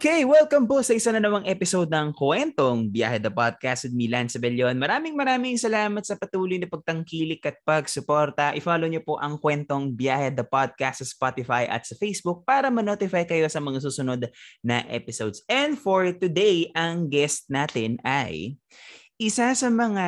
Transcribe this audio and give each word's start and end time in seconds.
Okay, 0.00 0.24
welcome 0.24 0.64
po 0.64 0.80
sa 0.80 0.96
isa 0.96 1.12
na 1.12 1.20
namang 1.20 1.44
episode 1.44 1.92
ng 1.92 2.16
Kwentong 2.16 2.88
Biyahe 2.88 3.20
the 3.20 3.28
Podcast 3.28 3.84
with 3.84 3.92
Milan 3.92 4.32
Sabellion. 4.32 4.72
Maraming 4.80 5.12
maraming 5.12 5.60
salamat 5.60 6.00
sa 6.08 6.16
patuloy 6.16 6.56
na 6.56 6.64
pagtangkilik 6.72 7.44
at 7.44 7.60
pagsuporta. 7.68 8.56
I-follow 8.56 8.88
niyo 8.88 9.04
po 9.04 9.20
ang 9.20 9.36
Kwentong 9.36 9.92
Biyahe 9.92 10.32
the 10.32 10.40
Podcast 10.40 11.04
sa 11.04 11.06
Spotify 11.12 11.68
at 11.68 11.84
sa 11.84 11.92
Facebook 12.00 12.48
para 12.48 12.72
ma-notify 12.72 13.28
kayo 13.28 13.44
sa 13.52 13.60
mga 13.60 13.84
susunod 13.84 14.24
na 14.64 14.88
episodes. 14.88 15.44
And 15.52 15.76
for 15.76 16.08
today, 16.16 16.72
ang 16.72 17.12
guest 17.12 17.52
natin 17.52 18.00
ay 18.00 18.56
isa 19.20 19.52
sa 19.52 19.68
mga 19.68 20.06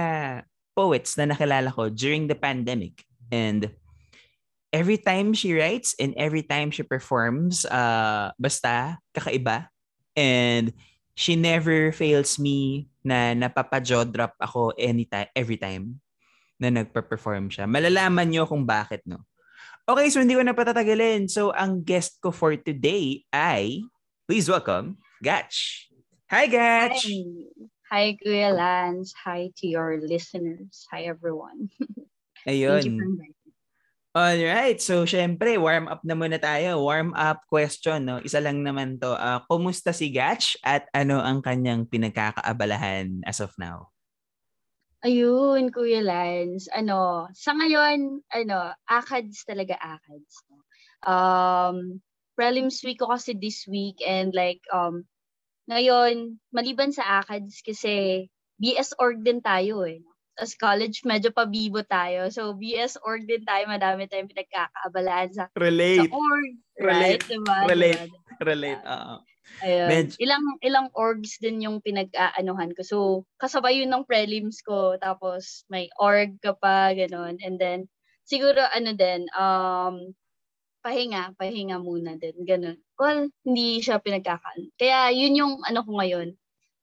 poets 0.72 1.20
na 1.20 1.36
nakilala 1.36 1.68
ko 1.68 1.92
during 1.92 2.32
the 2.32 2.38
pandemic. 2.40 3.04
And 3.28 3.68
every 4.72 4.96
time 4.96 5.36
she 5.36 5.52
writes 5.52 5.92
and 6.00 6.16
every 6.16 6.48
time 6.48 6.72
she 6.72 6.80
performs, 6.80 7.68
uh, 7.68 8.32
basta 8.40 8.96
kakaiba. 9.12 9.71
And 10.16 10.72
she 11.16 11.36
never 11.36 11.92
fails 11.92 12.38
me 12.38 12.88
na 13.04 13.34
napapa-jaw 13.34 14.08
drop 14.08 14.34
ako 14.40 14.72
anytime, 14.78 15.28
every 15.34 15.58
time 15.58 16.00
na 16.62 16.70
nagpa-perform 16.70 17.50
siya. 17.50 17.66
Malalaman 17.66 18.30
niyo 18.30 18.46
kung 18.46 18.62
bakit, 18.62 19.02
no? 19.04 19.26
Okay, 19.82 20.06
so 20.14 20.22
hindi 20.22 20.38
ko 20.38 20.46
na 20.46 20.54
patatagalin. 20.54 21.26
So, 21.26 21.50
ang 21.50 21.82
guest 21.82 22.22
ko 22.22 22.30
for 22.30 22.54
today 22.54 23.26
ay, 23.34 23.82
please 24.30 24.46
welcome, 24.46 24.94
Gatch. 25.18 25.90
Hi, 26.30 26.46
Gatch! 26.46 27.02
Hi. 27.02 27.72
Hi, 27.92 28.16
Kuya 28.16 28.56
Lance. 28.56 29.12
Hi 29.26 29.52
to 29.60 29.66
your 29.68 30.00
listeners. 30.00 30.88
Hi, 30.88 31.04
everyone. 31.04 31.68
Ayun. 32.48 32.80
Thank 32.80 32.88
you 32.88 32.96
for 32.96 33.04
inviting 33.04 33.41
Alright, 34.12 34.76
so 34.76 35.08
syempre, 35.08 35.56
warm 35.56 35.88
up 35.88 36.04
na 36.04 36.12
muna 36.12 36.36
tayo. 36.36 36.84
Warm 36.84 37.16
up 37.16 37.48
question, 37.48 38.04
no? 38.04 38.20
Isa 38.20 38.44
lang 38.44 38.60
naman 38.60 39.00
to. 39.00 39.16
Uh, 39.16 39.40
kumusta 39.48 39.96
si 39.96 40.12
Gatch 40.12 40.60
at 40.60 40.84
ano 40.92 41.16
ang 41.16 41.40
kanyang 41.40 41.88
pinagkakaabalahan 41.88 43.24
as 43.24 43.40
of 43.40 43.56
now? 43.56 43.88
Ayun, 45.00 45.72
Kuya 45.72 46.04
Lance. 46.04 46.68
Ano, 46.76 47.24
sa 47.32 47.56
ngayon, 47.56 48.20
ano, 48.28 48.76
ACADS 48.84 49.48
talaga 49.48 49.80
ACADS. 49.80 50.34
Um, 51.08 52.04
prelims 52.36 52.84
week 52.84 53.00
ko 53.00 53.16
kasi 53.16 53.32
this 53.32 53.64
week 53.64 54.04
and 54.04 54.36
like, 54.36 54.60
um, 54.76 55.08
ngayon, 55.72 56.36
maliban 56.52 56.92
sa 56.92 57.24
ACADS 57.24 57.64
kasi 57.64 58.28
BS 58.60 58.92
org 59.00 59.24
din 59.24 59.40
tayo 59.40 59.88
eh. 59.88 60.04
As 60.40 60.56
college, 60.56 61.04
medyo 61.04 61.28
pabibo 61.28 61.84
tayo. 61.84 62.28
So, 62.32 62.56
BS 62.56 62.96
org 63.04 63.28
din 63.28 63.44
tayo. 63.44 63.68
Madami 63.68 64.08
tayong 64.08 64.30
pinagkakaabalaan 64.32 65.30
sa, 65.36 65.44
Relate. 65.52 66.08
sa 66.08 66.14
org. 66.14 66.52
Relate. 66.80 67.20
Right? 67.20 67.22
Diba? 67.28 67.56
Relate. 67.68 68.00
Diba? 68.08 68.18
Relate. 68.40 68.82
Oo. 68.88 69.14
Ayun. 69.60 69.88
Medyo- 69.90 70.18
Ilang 70.22 70.44
ilang 70.64 70.88
orgs 70.96 71.36
din 71.36 71.60
yung 71.60 71.84
pinag-aanuhan 71.84 72.72
ko. 72.72 72.80
So, 72.80 72.96
kasabay 73.36 73.84
yun 73.84 73.92
ng 73.92 74.08
prelims 74.08 74.64
ko. 74.64 74.96
Tapos, 74.96 75.68
may 75.68 75.92
org 76.00 76.40
ka 76.40 76.56
pa, 76.56 76.96
ganun. 76.96 77.36
And 77.44 77.60
then, 77.60 77.90
siguro, 78.24 78.64
ano 78.64 78.96
din, 78.96 79.28
um, 79.36 80.16
pahinga, 80.80 81.36
pahinga 81.36 81.78
muna 81.78 82.16
din, 82.16 82.34
ganun. 82.42 82.80
Well, 82.96 83.28
hindi 83.44 83.78
siya 83.84 84.00
pinagkakaan. 84.02 84.72
Kaya, 84.80 85.12
yun 85.12 85.36
yung 85.36 85.54
ano 85.62 85.84
ko 85.84 86.00
ngayon. 86.00 86.28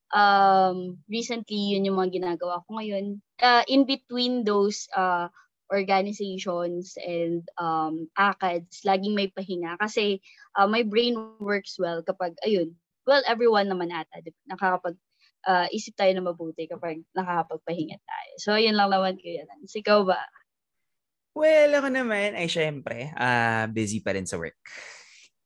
Um, 0.10 1.02
recently, 1.10 1.76
yun 1.76 1.86
yung 1.90 1.98
mga 1.98 2.22
ginagawa 2.22 2.62
ko 2.66 2.78
ngayon. 2.80 3.20
Uh, 3.40 3.64
in 3.72 3.88
between 3.88 4.44
those 4.44 4.92
uh, 4.96 5.32
organizations 5.72 6.98
and 7.00 7.46
um, 7.56 8.10
ACADS, 8.18 8.84
laging 8.84 9.16
may 9.16 9.30
pahinga. 9.32 9.78
Kasi 9.80 10.20
uh, 10.58 10.68
my 10.68 10.84
brain 10.84 11.16
works 11.40 11.78
well 11.80 12.04
kapag, 12.04 12.36
ayun, 12.44 12.74
well, 13.08 13.22
everyone 13.30 13.70
naman 13.70 13.94
ata, 13.94 14.20
nakakapag, 14.50 14.98
uh, 15.48 15.70
isip 15.72 15.96
tayo 15.96 16.12
na 16.18 16.26
mabuti 16.26 16.68
kapag 16.68 17.06
nakakapagpahinga 17.16 17.98
tayo. 18.02 18.34
So, 18.42 18.58
yun 18.58 18.76
lang 18.76 18.92
naman 18.92 19.22
ko 19.22 19.28
yan. 19.30 19.48
Ikaw 19.64 20.00
ba? 20.04 20.20
Well, 21.38 21.72
ako 21.78 21.88
naman 21.94 22.36
ay 22.36 22.50
syempre, 22.52 23.14
ah 23.16 23.70
busy 23.70 24.04
pa 24.04 24.18
rin 24.18 24.28
sa 24.28 24.36
work. 24.36 24.60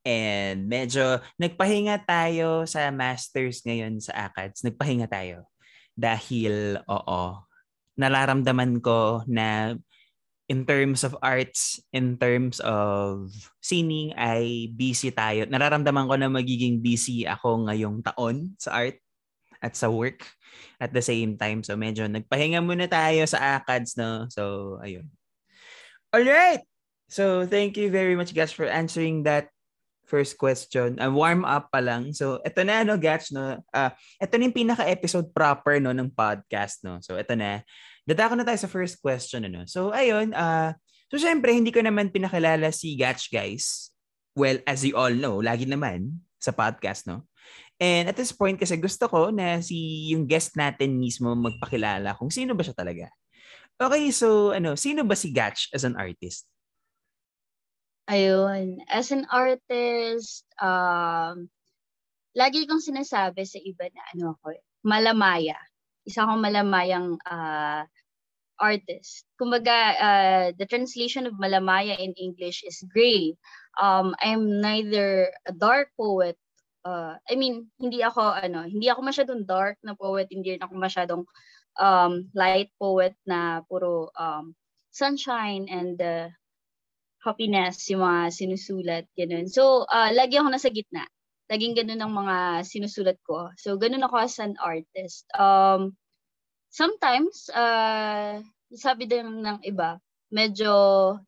And 0.03 0.67
medyo 0.67 1.21
nagpahinga 1.39 2.03
tayo 2.03 2.65
sa 2.67 2.91
masters 2.91 3.63
ngayon 3.63 4.01
sa 4.01 4.27
ACADS. 4.27 4.65
Nagpahinga 4.67 5.07
tayo. 5.07 5.47
Dahil, 5.93 6.81
oo, 6.89 7.21
nararamdaman 7.99 8.81
ko 8.81 9.21
na 9.29 9.77
in 10.51 10.67
terms 10.67 11.07
of 11.07 11.15
arts, 11.23 11.79
in 11.95 12.19
terms 12.19 12.59
of 12.59 13.31
singing, 13.63 14.11
ay 14.19 14.67
busy 14.75 15.09
tayo. 15.13 15.47
Nararamdaman 15.47 16.09
ko 16.09 16.15
na 16.19 16.27
magiging 16.27 16.83
busy 16.83 17.23
ako 17.23 17.69
ngayong 17.69 18.03
taon 18.03 18.51
sa 18.59 18.83
art 18.83 18.99
at 19.63 19.79
sa 19.79 19.87
work 19.87 20.27
at 20.83 20.91
the 20.91 20.99
same 20.99 21.39
time. 21.39 21.63
So 21.63 21.79
medyo 21.79 22.03
nagpahinga 22.11 22.59
muna 22.59 22.91
tayo 22.91 23.23
sa 23.23 23.61
ACADS, 23.61 23.95
no? 23.95 24.27
So, 24.27 24.75
ayun. 24.83 25.07
Alright! 26.11 26.67
So, 27.13 27.45
thank 27.45 27.77
you 27.77 27.93
very 27.93 28.17
much, 28.17 28.33
guys, 28.33 28.51
for 28.51 28.65
answering 28.65 29.23
that 29.29 29.52
first 30.13 30.37
question. 30.37 31.01
Uh, 31.01 31.09
warm 31.09 31.41
up 31.41 31.73
pa 31.73 31.81
lang. 31.81 32.13
So, 32.13 32.37
ito 32.45 32.61
na, 32.61 32.85
no, 32.85 33.01
Gats, 33.01 33.33
no? 33.33 33.57
Uh, 33.73 33.89
ito 34.21 34.33
na 34.37 34.45
yung 34.45 34.53
pinaka-episode 34.53 35.33
proper, 35.33 35.81
no, 35.81 35.89
ng 35.89 36.13
podcast, 36.13 36.85
no? 36.85 37.01
So, 37.01 37.17
ito 37.17 37.33
na. 37.33 37.65
Dadako 38.05 38.37
na 38.37 38.45
tayo 38.45 38.61
sa 38.61 38.69
first 38.69 39.01
question, 39.01 39.49
ano? 39.49 39.65
So, 39.65 39.89
ayun, 39.89 40.37
uh, 40.37 40.77
so, 41.09 41.17
syempre, 41.17 41.49
hindi 41.49 41.73
ko 41.73 41.81
naman 41.81 42.13
pinakilala 42.13 42.69
si 42.69 42.93
Gats, 42.93 43.25
guys. 43.33 43.89
Well, 44.37 44.61
as 44.69 44.85
you 44.85 44.93
all 44.93 45.17
know, 45.17 45.41
lagi 45.41 45.65
naman 45.65 46.21
sa 46.37 46.53
podcast, 46.53 47.09
no? 47.09 47.25
And 47.81 48.05
at 48.05 48.15
this 48.15 48.29
point, 48.29 48.61
kasi 48.61 48.77
gusto 48.77 49.09
ko 49.09 49.33
na 49.33 49.57
si 49.65 50.13
yung 50.13 50.29
guest 50.29 50.53
natin 50.53 51.01
mismo 51.01 51.33
magpakilala 51.33 52.13
kung 52.21 52.29
sino 52.29 52.53
ba 52.53 52.61
siya 52.61 52.77
talaga. 52.77 53.09
Okay, 53.81 54.13
so 54.13 54.53
ano, 54.53 54.77
sino 54.77 55.01
ba 55.01 55.17
si 55.17 55.33
Gatch 55.33 55.73
as 55.73 55.81
an 55.81 55.97
artist? 55.97 56.45
Ayun. 58.11 58.83
As 58.91 59.15
an 59.15 59.23
artist, 59.31 60.43
um, 60.59 61.47
lagi 62.35 62.67
kong 62.67 62.83
sinasabi 62.83 63.47
sa 63.47 63.59
iba 63.63 63.87
na 63.95 64.03
ano 64.11 64.25
ako, 64.35 64.59
malamaya. 64.83 65.55
Isa 66.03 66.27
akong 66.27 66.43
malamayang 66.43 67.15
uh, 67.23 67.87
artist. 68.59 69.23
Kumbaga, 69.39 69.77
uh, 69.95 70.45
the 70.59 70.67
translation 70.67 71.31
of 71.31 71.39
malamaya 71.39 71.95
in 71.95 72.11
English 72.19 72.67
is 72.67 72.83
gray. 72.91 73.39
Um, 73.79 74.11
I'm 74.19 74.59
neither 74.59 75.31
a 75.47 75.55
dark 75.55 75.95
poet. 75.95 76.35
Uh, 76.83 77.15
I 77.31 77.39
mean, 77.39 77.71
hindi 77.79 78.03
ako 78.03 78.35
ano, 78.35 78.67
hindi 78.67 78.91
ako 78.91 78.99
masyadong 78.99 79.47
dark 79.47 79.79
na 79.79 79.95
poet, 79.95 80.27
hindi 80.27 80.59
rin 80.59 80.63
ako 80.67 80.75
masyadong 80.75 81.23
um, 81.79 82.27
light 82.35 82.75
poet 82.75 83.15
na 83.23 83.63
puro 83.71 84.11
um, 84.19 84.51
sunshine 84.91 85.71
and 85.71 85.95
uh, 86.03 86.27
happiness 87.23 87.87
yung 87.87 88.03
mga 88.03 88.21
sinusulat, 88.35 89.05
ganun. 89.15 89.47
So, 89.47 89.87
uh, 89.87 90.11
lagi 90.11 90.37
ako 90.37 90.51
nasa 90.51 90.69
gitna. 90.69 91.07
Laging 91.47 91.75
ganun 91.79 92.03
ang 92.03 92.13
mga 92.13 92.67
sinusulat 92.67 93.19
ko. 93.23 93.47
So, 93.55 93.79
ganun 93.79 94.03
ako 94.03 94.15
as 94.19 94.35
an 94.43 94.59
artist. 94.59 95.23
Um, 95.35 95.95
sometimes, 96.67 97.47
uh, 97.55 98.43
sabi 98.75 99.07
din 99.07 99.43
ng 99.43 99.63
iba, 99.63 99.97
medyo 100.33 100.71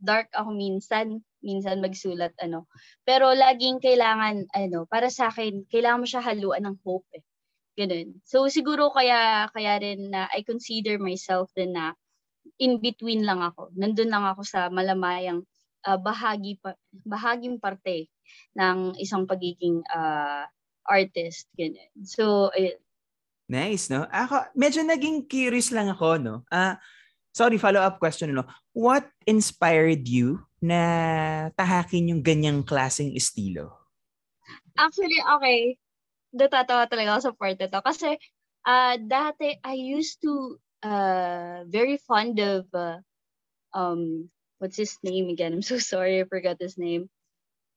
dark 0.04 0.28
ako 0.36 0.52
minsan, 0.52 1.24
minsan 1.40 1.80
magsulat, 1.80 2.36
ano. 2.44 2.68
Pero 3.08 3.32
laging 3.32 3.80
kailangan, 3.80 4.52
ano, 4.52 4.90
para 4.92 5.08
sa 5.08 5.32
akin, 5.32 5.64
kailangan 5.72 6.02
mo 6.04 6.08
siya 6.10 6.26
haluan 6.26 6.68
ng 6.68 6.78
hope, 6.84 7.08
eh. 7.16 7.24
Ganun. 7.76 8.20
So, 8.24 8.48
siguro 8.52 8.92
kaya, 8.92 9.52
kaya 9.52 9.80
rin 9.80 10.12
na 10.12 10.28
I 10.32 10.44
consider 10.48 10.96
myself 11.00 11.52
din 11.56 11.76
na 11.76 11.96
in 12.58 12.80
between 12.80 13.28
lang 13.28 13.44
ako. 13.44 13.72
Nandun 13.76 14.10
lang 14.12 14.24
ako 14.26 14.42
sa 14.48 14.72
malamayang 14.72 15.44
uh, 15.86 16.00
bahagi 16.02 16.58
pa, 16.60 16.74
bahaging 17.06 17.62
parte 17.62 18.10
ng 18.58 18.98
isang 18.98 19.30
pagiging 19.30 19.86
uh, 19.94 20.44
artist 20.86 21.48
ganyan. 21.54 21.90
So 22.04 22.50
ayun. 22.58 22.82
Nice, 23.46 23.94
no? 23.94 24.10
Ako 24.10 24.58
medyo 24.58 24.82
naging 24.82 25.30
curious 25.30 25.70
lang 25.70 25.86
ako, 25.94 26.18
no. 26.18 26.36
Ah, 26.50 26.58
uh, 26.58 26.76
sorry, 27.30 27.62
follow-up 27.62 28.02
question, 28.02 28.34
no. 28.34 28.50
What 28.74 29.06
inspired 29.30 30.10
you 30.10 30.42
na 30.64 30.82
tahakin 31.54 32.10
yung 32.10 32.22
ganyang 32.26 32.66
klaseng 32.66 33.14
estilo? 33.14 33.70
Actually, 34.74 35.22
okay. 35.38 35.78
Natatawa 36.34 36.90
talaga 36.90 37.16
ako 37.16 37.22
sa 37.22 37.36
part 37.38 37.58
na 37.62 37.70
to. 37.70 37.80
Kasi, 37.86 38.10
uh, 38.66 38.96
dati, 38.98 39.56
I 39.62 39.76
used 39.78 40.26
to 40.26 40.58
uh, 40.82 41.64
very 41.70 42.02
fond 42.02 42.42
of 42.42 42.66
uh, 42.74 42.98
um, 43.78 44.28
what's 44.60 44.78
his 44.78 44.98
name 45.04 45.30
again? 45.30 45.54
I'm 45.54 45.62
so 45.62 45.80
sorry, 45.92 46.22
I 46.22 46.26
forgot 46.26 46.58
his 46.60 46.78
name. 46.78 47.10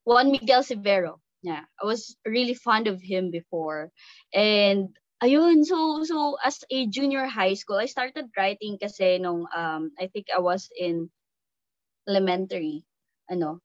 Juan 0.05 0.31
Miguel 0.31 0.63
Severo. 0.63 1.21
Yeah, 1.43 1.63
I 1.81 1.87
was 1.87 2.17
really 2.27 2.55
fond 2.55 2.89
of 2.89 3.01
him 3.01 3.31
before. 3.31 3.91
And 4.35 4.91
ayun, 5.23 5.63
so 5.65 6.03
so 6.03 6.37
as 6.43 6.65
a 6.71 6.87
junior 6.91 7.27
high 7.27 7.55
school, 7.55 7.79
I 7.79 7.87
started 7.87 8.27
writing 8.35 8.79
kasi 8.81 9.23
nung 9.23 9.47
um 9.55 9.95
I 10.01 10.11
think 10.11 10.35
I 10.35 10.43
was 10.43 10.67
in 10.75 11.11
elementary, 12.09 12.83
ano. 13.31 13.63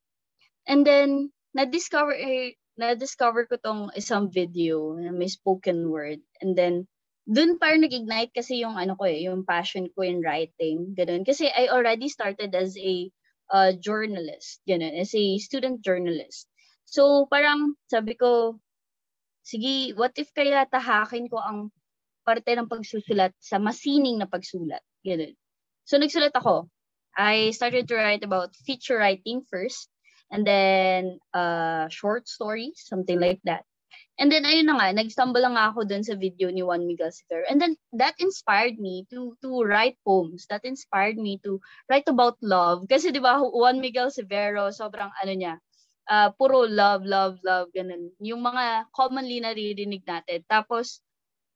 And 0.69 0.85
then 0.85 1.33
na-discover 1.57 2.13
eh, 2.13 2.53
na-discover 2.77 3.49
ko 3.49 3.57
tong 3.57 3.89
isang 3.97 4.29
video 4.29 4.93
na 4.97 5.09
may 5.09 5.29
spoken 5.29 5.89
word. 5.89 6.21
And 6.41 6.53
then 6.53 6.85
dun 7.23 7.55
parang 7.55 7.83
nag-ignite 7.83 8.35
kasi 8.35 8.59
yung 8.59 8.75
ano 8.75 8.99
ko 8.99 9.07
eh, 9.07 9.23
yung 9.23 9.47
passion 9.47 9.87
ko 9.95 10.03
in 10.03 10.19
writing, 10.19 10.91
ganun. 10.91 11.23
Kasi 11.23 11.47
I 11.47 11.71
already 11.71 12.11
started 12.11 12.51
as 12.51 12.75
a 12.75 13.07
uh, 13.51 13.71
journalist, 13.79 14.59
ganun, 14.67 14.91
as 14.99 15.15
a 15.15 15.39
student 15.39 15.79
journalist. 15.79 16.51
So 16.83 17.25
parang 17.31 17.79
sabi 17.87 18.19
ko, 18.19 18.59
sige, 19.43 19.95
what 19.95 20.15
if 20.19 20.35
kaya 20.35 20.67
tahakin 20.67 21.31
ko 21.31 21.39
ang 21.39 21.71
parte 22.23 22.55
ng 22.55 22.67
pagsusulat 22.71 23.35
sa 23.39 23.59
masining 23.59 24.19
na 24.19 24.27
pagsulat, 24.27 24.83
ganun. 25.03 25.35
So 25.87 25.99
nagsulat 25.99 26.35
ako. 26.35 26.67
I 27.15 27.51
started 27.51 27.87
to 27.87 27.95
write 27.95 28.23
about 28.23 28.55
feature 28.65 28.97
writing 28.97 29.45
first, 29.47 29.87
and 30.31 30.47
then 30.47 31.19
uh, 31.31 31.85
short 31.87 32.25
stories, 32.27 32.83
something 32.83 33.19
like 33.19 33.39
that. 33.45 33.63
And 34.21 34.29
then 34.29 34.45
ayun 34.45 34.69
na 34.69 34.77
nga, 34.77 34.93
nag-stumble 34.93 35.41
lang 35.41 35.57
ako 35.57 35.89
dun 35.89 36.05
sa 36.05 36.13
video 36.13 36.53
ni 36.53 36.61
Juan 36.61 36.85
Miguel 36.85 37.09
Severo. 37.09 37.49
And 37.49 37.57
then 37.57 37.73
that 37.97 38.13
inspired 38.21 38.77
me 38.77 39.09
to 39.09 39.33
to 39.41 39.65
write 39.65 39.97
poems. 40.05 40.45
That 40.53 40.61
inspired 40.69 41.17
me 41.17 41.41
to 41.41 41.57
write 41.89 42.05
about 42.05 42.37
love. 42.45 42.85
Kasi 42.85 43.09
'di 43.09 43.17
ba 43.17 43.41
Juan 43.41 43.81
Miguel 43.81 44.13
Severo, 44.13 44.69
sobrang 44.69 45.09
ano 45.09 45.33
niya, 45.33 45.57
uh, 46.13 46.29
puro 46.37 46.69
love, 46.69 47.01
love, 47.09 47.41
love, 47.41 47.73
ganun. 47.73 48.13
Yung 48.21 48.45
mga 48.45 48.85
commonly 48.93 49.41
naririnig 49.41 50.05
natin. 50.05 50.45
Tapos 50.45 51.01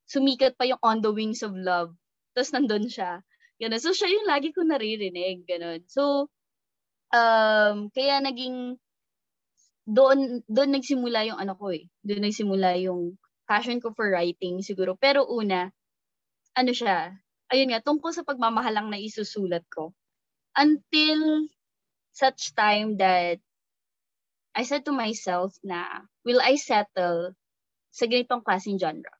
sumikat 0.09 0.57
pa 0.57 0.65
yung 0.65 0.81
On 0.81 0.97
the 0.97 1.13
Wings 1.13 1.45
of 1.45 1.53
Love. 1.53 1.93
Tapos 2.33 2.57
nandun 2.57 2.89
siya. 2.89 3.21
Ganun. 3.61 3.81
So 3.81 3.93
siya 3.93 4.09
yung 4.09 4.25
lagi 4.25 4.49
ko 4.49 4.65
naririnig, 4.65 5.45
ganun. 5.45 5.85
So 5.85 6.33
um 7.13 7.93
kaya 7.93 8.17
naging 8.19 8.81
doon 9.87 10.43
doon 10.51 10.75
nagsimula 10.75 11.31
yung 11.31 11.39
ano 11.39 11.55
ko 11.55 11.71
eh. 11.71 11.87
Doon 12.03 12.27
nagsimula 12.27 12.75
yung 12.83 13.15
passion 13.47 13.79
ko 13.79 13.95
for 13.95 14.11
writing 14.11 14.59
siguro. 14.59 14.99
Pero 14.99 15.23
una, 15.31 15.71
ano 16.59 16.71
siya, 16.75 17.15
ayun 17.47 17.71
nga, 17.71 17.79
tungkol 17.79 18.11
sa 18.11 18.27
pagmamahalang 18.27 18.91
na 18.91 18.99
isusulat 18.99 19.63
ko. 19.71 19.95
Until 20.59 21.47
such 22.11 22.51
time 22.51 22.99
that 22.99 23.39
I 24.51 24.67
said 24.67 24.83
to 24.89 24.93
myself 24.93 25.55
na, 25.63 26.03
will 26.27 26.43
I 26.43 26.59
settle 26.59 27.31
sa 27.93 28.03
ganitong 28.09 28.43
klaseng 28.43 28.81
genre? 28.81 29.15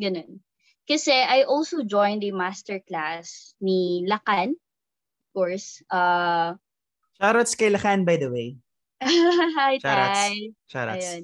Ganun. 0.00 0.40
Kasi 0.88 1.12
I 1.12 1.44
also 1.44 1.84
joined 1.84 2.24
a 2.24 2.32
master 2.32 2.80
class 2.80 3.52
ni 3.60 4.08
Lacan, 4.08 4.56
of 4.56 5.28
course. 5.36 5.84
Uh, 5.92 6.56
Shoutouts 7.20 7.58
kay 7.58 7.68
Lacan, 7.68 8.08
by 8.08 8.16
the 8.16 8.32
way. 8.32 8.63
Hi, 9.60 9.76
Shoutouts. 9.76 10.16
Tay. 10.16 10.52
Shoutouts. 10.72 10.96
Ayun. 10.96 11.22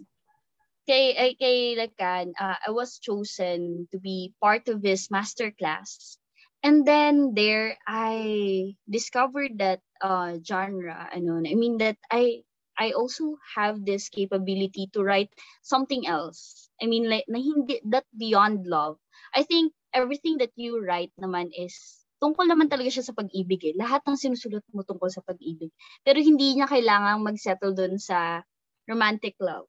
Kay, 0.85 1.05
ay, 1.17 1.33
kay 1.41 1.81
uh, 1.81 2.57
I 2.61 2.71
was 2.71 2.99
chosen 3.01 3.89
to 3.93 3.99
be 3.99 4.35
part 4.41 4.69
of 4.69 4.83
his 4.83 5.09
master 5.09 5.49
class. 5.53 6.19
And 6.63 6.85
then 6.85 7.33
there, 7.33 7.79
I 7.89 8.77
discovered 8.85 9.57
that 9.65 9.81
uh, 10.05 10.37
genre. 10.45 11.09
Ano, 11.09 11.41
I 11.41 11.57
mean 11.57 11.79
that 11.79 11.97
I 12.13 12.45
I 12.77 12.93
also 12.93 13.41
have 13.57 13.85
this 13.85 14.09
capability 14.13 14.93
to 14.93 15.01
write 15.01 15.33
something 15.63 16.05
else. 16.05 16.69
I 16.83 16.87
mean, 16.87 17.09
like, 17.09 17.25
na 17.29 17.41
hindi, 17.41 17.81
that 17.89 18.05
beyond 18.13 18.69
love. 18.69 19.01
I 19.33 19.45
think 19.45 19.73
everything 19.97 20.37
that 20.45 20.53
you 20.57 20.85
write 20.85 21.13
naman 21.21 21.49
is 21.57 22.00
tungkol 22.21 22.47
naman 22.47 22.69
talaga 22.71 22.93
siya 22.93 23.05
sa 23.09 23.17
pag-ibig 23.17 23.61
eh. 23.73 23.75
Lahat 23.77 24.05
ng 24.07 24.19
sinusulat 24.21 24.65
mo 24.77 24.85
tungkol 24.85 25.09
sa 25.11 25.25
pag-ibig. 25.25 25.73
Pero 26.05 26.21
hindi 26.21 26.55
niya 26.57 26.69
kailangang 26.71 27.25
mag-settle 27.25 27.75
dun 27.75 27.97
sa 27.97 28.45
romantic 28.87 29.35
love. 29.41 29.67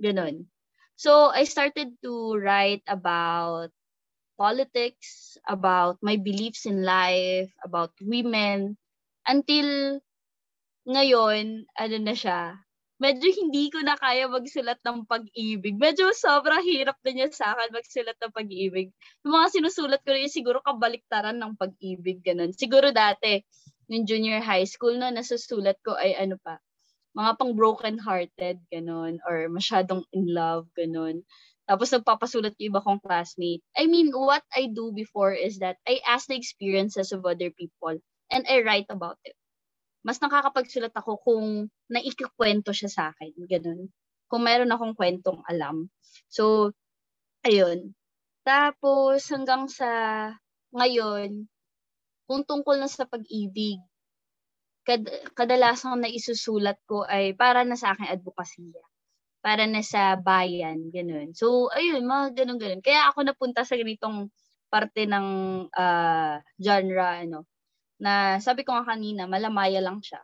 Ganon. 0.00 0.48
So, 0.96 1.32
I 1.32 1.44
started 1.48 1.96
to 2.04 2.36
write 2.40 2.84
about 2.88 3.72
politics, 4.36 5.36
about 5.48 6.00
my 6.04 6.16
beliefs 6.20 6.64
in 6.68 6.84
life, 6.84 7.52
about 7.64 7.92
women, 8.00 8.76
until 9.28 10.00
ngayon, 10.88 11.66
ano 11.76 11.96
na 12.00 12.14
siya, 12.16 12.65
medyo 12.96 13.28
hindi 13.28 13.68
ko 13.68 13.84
na 13.84 13.96
kaya 13.96 14.24
magsulat 14.28 14.80
ng 14.80 15.04
pag-ibig. 15.04 15.76
Medyo 15.76 16.16
sobrang 16.16 16.64
hirap 16.64 16.96
na 17.04 17.10
niya 17.12 17.28
sa 17.28 17.52
akin 17.52 17.72
magsulat 17.72 18.16
ng 18.16 18.32
pag-ibig. 18.32 18.88
Yung 19.24 19.32
mga 19.36 19.48
sinusulat 19.52 20.00
ko 20.00 20.16
rin, 20.16 20.32
siguro 20.32 20.64
kabaliktaran 20.64 21.36
ng 21.36 21.60
pag-ibig, 21.60 22.24
ganun. 22.24 22.56
Siguro 22.56 22.92
dati, 22.96 23.44
yung 23.92 24.08
junior 24.08 24.40
high 24.40 24.64
school, 24.64 24.96
no, 24.96 25.12
nasusulat 25.12 25.76
ko 25.84 25.92
ay 25.94 26.16
ano 26.16 26.40
pa, 26.40 26.56
mga 27.12 27.32
pang 27.36 27.52
broken-hearted, 27.52 28.64
ganun, 28.72 29.20
or 29.28 29.48
masyadong 29.52 30.04
in 30.16 30.32
love, 30.32 30.64
ganun. 30.72 31.20
Tapos 31.68 31.92
nagpapasulat 31.92 32.56
yung 32.56 32.72
iba 32.72 32.80
kong 32.80 33.02
classmate. 33.02 33.64
I 33.76 33.90
mean, 33.90 34.14
what 34.14 34.46
I 34.54 34.70
do 34.70 34.94
before 34.94 35.34
is 35.34 35.58
that 35.60 35.76
I 35.84 36.00
ask 36.06 36.30
the 36.30 36.38
experiences 36.38 37.10
of 37.10 37.26
other 37.26 37.50
people 37.50 37.98
and 38.30 38.42
I 38.46 38.62
write 38.62 38.88
about 38.88 39.18
it 39.26 39.34
mas 40.06 40.22
nakakapagsulat 40.22 40.94
ako 40.94 41.18
kung 41.18 41.66
naikikwento 41.90 42.70
siya 42.70 42.86
sa 42.86 43.02
akin. 43.10 43.34
Ganun. 43.50 43.90
Kung 44.30 44.46
meron 44.46 44.70
akong 44.70 44.94
kwentong 44.94 45.42
alam. 45.50 45.90
So, 46.30 46.70
ayun. 47.42 47.90
Tapos, 48.46 49.26
hanggang 49.34 49.66
sa 49.66 49.90
ngayon, 50.70 51.50
kung 52.30 52.46
tungkol 52.46 52.78
na 52.78 52.86
sa 52.86 53.02
pag-ibig, 53.10 53.82
kad- 54.86 55.10
kadalasan 55.34 55.98
na 55.98 56.10
isusulat 56.10 56.78
ko 56.86 57.02
ay 57.02 57.34
para 57.34 57.66
na 57.66 57.74
sa 57.74 57.90
akin 57.90 58.06
advokasya. 58.06 58.82
Para 59.42 59.66
na 59.66 59.82
sa 59.82 60.14
bayan, 60.14 60.90
ganun. 60.94 61.34
So, 61.34 61.66
ayun, 61.74 62.06
mga 62.06 62.46
ganun-ganun. 62.46 62.82
Kaya 62.82 63.10
ako 63.10 63.26
napunta 63.26 63.66
sa 63.66 63.74
ganitong 63.74 64.30
parte 64.70 65.06
ng 65.06 65.26
uh, 65.70 66.34
genre, 66.62 67.26
ano, 67.26 67.46
na 68.00 68.36
sabi 68.42 68.62
ko 68.66 68.76
nga 68.76 68.96
kanina, 68.96 69.24
malamaya 69.28 69.80
lang 69.80 70.00
siya. 70.04 70.20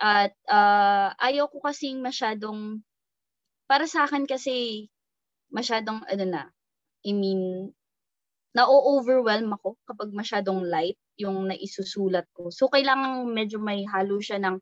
At 0.00 0.32
uh, 0.48 1.12
ayaw 1.20 1.48
ko 1.52 1.60
kasing 1.64 2.00
masyadong, 2.00 2.84
para 3.68 3.84
sa 3.88 4.08
akin 4.08 4.24
kasi, 4.24 4.88
masyadong, 5.52 6.04
ano 6.08 6.24
na, 6.26 6.42
I 7.04 7.12
mean, 7.16 7.72
na-overwhelm 8.56 9.54
ako 9.56 9.78
kapag 9.86 10.10
masyadong 10.10 10.66
light 10.66 10.98
yung 11.20 11.46
naisusulat 11.48 12.26
ko. 12.34 12.50
So, 12.50 12.66
kailangan 12.72 13.28
medyo 13.30 13.62
may 13.62 13.86
halo 13.86 14.18
siya 14.18 14.42
ng 14.42 14.58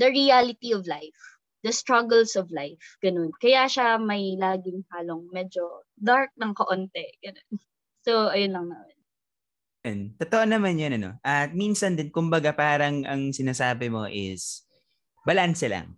the 0.00 0.08
reality 0.10 0.74
of 0.74 0.88
life, 0.90 1.20
the 1.62 1.70
struggles 1.74 2.34
of 2.34 2.50
life, 2.50 2.98
ganun. 3.02 3.30
Kaya 3.38 3.70
siya 3.70 3.98
may 4.02 4.34
laging 4.38 4.82
halong 4.90 5.30
medyo 5.30 5.86
dark 5.94 6.34
ng 6.40 6.52
kaunti, 6.56 7.06
ganun. 7.22 7.50
So, 8.02 8.32
ayun 8.32 8.54
lang 8.56 8.66
naman. 8.72 8.97
And, 9.88 10.12
totoo 10.20 10.44
naman 10.44 10.76
yun, 10.76 11.00
ano? 11.00 11.16
At 11.24 11.56
minsan 11.56 11.96
din, 11.96 12.12
kumbaga 12.12 12.52
parang 12.52 13.08
ang 13.08 13.32
sinasabi 13.32 13.88
mo 13.88 14.04
is, 14.04 14.68
balanse 15.24 15.64
lang. 15.64 15.96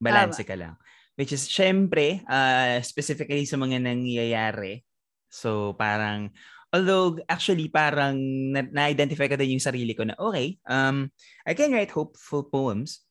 Balanse 0.00 0.40
ka 0.48 0.56
lang. 0.56 0.80
Which 1.14 1.36
is, 1.36 1.44
syempre, 1.44 2.24
uh, 2.24 2.80
specifically 2.80 3.44
sa 3.44 3.60
mga 3.60 3.84
nangyayari. 3.84 4.80
So, 5.28 5.76
parang, 5.76 6.32
although, 6.72 7.20
actually, 7.28 7.68
parang 7.68 8.16
na- 8.50 8.72
na-identify 8.72 9.28
ko 9.28 9.36
din 9.36 9.60
yung 9.60 9.62
sarili 9.62 9.92
ko 9.92 10.08
na, 10.08 10.16
okay, 10.16 10.56
um, 10.64 11.12
I 11.44 11.52
can 11.52 11.70
write 11.70 11.92
hopeful 11.92 12.48
poems, 12.48 13.04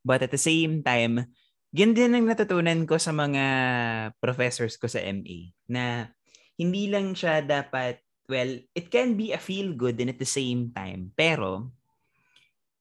but 0.00 0.24
at 0.24 0.32
the 0.32 0.40
same 0.40 0.80
time, 0.80 1.28
yun 1.76 1.92
din 1.92 2.16
ang 2.16 2.24
natutunan 2.24 2.88
ko 2.88 2.96
sa 2.96 3.12
mga 3.12 3.44
professors 4.16 4.80
ko 4.80 4.88
sa 4.88 5.04
MA, 5.04 5.52
na 5.68 6.08
hindi 6.56 6.88
lang 6.88 7.12
siya 7.12 7.44
dapat 7.44 8.00
well, 8.28 8.50
it 8.74 8.90
can 8.90 9.14
be 9.14 9.32
a 9.32 9.40
feel 9.40 9.72
good 9.72 9.98
and 9.98 10.10
at 10.10 10.20
the 10.20 10.28
same 10.28 10.70
time. 10.74 11.10
Pero, 11.14 11.70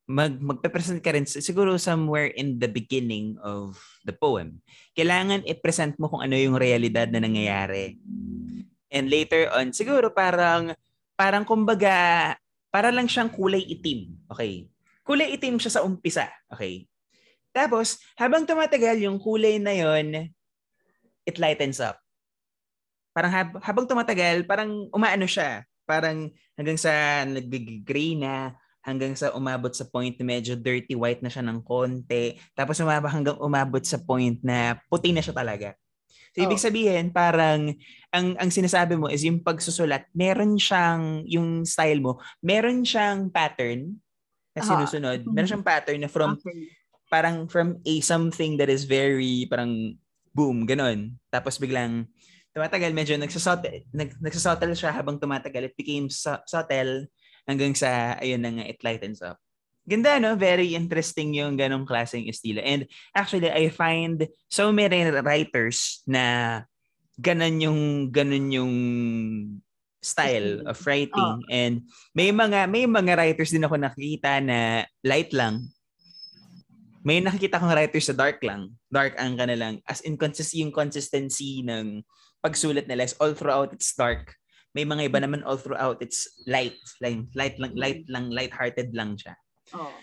mag 0.06 0.38
magpe-present 0.38 1.02
ka 1.02 1.18
rin 1.18 1.26
siguro 1.26 1.82
somewhere 1.82 2.30
in 2.38 2.62
the 2.62 2.70
beginning 2.70 3.38
of 3.42 3.78
the 4.06 4.14
poem. 4.14 4.62
Kailangan 4.94 5.50
i-present 5.50 5.98
mo 5.98 6.10
kung 6.10 6.22
ano 6.22 6.38
yung 6.38 6.58
realidad 6.58 7.10
na 7.10 7.22
nangyayari. 7.22 7.98
And 8.94 9.10
later 9.10 9.50
on, 9.50 9.74
siguro 9.74 10.14
parang 10.14 10.78
parang 11.18 11.42
kumbaga 11.42 12.38
para 12.70 12.94
lang 12.94 13.10
siyang 13.10 13.34
kulay 13.34 13.66
itim. 13.66 14.14
Okay. 14.30 14.70
Kulay 15.02 15.34
itim 15.34 15.58
siya 15.58 15.82
sa 15.82 15.84
umpisa. 15.86 16.30
Okay. 16.54 16.86
Tapos, 17.56 18.04
habang 18.20 18.44
tumatagal 18.44 19.00
yung 19.00 19.18
kulay 19.18 19.58
na 19.58 19.72
yon, 19.72 20.30
it 21.24 21.40
lightens 21.40 21.80
up 21.80 22.05
parang 23.16 23.32
hab- 23.32 23.62
habang 23.64 23.88
tumatagal, 23.88 24.44
parang 24.44 24.92
umaano 24.92 25.24
siya. 25.24 25.64
Parang 25.88 26.28
hanggang 26.60 26.76
sa 26.76 27.24
nag-gray 27.24 28.20
na, 28.20 28.52
hanggang 28.84 29.16
sa 29.16 29.32
umabot 29.32 29.72
sa 29.72 29.88
point 29.88 30.14
na 30.20 30.26
medyo 30.28 30.54
dirty 30.54 30.94
white 30.94 31.24
na 31.24 31.32
siya 31.32 31.42
ng 31.48 31.64
konti. 31.64 32.36
Tapos 32.52 32.78
umabot 32.84 33.08
hanggang 33.08 33.40
umabot 33.40 33.82
sa 33.82 33.98
point 33.98 34.38
na 34.44 34.76
puti 34.92 35.16
na 35.16 35.24
siya 35.24 35.34
talaga. 35.34 35.74
So, 36.36 36.44
oh. 36.44 36.52
ibig 36.52 36.60
sabihin, 36.60 37.16
parang 37.16 37.72
ang, 38.12 38.28
ang 38.36 38.50
sinasabi 38.52 39.00
mo 39.00 39.08
is 39.08 39.24
yung 39.24 39.40
pagsusulat, 39.40 40.12
meron 40.12 40.60
siyang, 40.60 41.24
yung 41.24 41.64
style 41.64 42.04
mo, 42.04 42.20
meron 42.44 42.84
siyang 42.84 43.32
pattern 43.32 43.96
na 44.52 44.62
sinusunod. 44.62 45.24
Uh-huh. 45.24 45.32
Meron 45.32 45.48
siyang 45.48 45.66
pattern 45.66 46.00
na 46.04 46.12
from, 46.12 46.36
okay. 46.36 46.76
parang 47.08 47.48
from 47.48 47.80
a 47.88 48.04
something 48.04 48.60
that 48.60 48.68
is 48.68 48.84
very, 48.84 49.48
parang 49.48 49.96
boom, 50.36 50.68
ganun. 50.68 51.16
Tapos 51.32 51.56
biglang, 51.56 52.04
tumatagal, 52.56 52.92
medyo 52.96 53.20
nagsasotel, 53.20 53.84
nag, 53.92 54.16
nagsasotel 54.24 54.72
siya 54.72 54.96
habang 54.96 55.20
tumatagal. 55.20 55.68
It 55.68 55.76
became 55.76 56.08
so, 56.08 56.40
subtle 56.48 57.12
hanggang 57.44 57.76
sa, 57.76 58.16
ayun 58.24 58.40
na 58.40 58.52
nga, 58.56 58.66
it 58.72 58.80
lightens 58.80 59.20
up. 59.20 59.36
Ganda, 59.84 60.18
no? 60.18 60.40
Very 60.40 60.74
interesting 60.74 61.36
yung 61.36 61.60
ganong 61.60 61.86
klaseng 61.86 62.26
estilo. 62.32 62.64
And 62.64 62.88
actually, 63.14 63.52
I 63.52 63.68
find 63.70 64.24
so 64.48 64.72
many 64.72 65.04
writers 65.20 66.02
na 66.08 66.64
ganon 67.20 67.60
yung, 67.60 67.82
ganon 68.10 68.50
yung 68.50 68.74
style 70.00 70.64
of 70.66 70.80
writing. 70.88 71.44
Oh. 71.44 71.44
And 71.52 71.86
may 72.16 72.32
mga, 72.32 72.72
may 72.72 72.88
mga 72.88 73.14
writers 73.20 73.52
din 73.52 73.68
ako 73.68 73.78
nakikita 73.78 74.40
na 74.40 74.88
light 75.04 75.36
lang. 75.36 75.70
May 77.06 77.22
nakikita 77.22 77.62
kong 77.62 77.78
writers 77.78 78.10
sa 78.10 78.18
dark 78.18 78.42
lang. 78.42 78.74
Dark 78.90 79.14
ang 79.22 79.38
kanilang, 79.38 79.84
as 79.86 80.02
in 80.02 80.18
consist, 80.18 80.58
yung 80.58 80.74
consistency 80.74 81.62
ng 81.62 82.02
pagsulat 82.46 82.86
nila 82.86 83.10
is 83.10 83.18
all 83.18 83.34
throughout 83.34 83.74
it's 83.74 83.98
dark 83.98 84.38
may 84.76 84.84
mga 84.84 85.08
iba 85.08 85.24
naman 85.24 85.42
all 85.48 85.56
throughout 85.56 86.04
it's 86.04 86.44
light, 86.46 86.76
light, 87.00 87.24
light 87.32 87.56
lang, 87.56 87.74
light 87.80 88.04
lang, 88.12 88.28
light-hearted 88.28 88.92
lang 88.92 89.16
siya. 89.16 89.34
Oh. 89.72 89.96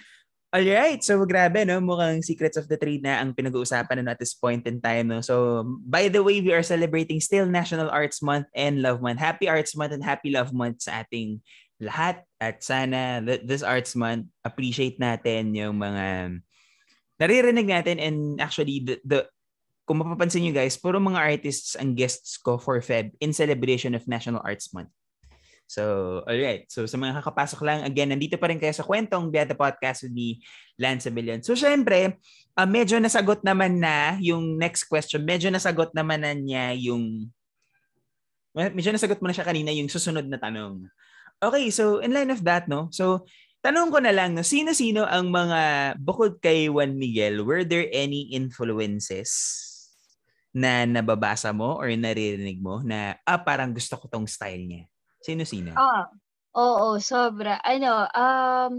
Alright, 0.53 1.05
so 1.05 1.21
grabe 1.29 1.65
no, 1.65 1.81
mukhang 1.81 2.25
Secrets 2.25 2.57
of 2.57 2.69
the 2.69 2.77
Trade 2.81 3.05
na 3.05 3.21
ang 3.21 3.37
pinag-uusapan 3.37 4.05
na 4.05 4.17
at 4.17 4.21
this 4.21 4.33
point 4.33 4.65
in 4.65 4.81
time 4.81 5.13
no. 5.13 5.21
So, 5.21 5.65
by 5.85 6.09
the 6.09 6.25
way, 6.25 6.41
we 6.41 6.53
are 6.53 6.65
celebrating 6.65 7.21
still 7.21 7.49
National 7.49 7.89
Arts 7.89 8.21
Month 8.21 8.53
and 8.53 8.81
Love 8.81 9.01
Month. 9.01 9.21
Happy 9.21 9.49
Arts 9.49 9.73
Month 9.77 9.97
and 9.97 10.05
Happy 10.05 10.33
Love 10.33 10.53
Month 10.53 10.89
sa 10.89 11.05
ating 11.05 11.41
lahat 11.81 12.25
at 12.37 12.61
sana 12.61 13.25
this 13.25 13.65
Arts 13.65 13.97
Month 13.97 14.29
appreciate 14.45 15.01
natin 15.01 15.57
yung 15.57 15.81
mga 15.81 16.37
naririnig 17.17 17.69
natin 17.69 17.97
and 17.97 18.37
actually 18.37 18.85
the, 18.85 19.01
the 19.09 19.25
kung 19.83 19.99
mapapansin 19.99 20.47
nyo 20.47 20.55
guys, 20.55 20.79
puro 20.79 21.03
mga 21.03 21.19
artists 21.19 21.75
ang 21.75 21.99
guests 21.99 22.39
ko 22.39 22.57
for 22.57 22.79
Feb 22.79 23.15
in 23.19 23.35
celebration 23.35 23.99
of 23.99 24.07
National 24.07 24.43
Arts 24.47 24.71
Month. 24.71 24.95
So, 25.73 26.21
alright. 26.29 26.69
So, 26.69 26.85
sa 26.85 27.01
mga 27.01 27.25
kakapasok 27.25 27.65
lang, 27.65 27.81
again, 27.89 28.13
nandito 28.13 28.37
pa 28.37 28.53
rin 28.53 28.61
kayo 28.61 28.77
sa 28.77 28.85
kwentong 28.85 29.33
Beata 29.33 29.57
Podcast 29.57 30.05
with 30.05 30.13
me, 30.13 30.45
Lance 30.77 31.09
Abellion. 31.09 31.41
So, 31.41 31.57
syempre, 31.57 32.21
uh, 32.61 32.69
medyo 32.69 33.01
nasagot 33.01 33.41
naman 33.41 33.81
na 33.81 34.21
yung 34.21 34.61
next 34.61 34.85
question. 34.85 35.25
Medyo 35.25 35.49
nasagot 35.49 35.97
naman 35.97 36.29
na 36.29 36.37
niya 36.37 36.77
yung 36.77 37.33
medyo 38.53 38.93
nasagot 38.93 39.17
mo 39.25 39.33
na 39.33 39.37
siya 39.37 39.49
kanina 39.49 39.73
yung 39.73 39.89
susunod 39.89 40.29
na 40.29 40.37
tanong. 40.37 40.85
Okay, 41.41 41.73
so 41.73 42.05
in 42.05 42.13
line 42.13 42.29
of 42.29 42.45
that, 42.45 42.69
no? 42.69 42.93
So, 42.93 43.25
tanong 43.65 43.89
ko 43.89 43.99
na 44.05 44.13
lang, 44.13 44.37
no, 44.37 44.45
sino-sino 44.45 45.09
ang 45.09 45.33
mga, 45.33 45.97
bukod 46.05 46.37
kay 46.45 46.69
Juan 46.69 47.01
Miguel, 47.01 47.49
were 47.49 47.65
there 47.65 47.89
any 47.97 48.29
influences 48.37 49.72
na 50.53 50.85
nababasa 50.85 51.51
mo 51.57 51.81
or 51.81 51.89
naririnig 51.97 52.61
mo 52.61 52.85
na, 52.85 53.17
ah, 53.25 53.41
parang 53.41 53.73
gusto 53.73 53.97
ko 53.97 54.07
tong 54.09 54.29
style 54.29 54.61
niya? 54.63 54.85
Sino-sino? 55.25 55.73
Ah, 55.73 56.13
oo, 56.57 57.01
sobra. 57.01 57.57
Ano, 57.65 58.05
um, 58.13 58.75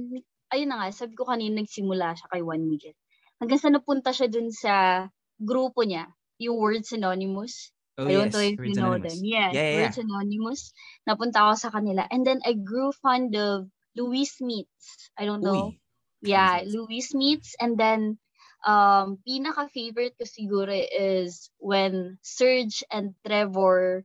ayun 0.54 0.70
na 0.70 0.86
nga, 0.86 0.94
sabi 0.94 1.18
ko 1.18 1.26
kanina 1.26 1.62
nagsimula 1.62 2.14
siya 2.14 2.30
kay 2.30 2.42
Juan 2.46 2.70
Miguel. 2.70 2.94
Hanggang 3.42 3.60
sa 3.60 3.74
napunta 3.74 4.14
siya 4.14 4.30
dun 4.30 4.54
sa 4.54 5.06
grupo 5.42 5.82
niya, 5.82 6.08
yung 6.38 6.62
Words 6.62 6.94
Anonymous. 6.94 7.74
Oh, 7.98 8.10
I 8.10 8.18
don't 8.18 8.30
yes. 8.30 8.34
know 8.34 8.46
if 8.46 8.58
Words 8.58 8.70
you 8.70 8.76
know 8.78 8.94
Anonymous. 8.94 9.14
them. 9.18 9.20
Yes, 9.26 9.52
yeah, 9.54 9.66
yeah, 9.66 9.78
Words 9.82 9.98
yeah. 9.98 10.06
Anonymous. 10.06 10.62
Napunta 11.10 11.38
ako 11.42 11.54
sa 11.58 11.70
kanila. 11.74 12.02
And 12.10 12.22
then 12.22 12.40
I 12.46 12.54
grew 12.54 12.94
fond 13.02 13.34
of 13.34 13.70
Louis 13.98 14.30
Meets. 14.42 15.14
I 15.18 15.26
don't 15.26 15.42
know. 15.42 15.74
Uy. 15.74 15.82
Yeah, 16.24 16.64
Louis 16.66 17.06
Meets. 17.14 17.58
And 17.60 17.78
then 17.78 18.18
um, 18.66 19.20
pinaka-favorite 19.24 20.16
ko 20.18 20.26
siguro 20.26 20.74
is 20.74 21.52
when 21.60 22.18
Serge 22.24 22.84
and 22.92 23.16
Trevor 23.24 24.04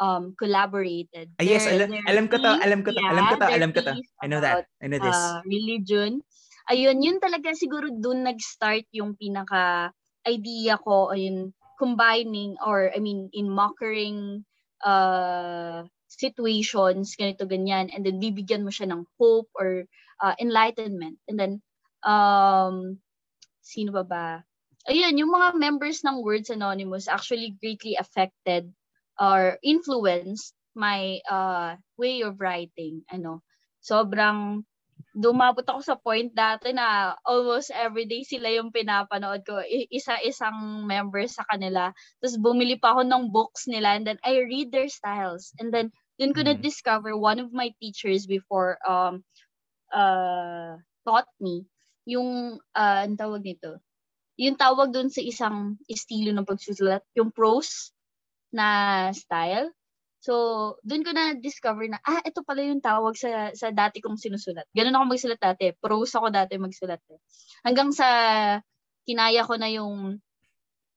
um, 0.00 0.34
collaborated. 0.38 1.32
Ah, 1.40 1.46
yes, 1.46 1.68
alam, 1.68 1.92
alam 2.08 2.26
ko 2.28 2.36
to, 2.40 2.50
alam 2.60 2.80
ko 2.84 2.90
to, 2.92 3.00
yeah, 3.00 3.12
alam 3.12 3.24
ko 3.28 3.34
to, 3.36 3.46
alam 3.46 3.70
ko 3.72 3.80
to. 3.84 3.94
I 4.22 4.26
know 4.26 4.40
that. 4.40 4.66
I 4.82 4.86
know 4.88 5.00
this. 5.00 5.16
Uh, 5.16 5.40
religion. 5.44 6.22
Ayun, 6.68 7.00
yun 7.00 7.16
talaga 7.20 7.56
siguro 7.56 7.88
dun 7.88 8.28
nag-start 8.28 8.84
yung 8.92 9.16
pinaka 9.16 9.92
idea 10.28 10.76
ko, 10.76 11.08
ayun, 11.08 11.56
combining 11.78 12.58
or 12.60 12.90
I 12.90 12.98
mean 12.98 13.30
in 13.32 13.46
mockering 13.48 14.42
uh 14.82 15.86
situations 16.10 17.14
ganito 17.14 17.46
ganyan 17.46 17.94
and 17.94 18.02
then 18.02 18.18
bibigyan 18.18 18.66
mo 18.66 18.70
siya 18.74 18.90
ng 18.90 19.06
hope 19.16 19.46
or 19.54 19.86
uh, 20.18 20.34
enlightenment 20.42 21.22
and 21.30 21.38
then 21.38 21.62
um 22.02 22.98
sino 23.68 23.92
ba 23.92 24.04
ba? 24.08 24.26
Ayun, 24.88 25.20
yung 25.20 25.28
mga 25.28 25.60
members 25.60 26.00
ng 26.00 26.24
Words 26.24 26.48
Anonymous 26.48 27.12
actually 27.12 27.52
greatly 27.60 28.00
affected 28.00 28.72
or 29.20 29.60
influenced 29.60 30.56
my 30.72 31.20
uh, 31.28 31.76
way 32.00 32.24
of 32.24 32.40
writing. 32.40 33.04
Ano, 33.12 33.44
sobrang 33.84 34.64
dumabot 35.12 35.66
ako 35.66 35.80
sa 35.82 35.96
point 35.98 36.30
dati 36.32 36.72
na 36.72 37.18
almost 37.26 37.68
everyday 37.74 38.24
sila 38.24 38.48
yung 38.48 38.72
pinapanood 38.72 39.44
ko. 39.44 39.60
Isa-isang 39.92 40.88
member 40.88 41.26
sa 41.28 41.44
kanila. 41.44 41.92
Tapos 42.22 42.40
bumili 42.40 42.80
pa 42.80 42.96
ako 42.96 43.02
ng 43.04 43.24
books 43.28 43.68
nila 43.68 43.98
and 43.98 44.08
then 44.08 44.18
I 44.24 44.40
read 44.40 44.72
their 44.72 44.88
styles. 44.88 45.52
And 45.60 45.68
then 45.68 45.92
yun 46.16 46.32
ko 46.32 46.40
mm-hmm. 46.42 46.58
na-discover 46.58 47.12
one 47.14 47.38
of 47.42 47.52
my 47.52 47.74
teachers 47.78 48.24
before 48.24 48.78
um 48.86 49.22
uh, 49.92 50.78
taught 51.06 51.28
me 51.38 51.68
yung, 52.08 52.56
uh, 52.56 53.00
ang 53.04 53.20
tawag 53.20 53.44
nito, 53.44 53.84
yung 54.40 54.56
tawag 54.56 54.94
doon 54.94 55.12
sa 55.12 55.20
isang 55.20 55.76
estilo 55.90 56.32
ng 56.32 56.46
pagsusulat, 56.48 57.04
yung 57.18 57.28
prose 57.34 57.92
na 58.54 59.10
style. 59.12 59.74
So, 60.22 60.34
doon 60.82 61.04
ko 61.06 61.10
na 61.14 61.36
discover 61.38 61.86
na 61.90 61.98
ah, 62.02 62.22
ito 62.24 62.42
pala 62.42 62.64
yung 62.66 62.82
tawag 62.82 63.14
sa 63.14 63.54
sa 63.54 63.70
dati 63.70 64.02
kong 64.02 64.18
sinusulat. 64.18 64.66
Ganun 64.74 64.94
ako 64.94 65.04
magsulat 65.14 65.40
dati. 65.42 65.70
Prose 65.78 66.10
ako 66.18 66.34
dati 66.34 66.58
magsulat. 66.58 66.98
Eh. 67.06 67.20
Hanggang 67.62 67.94
sa 67.94 68.08
kinaya 69.06 69.46
ko 69.46 69.54
na 69.58 69.70
yung 69.70 70.18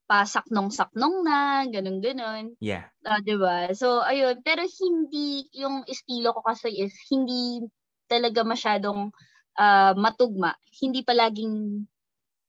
pasaknong-saknong 0.10 1.24
na, 1.24 1.63
ganun-ganun. 1.72 2.60
Yeah. 2.60 2.91
Uh, 3.06 3.22
'di 3.24 3.38
ba? 3.39 3.72
So, 3.72 4.03
ayun, 4.03 4.44
pero 4.44 4.65
hindi 4.68 5.48
yung 5.56 5.88
estilo 5.88 6.36
ko 6.36 6.41
kasi 6.44 6.68
is 6.82 6.91
hindi 7.08 7.63
talaga 8.12 8.44
masyadong 8.44 9.15
uh, 9.58 9.93
matugma, 9.98 10.55
hindi 10.79 11.01
palaging 11.01 11.86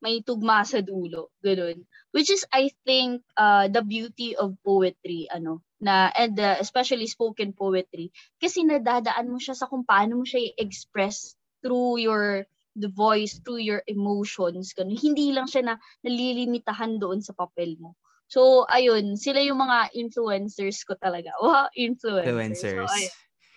may 0.03 0.19
tugma 0.19 0.67
sa 0.67 0.83
dulo, 0.83 1.31
ganun. 1.39 1.87
Which 2.11 2.27
is 2.27 2.43
I 2.51 2.75
think 2.83 3.23
uh, 3.39 3.71
the 3.71 3.79
beauty 3.79 4.35
of 4.35 4.59
poetry, 4.59 5.31
ano, 5.31 5.63
na 5.79 6.11
and 6.11 6.35
uh, 6.35 6.59
especially 6.59 7.07
spoken 7.07 7.51
poetry 7.51 8.11
kasi 8.39 8.63
nadadaan 8.63 9.31
mo 9.31 9.39
siya 9.39 9.55
sa 9.55 9.67
kung 9.67 9.83
paano 9.83 10.23
mo 10.23 10.25
siya 10.27 10.55
i-express 10.55 11.35
through 11.63 11.99
your 11.99 12.47
the 12.75 12.89
voice, 12.91 13.39
through 13.39 13.61
your 13.61 13.83
emotions, 13.85 14.73
ganun. 14.75 14.97
Hindi 14.97 15.31
lang 15.31 15.45
siya 15.45 15.61
na 15.61 15.75
nalilimitahan 16.01 16.97
doon 16.97 17.21
sa 17.21 17.31
papel 17.31 17.77
mo. 17.77 17.95
So, 18.27 18.65
ayun, 18.65 19.13
sila 19.13 19.45
yung 19.45 19.61
mga 19.61 19.93
influencers 19.93 20.81
ko 20.83 20.97
talaga. 20.97 21.29
Wow, 21.43 21.69
influencers. 21.77 22.65
Influencers. 22.65 22.73
So, 22.73 22.89
ayun. 22.89 23.13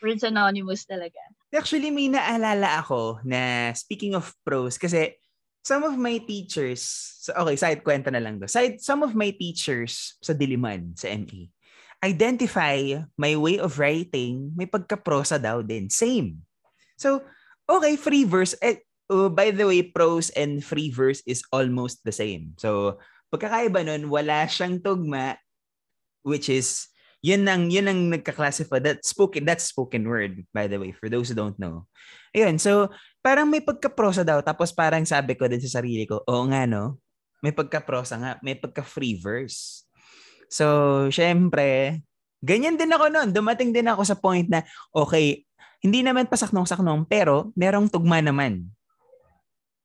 Words 0.06 0.22
Anonymous 0.22 0.86
talaga. 0.86 1.18
Actually, 1.50 1.90
may 1.90 2.06
naalala 2.06 2.78
ako 2.78 3.18
na 3.26 3.74
speaking 3.74 4.14
of 4.14 4.30
pros, 4.46 4.78
kasi 4.78 5.18
some 5.66 5.82
of 5.82 5.98
my 5.98 6.22
teachers, 6.22 6.86
okay, 7.26 7.58
side 7.58 7.82
kwenta 7.82 8.14
na 8.14 8.22
lang 8.22 8.38
do. 8.38 8.46
Side, 8.46 8.78
some 8.78 9.02
of 9.02 9.18
my 9.18 9.34
teachers 9.34 10.14
sa 10.22 10.30
Diliman, 10.30 10.94
sa 10.94 11.10
ME, 11.10 11.50
identify 12.06 13.02
my 13.18 13.34
way 13.34 13.58
of 13.58 13.82
writing, 13.82 14.54
may 14.54 14.70
pagka-prosa 14.70 15.42
daw 15.42 15.66
din. 15.66 15.90
Same. 15.90 16.46
So, 16.94 17.26
okay, 17.66 17.98
free 17.98 18.22
verse. 18.22 18.54
Eh, 18.62 18.78
uh, 19.10 19.26
by 19.26 19.50
the 19.50 19.66
way, 19.66 19.82
prose 19.82 20.30
and 20.38 20.62
free 20.62 20.94
verse 20.94 21.18
is 21.26 21.42
almost 21.50 22.06
the 22.06 22.14
same. 22.14 22.54
So, 22.62 23.02
pagkakaiba 23.34 23.82
nun, 23.82 24.06
wala 24.06 24.46
siyang 24.46 24.78
tugma, 24.86 25.34
which 26.22 26.46
is 26.46 26.86
yun 27.26 27.42
ang 27.50 27.66
yun 27.66 27.90
ang 27.90 28.14
nagka-classify 28.14 28.78
that 28.78 29.02
spoken 29.02 29.42
that's 29.42 29.66
spoken 29.66 30.06
word 30.06 30.46
by 30.54 30.70
the 30.70 30.78
way 30.78 30.94
for 30.94 31.10
those 31.10 31.26
who 31.26 31.34
don't 31.34 31.58
know. 31.58 31.82
Ayun, 32.30 32.62
so 32.62 32.86
parang 33.18 33.50
may 33.50 33.58
pagka-prosa 33.58 34.22
daw 34.22 34.38
tapos 34.46 34.70
parang 34.70 35.02
sabi 35.02 35.34
ko 35.34 35.50
din 35.50 35.58
sa 35.58 35.82
sarili 35.82 36.06
ko, 36.06 36.22
oo 36.22 36.42
nga 36.46 36.70
no. 36.70 37.02
May 37.42 37.50
pagka-prosa 37.50 38.14
nga, 38.22 38.32
may 38.46 38.54
pagka-free 38.54 39.18
verse. 39.18 39.82
So, 40.46 40.66
syempre, 41.10 42.00
ganyan 42.38 42.78
din 42.78 42.94
ako 42.94 43.10
noon. 43.10 43.34
Dumating 43.34 43.74
din 43.74 43.90
ako 43.90 44.02
sa 44.06 44.14
point 44.14 44.46
na 44.46 44.62
okay, 44.94 45.42
Hindi 45.84 46.00
naman 46.00 46.26
pasaknong-saknong, 46.26 47.04
pero 47.06 47.52
merong 47.52 47.92
tugma 47.92 48.24
naman. 48.24 48.72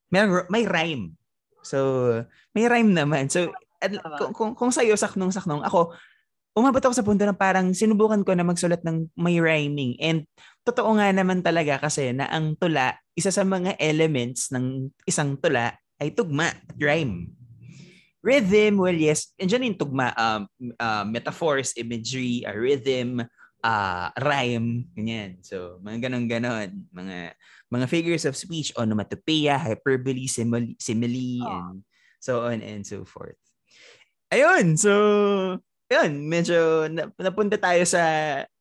Merong, 0.09 0.47
may 0.47 0.63
rhyme. 0.63 1.13
So, 1.61 2.09
may 2.55 2.65
rhyme 2.65 2.95
naman. 2.95 3.27
So, 3.27 3.51
at, 3.77 3.91
kung, 4.17 4.31
kung, 4.31 4.51
kung 4.55 4.71
sa'yo 4.71 4.95
saknong-saknong, 4.95 5.61
ako, 5.67 5.93
umabot 6.51 6.83
ako 6.83 6.93
sa 6.95 7.05
punto 7.05 7.23
na 7.23 7.35
parang 7.35 7.71
sinubukan 7.71 8.23
ko 8.27 8.35
na 8.35 8.43
magsulat 8.43 8.83
ng 8.83 9.07
may 9.15 9.39
rhyming. 9.39 9.95
And 10.03 10.27
totoo 10.67 10.99
nga 10.99 11.07
naman 11.15 11.39
talaga 11.39 11.79
kasi 11.79 12.11
na 12.11 12.27
ang 12.27 12.59
tula, 12.59 12.99
isa 13.15 13.31
sa 13.31 13.47
mga 13.47 13.79
elements 13.79 14.51
ng 14.51 14.91
isang 15.07 15.39
tula 15.39 15.79
ay 16.01 16.11
tugma, 16.11 16.51
rhyme. 16.75 17.31
Rhythm, 18.21 18.77
well 18.77 18.93
yes, 18.93 19.33
andyan 19.41 19.73
yung 19.73 19.79
tugma, 19.81 20.13
um, 20.13 20.45
uh, 20.77 21.05
metaphors, 21.07 21.73
imagery, 21.73 22.45
uh, 22.45 22.53
rhythm, 22.53 23.23
uh, 23.65 24.07
rhyme, 24.21 24.85
ganyan. 24.93 25.41
So, 25.41 25.81
mga 25.81 26.09
ganon-ganon, 26.09 26.85
mga 26.93 27.33
mga 27.71 27.85
figures 27.87 28.27
of 28.27 28.37
speech, 28.37 28.75
onomatopoeia, 28.77 29.57
hyperbole, 29.57 30.27
simile, 30.27 30.75
simile 30.77 31.41
oh. 31.41 31.49
and 31.49 31.81
so 32.21 32.45
on 32.45 32.59
and 32.61 32.85
so 32.85 33.07
forth. 33.07 33.39
Ayun, 34.29 34.77
so 34.77 34.91
yun, 35.91 36.31
medyo 36.31 36.87
napunta 37.19 37.59
tayo 37.59 37.83
sa 37.83 38.01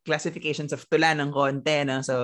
classifications 0.02 0.74
of 0.74 0.82
tula 0.90 1.14
ng 1.14 1.30
konti. 1.30 1.86
No? 1.86 2.02
So, 2.02 2.14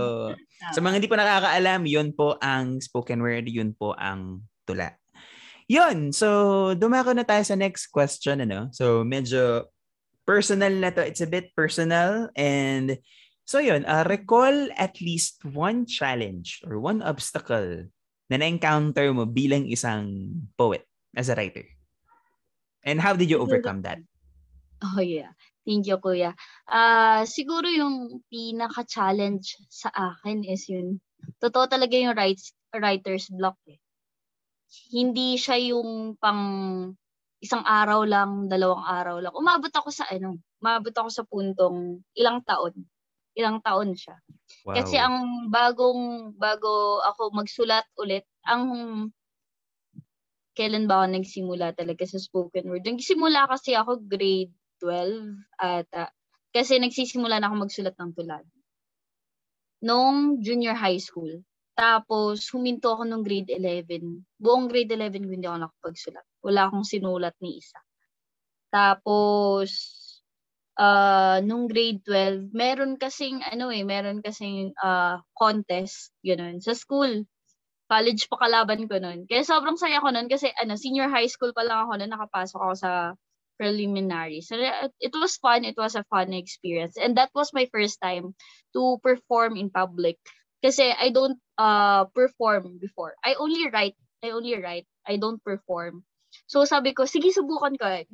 sa 0.74 0.82
mga 0.82 0.98
hindi 0.98 1.06
po 1.06 1.14
nakakaalam, 1.14 1.86
yun 1.86 2.10
po 2.10 2.34
ang 2.42 2.82
spoken 2.82 3.22
word, 3.22 3.46
yun 3.46 3.70
po 3.70 3.94
ang 3.94 4.42
tula. 4.66 4.98
Yun, 5.70 6.14
so 6.14 6.74
dumako 6.78 7.14
na 7.14 7.26
tayo 7.26 7.42
sa 7.46 7.54
next 7.54 7.94
question. 7.94 8.42
Ano? 8.42 8.70
So, 8.74 9.06
medyo 9.06 9.70
personal 10.26 10.74
na 10.74 10.90
to. 10.90 11.06
It's 11.06 11.22
a 11.22 11.30
bit 11.30 11.54
personal. 11.54 12.28
And 12.34 12.98
so 13.46 13.62
yun, 13.62 13.86
uh, 13.86 14.04
recall 14.10 14.68
at 14.74 14.98
least 14.98 15.40
one 15.46 15.86
challenge 15.86 16.60
or 16.66 16.82
one 16.82 17.00
obstacle 17.00 17.86
na 18.26 18.36
na-encounter 18.42 19.14
mo 19.14 19.22
bilang 19.24 19.70
isang 19.70 20.34
poet 20.58 20.82
as 21.14 21.30
a 21.30 21.38
writer. 21.38 21.64
And 22.82 22.98
how 22.98 23.14
did 23.14 23.30
you 23.30 23.38
overcome 23.38 23.86
that? 23.86 24.02
Oh, 24.84 25.00
yeah. 25.00 25.32
Thank 25.66 25.88
you, 25.88 25.98
kuya. 25.98 26.36
Ah, 26.68 27.24
siguro 27.26 27.66
yung 27.66 28.22
pinaka-challenge 28.28 29.66
sa 29.66 29.90
akin 29.90 30.46
is 30.46 30.68
yun, 30.68 31.02
totoo 31.42 31.66
talaga 31.66 31.96
yung 31.96 32.14
writes, 32.14 32.54
writer's 32.70 33.26
block 33.32 33.58
eh. 33.66 33.80
Hindi 34.92 35.34
siya 35.40 35.58
yung 35.74 36.14
pang 36.20 36.44
isang 37.42 37.64
araw 37.66 38.06
lang, 38.06 38.46
dalawang 38.46 38.84
araw 38.84 39.16
lang. 39.18 39.34
Umabot 39.34 39.72
ako 39.72 39.90
sa 39.90 40.06
ano, 40.06 40.38
umabot 40.62 40.92
ako 40.94 41.08
sa 41.10 41.24
puntong 41.26 42.02
ilang 42.14 42.44
taon. 42.46 42.74
Ilang 43.36 43.60
taon 43.60 43.92
siya. 43.92 44.16
Wow. 44.64 44.74
Kasi 44.78 44.96
ang 44.96 45.48
bagong, 45.50 46.32
bago 46.38 47.02
ako 47.04 47.34
magsulat 47.34 47.84
ulit, 47.98 48.24
ang 48.46 48.64
kailan 50.56 50.88
ba 50.88 51.04
ako 51.04 51.06
nagsimula 51.20 51.76
talaga 51.76 52.06
sa 52.08 52.16
spoken 52.16 52.70
word? 52.72 52.86
Nagsimula 52.86 53.44
kasi 53.50 53.76
ako 53.76 54.00
grade 54.06 54.54
12 54.80 55.36
at 55.60 55.88
uh, 55.96 56.10
kasi 56.56 56.80
nagsisimula 56.80 57.36
na 57.36 57.52
ako 57.52 57.68
magsulat 57.68 57.96
ng 58.00 58.12
tulad. 58.16 58.44
Nung 59.84 60.40
junior 60.40 60.72
high 60.72 60.96
school. 60.96 61.44
Tapos 61.76 62.48
huminto 62.56 62.88
ako 62.88 63.04
nung 63.04 63.20
grade 63.20 63.52
11. 63.52 64.40
Buong 64.40 64.64
grade 64.64 64.96
11 64.96 65.28
hindi 65.28 65.44
ako 65.44 65.68
nakapagsulat. 65.68 66.24
Wala 66.40 66.72
akong 66.72 66.88
sinulat 66.88 67.36
ni 67.44 67.60
isa. 67.60 67.76
Tapos 68.72 69.68
uh, 70.80 71.44
nung 71.44 71.68
grade 71.68 72.00
12, 72.08 72.56
meron 72.56 72.96
kasing 72.96 73.44
ano 73.44 73.68
eh, 73.68 73.84
meron 73.84 74.24
kasing 74.24 74.72
uh, 74.80 75.20
contest 75.36 76.16
ganun 76.24 76.64
sa 76.64 76.72
school. 76.72 77.28
College 77.86 78.26
pa 78.32 78.48
kalaban 78.48 78.88
ko 78.88 78.96
noon. 78.96 79.28
Kaya 79.28 79.44
sobrang 79.44 79.76
saya 79.76 80.00
ko 80.00 80.08
noon 80.08 80.32
kasi 80.32 80.50
ano, 80.56 80.74
senior 80.80 81.12
high 81.12 81.28
school 81.28 81.52
pa 81.52 81.62
lang 81.62 81.84
ako 81.84 82.00
noon 82.00 82.10
nakapasok 82.16 82.60
ako 82.64 82.74
sa 82.74 82.92
preliminaries. 83.58 84.48
So 84.48 84.56
it 85.00 85.12
was 85.12 85.36
fun. 85.36 85.64
It 85.64 85.76
was 85.76 85.96
a 85.96 86.04
fun 86.08 86.32
experience. 86.32 86.96
And 86.96 87.16
that 87.16 87.30
was 87.34 87.52
my 87.52 87.68
first 87.72 88.00
time 88.00 88.36
to 88.76 88.98
perform 89.02 89.56
in 89.56 89.70
public. 89.70 90.16
Kasi 90.62 90.92
I 90.92 91.10
don't 91.10 91.38
uh, 91.58 92.06
perform 92.12 92.78
before. 92.80 93.14
I 93.24 93.34
only 93.36 93.68
write. 93.68 93.96
I 94.24 94.30
only 94.32 94.56
write. 94.56 94.86
I 95.06 95.16
don't 95.16 95.42
perform. 95.44 96.04
So 96.44 96.68
sabi 96.68 96.92
ko, 96.92 97.08
sige 97.08 97.32
subukan 97.32 97.80
ko. 97.80 97.86
I, 97.86 98.04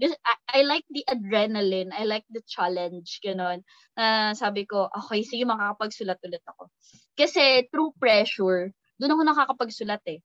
I 0.47 0.61
like 0.63 0.87
the 0.91 1.03
adrenaline. 1.11 1.91
I 1.91 2.07
like 2.07 2.25
the 2.31 2.43
challenge. 2.47 3.19
Ganon. 3.25 3.67
Uh, 3.99 4.31
sabi 4.39 4.63
ko, 4.69 4.87
okay, 4.87 5.27
sige 5.27 5.43
makakapagsulat 5.43 6.23
ulit 6.23 6.45
ako. 6.47 6.71
Kasi 7.19 7.67
through 7.69 7.93
pressure, 7.99 8.71
doon 9.03 9.13
ako 9.19 9.23
nakakapagsulat 9.27 10.03
eh. 10.07 10.23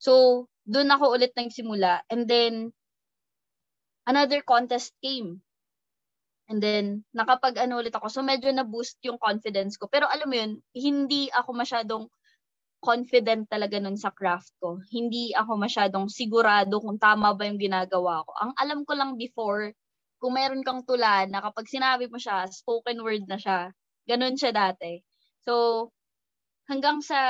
So, 0.00 0.46
doon 0.64 0.88
ako 0.88 1.14
ulit 1.14 1.36
nagsimula. 1.36 2.04
And 2.08 2.24
then, 2.24 2.72
another 4.06 4.40
contest 4.44 4.92
came. 5.02 5.40
And 6.48 6.60
then, 6.60 7.08
nakapag 7.16 7.56
ano 7.56 7.80
ulit 7.80 7.96
ako. 7.96 8.12
So, 8.12 8.20
medyo 8.20 8.52
na-boost 8.52 9.00
yung 9.00 9.16
confidence 9.16 9.80
ko. 9.80 9.88
Pero 9.88 10.04
alam 10.04 10.28
mo 10.28 10.36
yun, 10.36 10.52
hindi 10.76 11.32
ako 11.32 11.56
masyadong 11.56 12.04
confident 12.84 13.48
talaga 13.48 13.80
nun 13.80 13.96
sa 13.96 14.12
craft 14.12 14.52
ko. 14.60 14.76
Hindi 14.92 15.32
ako 15.32 15.56
masyadong 15.56 16.12
sigurado 16.12 16.84
kung 16.84 17.00
tama 17.00 17.32
ba 17.32 17.48
yung 17.48 17.56
ginagawa 17.56 18.20
ko. 18.28 18.32
Ang 18.36 18.52
alam 18.60 18.80
ko 18.84 18.92
lang 18.92 19.16
before, 19.16 19.72
kung 20.20 20.36
meron 20.36 20.60
kang 20.60 20.84
tula 20.84 21.24
na 21.24 21.40
kapag 21.40 21.64
sinabi 21.64 22.12
mo 22.12 22.20
siya, 22.20 22.44
spoken 22.52 23.00
word 23.00 23.24
na 23.24 23.40
siya. 23.40 23.72
Ganun 24.04 24.36
siya 24.36 24.52
dati. 24.52 25.00
So, 25.48 25.88
hanggang 26.68 27.00
sa 27.00 27.20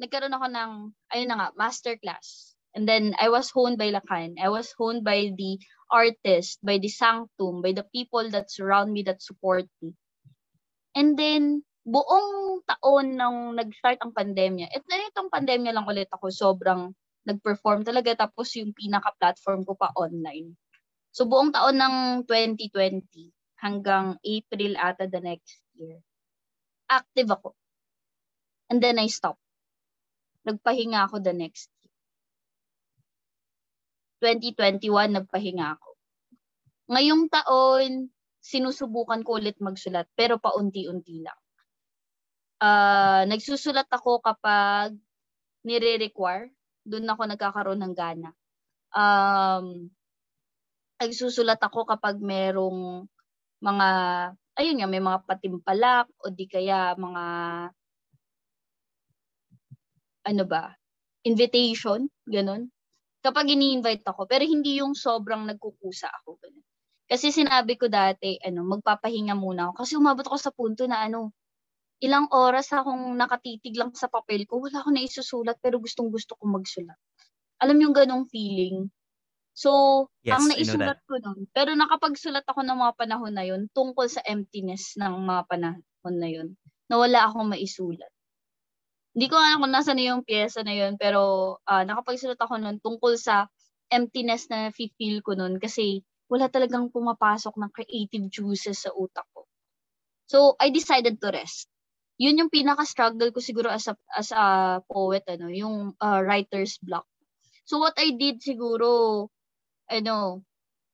nagkaroon 0.00 0.32
ako 0.32 0.46
ng, 0.48 0.72
ayun 1.12 1.28
na 1.28 1.36
nga, 1.36 1.48
master 1.52 2.00
class. 2.00 2.49
And 2.74 2.86
then 2.86 3.18
I 3.18 3.28
was 3.28 3.50
honed 3.50 3.78
by 3.78 3.90
Lacan. 3.90 4.38
I 4.38 4.48
was 4.48 4.70
honed 4.78 5.02
by 5.02 5.34
the 5.34 5.58
artist, 5.90 6.62
by 6.62 6.78
the 6.78 6.88
sanctum, 6.88 7.62
by 7.62 7.74
the 7.74 7.86
people 7.90 8.30
that 8.30 8.50
surround 8.50 8.94
me, 8.94 9.02
that 9.10 9.22
support 9.22 9.66
me. 9.82 9.98
And 10.94 11.18
then, 11.18 11.66
buong 11.86 12.62
taon 12.66 13.18
nang 13.18 13.58
nag-start 13.58 13.98
ang 14.02 14.14
pandemya, 14.14 14.70
at 14.70 14.84
na 14.86 15.02
itong 15.10 15.32
pandemya 15.32 15.74
lang 15.74 15.86
ulit 15.88 16.06
ako 16.14 16.30
sobrang 16.30 16.94
nag-perform 17.26 17.82
talaga 17.82 18.26
tapos 18.26 18.54
yung 18.56 18.70
pinaka-platform 18.72 19.66
ko 19.66 19.74
pa 19.74 19.90
online. 19.98 20.54
So 21.10 21.26
buong 21.26 21.50
taon 21.50 21.78
ng 21.78 21.96
2020 22.24 23.02
hanggang 23.60 24.16
April 24.22 24.72
ata 24.78 25.10
the 25.10 25.20
next 25.20 25.58
year, 25.74 25.98
active 26.86 27.28
ako. 27.34 27.58
And 28.70 28.78
then 28.78 29.02
I 29.02 29.10
stopped. 29.10 29.42
Nagpahinga 30.46 31.10
ako 31.10 31.20
the 31.20 31.34
next 31.34 31.68
2021 34.20 35.16
nagpahinga 35.16 35.80
ako. 35.80 35.90
Ngayong 36.92 37.24
taon, 37.32 37.90
sinusubukan 38.40 39.24
ko 39.24 39.40
ulit 39.40 39.56
magsulat 39.60 40.06
pero 40.12 40.36
paunti-unti 40.36 41.24
lang. 41.24 41.40
Uh, 42.60 43.24
nagsusulat 43.24 43.88
ako 43.88 44.20
kapag 44.20 44.92
nire-require. 45.64 46.52
Doon 46.84 47.08
ako 47.08 47.22
nagkakaroon 47.24 47.80
ng 47.80 47.94
gana. 47.96 48.30
Um, 48.92 49.88
nagsusulat 51.00 51.60
ako 51.60 51.88
kapag 51.88 52.20
merong 52.20 53.08
mga, 53.64 53.88
ayun 54.60 54.76
nga, 54.80 54.88
may 54.88 55.00
mga 55.00 55.24
patimpalak 55.24 56.08
o 56.20 56.28
di 56.28 56.44
kaya 56.44 56.92
mga, 56.96 57.24
ano 60.28 60.44
ba, 60.44 60.76
invitation, 61.24 62.04
ganun 62.28 62.68
kapag 63.20 63.52
ini-invite 63.52 64.04
ako, 64.04 64.24
pero 64.24 64.44
hindi 64.44 64.80
yung 64.80 64.96
sobrang 64.96 65.44
nagkukusa 65.48 66.08
ako. 66.20 66.40
Ganun. 66.40 66.64
Kasi 67.10 67.34
sinabi 67.34 67.74
ko 67.74 67.90
dati, 67.90 68.38
ano, 68.40 68.62
magpapahinga 68.64 69.34
muna 69.34 69.70
ako. 69.70 69.74
Kasi 69.84 69.92
umabot 69.98 70.24
ako 70.24 70.38
sa 70.38 70.54
punto 70.54 70.86
na 70.86 71.04
ano, 71.04 71.34
ilang 72.00 72.30
oras 72.32 72.72
akong 72.72 73.12
nakatitig 73.18 73.76
lang 73.76 73.92
sa 73.92 74.08
papel 74.08 74.48
ko, 74.48 74.62
wala 74.64 74.80
akong 74.80 74.96
naisusulat, 74.96 75.60
pero 75.60 75.76
gustong 75.82 76.08
gusto 76.08 76.38
ko 76.38 76.48
magsulat. 76.48 76.96
Alam 77.60 77.76
yung 77.84 77.94
ganong 77.94 78.24
feeling. 78.30 78.88
So, 79.52 80.06
yes, 80.24 80.38
ang 80.38 80.48
naisulat 80.48 81.02
ko 81.04 81.20
nun, 81.20 81.44
pero 81.52 81.74
nakapagsulat 81.76 82.46
ako 82.48 82.64
ng 82.64 82.78
mga 82.78 82.94
panahon 82.96 83.34
na 83.34 83.44
yun 83.44 83.68
tungkol 83.74 84.08
sa 84.08 84.24
emptiness 84.24 84.96
ng 84.96 85.20
mga 85.26 85.42
panahon 85.50 86.14
na 86.16 86.28
yun, 86.30 86.48
na 86.88 86.96
wala 86.96 87.28
akong 87.28 87.50
maisulat 87.52 88.09
hindi 89.10 89.26
ko 89.26 89.34
alam 89.34 89.58
kung 89.58 89.74
nasa 89.74 89.90
na 89.90 90.06
yung 90.06 90.22
pyesa 90.22 90.62
na 90.62 90.74
yun, 90.74 90.94
pero 90.94 91.56
uh, 91.66 91.82
nakapagsulat 91.82 92.38
ako 92.38 92.62
nun 92.62 92.78
tungkol 92.78 93.18
sa 93.18 93.50
emptiness 93.90 94.46
na 94.46 94.70
feel 94.70 95.18
ko 95.26 95.34
nun 95.34 95.58
kasi 95.58 96.06
wala 96.30 96.46
talagang 96.46 96.94
pumapasok 96.94 97.58
ng 97.58 97.70
creative 97.74 98.26
juices 98.30 98.86
sa 98.86 98.94
utak 98.94 99.26
ko. 99.34 99.50
So, 100.30 100.54
I 100.62 100.70
decided 100.70 101.18
to 101.18 101.34
rest. 101.34 101.66
Yun 102.22 102.38
yung 102.38 102.54
pinaka-struggle 102.54 103.34
ko 103.34 103.42
siguro 103.42 103.66
as 103.66 103.90
a, 103.90 103.98
as 104.14 104.30
a 104.30 104.78
poet, 104.86 105.26
ano, 105.26 105.50
yung 105.50 105.98
uh, 105.98 106.20
writer's 106.22 106.78
block. 106.78 107.02
So, 107.66 107.82
what 107.82 107.98
I 107.98 108.14
did 108.14 108.38
siguro, 108.38 109.26
ano, 109.90 110.46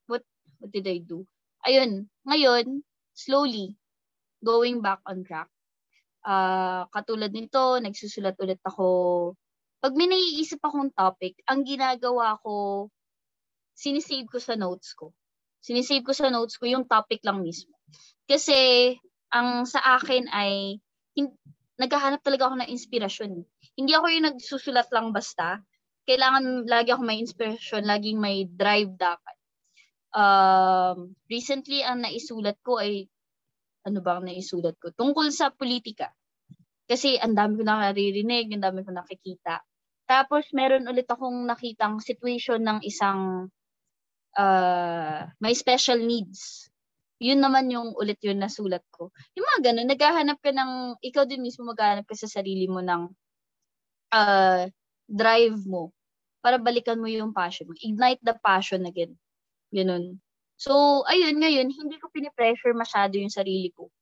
what, 0.08 0.24
what 0.56 0.72
did 0.72 0.88
I 0.88 1.04
do? 1.04 1.28
Ayun, 1.68 2.08
ngayon, 2.24 2.80
slowly, 3.12 3.76
going 4.40 4.80
back 4.80 5.04
on 5.04 5.20
track, 5.20 5.52
Uh, 6.26 6.90
katulad 6.90 7.30
nito, 7.30 7.78
nagsusulat 7.78 8.34
ulit 8.42 8.58
ako. 8.66 8.86
Pag 9.78 9.94
may 9.94 10.10
naiisip 10.10 10.58
akong 10.58 10.90
topic, 10.90 11.38
ang 11.46 11.62
ginagawa 11.62 12.34
ko, 12.42 12.90
sinisave 13.78 14.26
ko 14.26 14.42
sa 14.42 14.58
notes 14.58 14.90
ko. 14.98 15.14
Sinisave 15.62 16.02
ko 16.02 16.10
sa 16.10 16.26
notes 16.26 16.58
ko 16.58 16.66
yung 16.66 16.82
topic 16.90 17.22
lang 17.22 17.46
mismo. 17.46 17.78
Kasi, 18.26 18.90
ang 19.30 19.70
sa 19.70 19.78
akin 20.02 20.26
ay, 20.34 20.82
hin- 21.14 21.38
naghahanap 21.78 22.18
talaga 22.26 22.50
ako 22.50 22.54
ng 22.58 22.72
inspirasyon. 22.74 23.30
Hindi 23.78 23.92
ako 23.94 24.06
yung 24.10 24.26
nagsusulat 24.34 24.88
lang 24.90 25.14
basta. 25.14 25.62
Kailangan 26.10 26.66
lagi 26.66 26.90
ako 26.90 27.02
may 27.06 27.22
inspiration, 27.22 27.86
laging 27.86 28.18
may 28.18 28.50
drive 28.50 28.90
dapat. 28.98 29.36
Um, 30.16 31.14
recently, 31.30 31.84
ang 31.86 32.02
naisulat 32.02 32.58
ko 32.66 32.82
ay 32.82 33.06
ano 33.86 34.02
ba 34.02 34.18
ang 34.18 34.26
naisulat 34.26 34.74
ko? 34.82 34.90
Tungkol 34.90 35.30
sa 35.30 35.54
politika. 35.54 36.10
Kasi 36.86 37.18
ang 37.22 37.38
dami 37.38 37.58
ko 37.58 37.62
nakaririnig, 37.62 38.50
ang 38.54 38.62
dami 38.66 38.82
ko 38.82 38.90
nakikita. 38.90 39.62
Tapos 40.06 40.50
meron 40.54 40.86
ulit 40.86 41.06
akong 41.06 41.46
nakitang 41.46 41.98
situation 42.02 42.62
ng 42.62 42.78
isang 42.82 43.50
uh, 44.38 45.26
may 45.38 45.54
special 45.54 45.98
needs. 45.98 46.70
Yun 47.18 47.40
naman 47.40 47.72
yung 47.72 47.96
ulit 47.96 48.20
yun 48.22 48.38
nasulat 48.38 48.84
ko. 48.92 49.10
Yung 49.34 49.46
mga 49.46 49.72
ganun, 49.72 49.88
naghahanap 49.88 50.38
ka 50.38 50.52
ng, 50.52 51.00
ikaw 51.00 51.24
din 51.24 51.42
mismo 51.42 51.64
maghahanap 51.64 52.04
ka 52.04 52.14
sa 52.14 52.28
sarili 52.28 52.68
mo 52.68 52.84
ng 52.84 53.08
uh, 54.12 54.68
drive 55.08 55.58
mo 55.64 55.90
para 56.44 56.60
balikan 56.60 57.00
mo 57.00 57.08
yung 57.08 57.32
passion 57.32 57.66
mo. 57.66 57.74
Ignite 57.80 58.22
the 58.22 58.36
passion 58.38 58.84
again. 58.84 59.16
Ganun. 59.72 60.20
So, 60.56 61.04
ayun, 61.04 61.36
ngayon, 61.36 61.68
hindi 61.68 61.96
ko 62.00 62.08
pinipressure 62.08 62.72
masyado 62.72 63.20
yung 63.20 63.32
sarili 63.32 63.68
ko. 63.76 63.92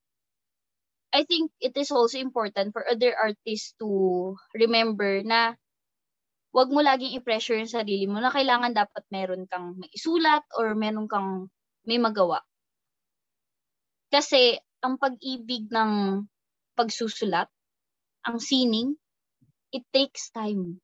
I 1.14 1.22
think 1.26 1.50
it 1.62 1.74
is 1.78 1.90
also 1.94 2.18
important 2.18 2.74
for 2.74 2.82
other 2.86 3.14
artists 3.14 3.74
to 3.78 4.34
remember 4.54 5.22
na 5.22 5.54
wag 6.54 6.70
mo 6.70 6.82
laging 6.82 7.18
i-pressure 7.18 7.58
yung 7.58 7.70
sarili 7.70 8.06
mo 8.06 8.18
na 8.22 8.30
kailangan 8.30 8.74
dapat 8.74 9.02
meron 9.10 9.46
kang 9.50 9.74
may 9.78 9.90
isulat 9.94 10.42
or 10.54 10.74
meron 10.78 11.10
kang 11.10 11.50
may 11.86 11.98
magawa. 11.98 12.42
Kasi 14.10 14.58
ang 14.82 14.94
pag-ibig 14.98 15.66
ng 15.70 16.22
pagsusulat, 16.78 17.50
ang 18.26 18.38
sining, 18.38 18.94
it 19.74 19.82
takes 19.90 20.30
time. 20.30 20.78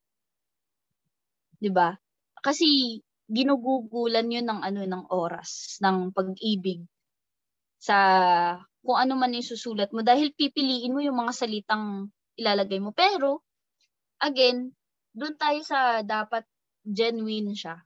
'Di 1.60 1.70
ba? 1.70 1.92
Kasi 2.40 2.98
ginugugulan 3.30 4.26
yun 4.26 4.46
ng 4.50 4.60
ano 4.60 4.82
ng 4.82 5.04
oras 5.14 5.78
ng 5.78 6.10
pag-ibig 6.10 6.82
sa 7.78 7.96
kung 8.82 8.98
ano 8.98 9.14
man 9.14 9.32
yung 9.32 9.46
susulat 9.46 9.94
mo. 9.94 10.02
Dahil 10.02 10.34
pipiliin 10.34 10.92
mo 10.92 11.00
yung 11.00 11.16
mga 11.16 11.32
salitang 11.32 12.10
ilalagay 12.34 12.82
mo. 12.82 12.90
Pero 12.90 13.46
again 14.18 14.74
doon 15.14 15.34
tayo 15.38 15.62
sa 15.62 16.02
dapat 16.02 16.42
genuine 16.82 17.54
siya. 17.54 17.78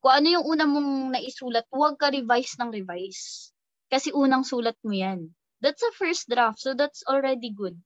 Kung 0.00 0.14
ano 0.16 0.26
yung 0.38 0.46
una 0.46 0.64
mong 0.64 1.12
naisulat 1.12 1.66
huwag 1.74 1.98
ka 1.98 2.14
revise 2.14 2.56
ng 2.56 2.70
revise. 2.70 3.50
Kasi 3.90 4.14
unang 4.14 4.46
sulat 4.46 4.78
mo 4.86 4.94
yan. 4.94 5.34
That's 5.60 5.82
a 5.82 5.92
first 5.92 6.30
draft 6.30 6.62
so 6.62 6.72
that's 6.72 7.02
already 7.04 7.50
good. 7.50 7.76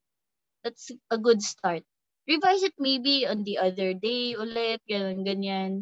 That's 0.62 0.92
a 1.08 1.18
good 1.18 1.40
start. 1.40 1.82
Revise 2.28 2.64
it 2.68 2.76
maybe 2.76 3.24
on 3.24 3.42
the 3.48 3.58
other 3.58 3.96
day 3.96 4.36
ulit 4.36 4.80
ganyan 4.86 5.24
ganyan 5.24 5.72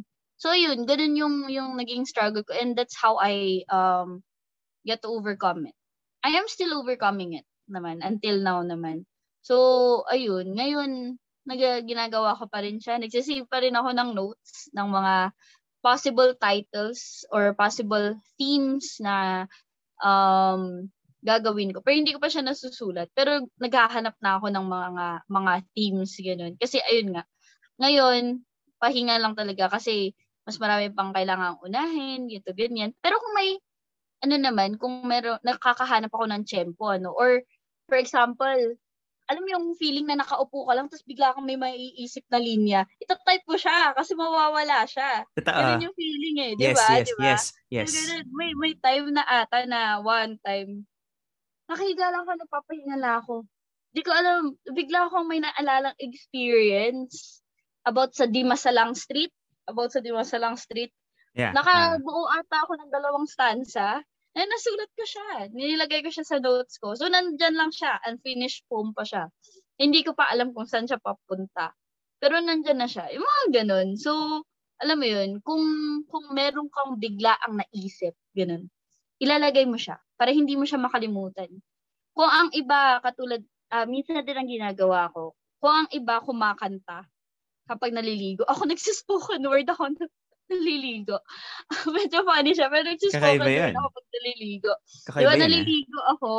So 0.42 0.50
yun, 0.59 0.83
ganun 0.90 1.14
yung 1.14 1.37
yung 1.46 1.78
naging 1.78 2.02
struggle 2.02 2.42
ko 2.42 2.50
and 2.59 2.74
that's 2.74 2.98
how 2.98 3.14
I 3.22 3.62
um 3.70 4.26
get 4.83 4.98
to 5.07 5.11
overcome 5.14 5.70
it. 5.70 5.76
I 6.26 6.35
am 6.35 6.50
still 6.50 6.74
overcoming 6.74 7.38
it 7.38 7.46
naman 7.70 8.02
until 8.02 8.42
now 8.42 8.59
naman. 8.66 9.07
So 9.46 10.02
ayun, 10.11 10.59
ngayon 10.59 11.14
nag 11.46 11.62
ko 12.11 12.46
pa 12.50 12.59
rin 12.59 12.83
siya. 12.83 12.98
Nagsisave 12.98 13.46
pa 13.46 13.62
rin 13.62 13.78
ako 13.78 13.94
ng 13.94 14.11
notes 14.18 14.66
ng 14.74 14.88
mga 14.90 15.31
possible 15.78 16.35
titles 16.35 17.22
or 17.31 17.55
possible 17.55 18.18
themes 18.35 18.98
na 18.98 19.46
um 20.02 20.90
gagawin 21.22 21.70
ko. 21.70 21.87
Pero 21.87 21.94
hindi 22.02 22.11
ko 22.11 22.18
pa 22.18 22.26
siya 22.26 22.42
nasusulat. 22.42 23.14
Pero 23.14 23.46
naghahanap 23.62 24.18
na 24.18 24.42
ako 24.42 24.50
ng 24.50 24.66
mga 24.66 25.07
mga 25.31 25.52
themes 25.70 26.12
ganun. 26.18 26.55
Kasi 26.59 26.83
ayun 26.83 27.14
nga. 27.14 27.22
Ngayon, 27.78 28.42
pahinga 28.83 29.22
lang 29.22 29.38
talaga 29.38 29.70
kasi 29.78 30.11
mas 30.42 30.59
marami 30.59 30.90
pang 30.90 31.14
kailangang 31.14 31.59
unahin, 31.62 32.26
gito, 32.26 32.50
ganyan. 32.55 32.90
Pero 32.98 33.18
kung 33.22 33.35
may, 33.35 33.59
ano 34.22 34.35
naman, 34.38 34.74
kung 34.78 35.07
meron, 35.07 35.38
nakakahanap 35.46 36.11
ako 36.11 36.26
ng 36.31 36.42
tempo, 36.46 36.90
ano, 36.90 37.14
or, 37.14 37.42
for 37.87 37.98
example, 37.98 38.74
alam 39.31 39.42
mo 39.46 39.48
yung 39.48 39.66
feeling 39.78 40.05
na 40.11 40.18
nakaupo 40.18 40.66
ka 40.66 40.74
lang, 40.74 40.90
tapos 40.90 41.07
bigla 41.07 41.33
kang 41.33 41.46
may 41.46 41.55
maiisip 41.55 42.26
na 42.26 42.42
linya, 42.42 42.83
itatype 42.98 43.46
mo 43.46 43.55
siya, 43.55 43.94
kasi 43.94 44.18
mawawala 44.18 44.83
siya. 44.85 45.22
Totoo. 45.38 45.59
Ganun 45.62 45.87
yung 45.87 45.96
feeling 45.96 46.37
eh, 46.42 46.52
di 46.59 46.64
yes, 46.66 46.76
ba? 46.76 46.87
Yes, 46.90 47.07
diba? 47.07 47.22
yes, 47.22 47.42
yes, 47.70 47.90
yes. 47.94 48.26
may, 48.35 48.50
may 48.59 48.74
time 48.76 49.14
na 49.14 49.22
ata 49.22 49.62
na 49.64 50.02
one 50.02 50.37
time, 50.42 50.85
nakahiga 51.70 52.11
lang 52.11 52.26
ako, 52.26 52.33
nagpapahinga 52.35 52.98
ako. 53.22 53.35
Di 53.92 54.00
ko 54.02 54.11
alam, 54.11 54.57
bigla 54.72 55.07
akong 55.07 55.28
may 55.28 55.38
naalalang 55.38 55.96
experience 56.02 57.44
about 57.87 58.16
sa 58.16 58.26
Dimasalang 58.26 58.96
Street 58.96 59.33
about 59.68 59.90
sa 59.94 60.03
Diwasalang 60.03 60.59
Street. 60.59 60.90
Yeah. 61.33 61.57
Nakabuo 61.57 62.29
ata 62.29 62.66
ako 62.66 62.77
ng 62.79 62.90
dalawang 62.92 63.27
stanza. 63.29 64.05
Eh, 64.33 64.48
nasulat 64.48 64.90
ko 64.96 65.05
siya. 65.05 65.27
Nilagay 65.53 66.01
ko 66.01 66.09
siya 66.09 66.25
sa 66.25 66.40
notes 66.40 66.81
ko. 66.81 66.96
So, 66.96 67.09
nandyan 67.09 67.53
lang 67.53 67.68
siya. 67.68 68.01
Unfinished 68.09 68.64
poem 68.64 68.96
pa 68.96 69.05
siya. 69.05 69.29
Hindi 69.77 70.01
ko 70.05 70.16
pa 70.16 70.33
alam 70.33 70.57
kung 70.57 70.64
saan 70.64 70.88
siya 70.88 70.96
papunta. 70.96 71.77
Pero 72.16 72.40
nandyan 72.40 72.81
na 72.81 72.88
siya. 72.88 73.12
Yung 73.12 73.25
mga 73.25 73.44
ganun. 73.61 74.01
So, 74.01 74.40
alam 74.83 74.98
mo 74.98 75.07
yun, 75.07 75.38
kung, 75.46 75.62
kung 76.11 76.35
meron 76.35 76.66
kang 76.66 76.98
bigla 76.98 77.38
ang 77.46 77.62
naisip, 77.62 78.18
ganun, 78.35 78.66
ilalagay 79.22 79.62
mo 79.62 79.79
siya 79.79 80.03
para 80.18 80.35
hindi 80.35 80.59
mo 80.59 80.66
siya 80.66 80.83
makalimutan. 80.83 81.48
Kung 82.11 82.27
ang 82.27 82.51
iba, 82.51 82.98
katulad, 82.98 83.40
uh, 83.70 83.87
minsan 83.87 84.27
din 84.27 84.35
ang 84.35 84.51
ginagawa 84.51 85.07
ko, 85.14 85.38
kung 85.62 85.87
ang 85.87 85.88
iba 85.94 86.18
kumakanta, 86.18 87.07
kapag 87.66 87.94
naliligo. 87.94 88.42
Ako 88.48 88.66
nagsispoken 88.66 89.42
word 89.46 89.68
ako 89.70 89.92
naliligo. 90.53 91.18
Medyo 91.96 92.27
funny 92.27 92.53
siya, 92.53 92.68
pero 92.68 92.90
nagsispoken 92.90 93.40
word 93.40 93.79
ako 93.79 93.88
pag 93.94 94.09
naliligo. 94.11 94.72
Kakaiba 95.07 95.20
diba, 95.20 95.33
yan, 95.35 95.42
naliligo 95.46 95.98
eh. 95.98 96.12
ako, 96.16 96.33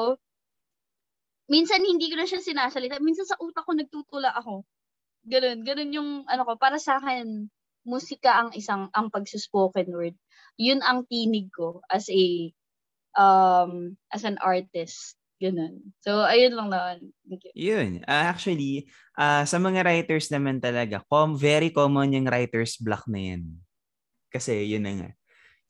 minsan 1.51 1.81
hindi 1.83 2.07
ko 2.11 2.15
na 2.19 2.27
siya 2.27 2.39
sinasalita. 2.43 2.99
Minsan 3.03 3.27
sa 3.27 3.39
utak 3.39 3.63
ko 3.63 3.71
nagtutula 3.75 4.31
ako. 4.35 4.63
Ganun, 5.23 5.63
ganun 5.63 5.91
yung 5.95 6.09
ano 6.27 6.43
ko, 6.43 6.59
para 6.59 6.75
sa 6.79 6.99
akin, 6.99 7.47
musika 7.87 8.43
ang 8.43 8.49
isang, 8.55 8.91
ang 8.91 9.11
pagsuspoken 9.11 9.91
word. 9.91 10.15
Yun 10.59 10.83
ang 10.83 11.07
tinig 11.07 11.51
ko 11.51 11.83
as 11.87 12.07
a, 12.11 12.51
um, 13.15 13.95
as 14.11 14.23
an 14.27 14.39
artist. 14.39 15.15
Ganun. 15.41 15.93
So, 15.99 16.23
ayun 16.23 16.53
lang 16.55 16.69
naman. 16.69 16.97
Thank 17.27 17.49
you. 17.49 17.53
Yun. 17.57 17.89
Uh, 18.05 18.25
actually, 18.29 18.87
uh, 19.17 19.43
sa 19.43 19.57
mga 19.59 19.83
writers 19.83 20.29
naman 20.29 20.61
talaga, 20.61 21.01
com- 21.09 21.37
very 21.37 21.73
common 21.73 22.15
yung 22.15 22.29
writer's 22.29 22.77
block 22.79 23.03
na 23.09 23.33
yan. 23.33 23.43
Kasi 24.31 24.65
yun 24.69 24.85
na 24.85 24.93
nga. 24.93 25.09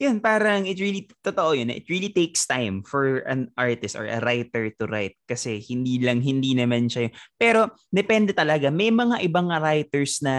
Yun, 0.02 0.20
parang 0.20 0.66
it 0.68 0.76
really, 0.82 1.08
totoo 1.22 1.54
yun, 1.56 1.70
it 1.70 1.88
really 1.88 2.10
takes 2.10 2.44
time 2.50 2.82
for 2.84 3.24
an 3.30 3.54
artist 3.56 3.94
or 3.96 4.04
a 4.10 4.20
writer 4.20 4.74
to 4.76 4.90
write 4.90 5.16
kasi 5.30 5.62
hindi 5.64 6.02
lang, 6.02 6.20
hindi 6.20 6.58
naman 6.58 6.90
siya 6.90 7.08
yung, 7.08 7.16
pero 7.38 7.60
depende 7.94 8.34
talaga, 8.34 8.74
may 8.74 8.90
mga 8.90 9.22
ibang 9.24 9.54
writers 9.54 10.20
na, 10.26 10.36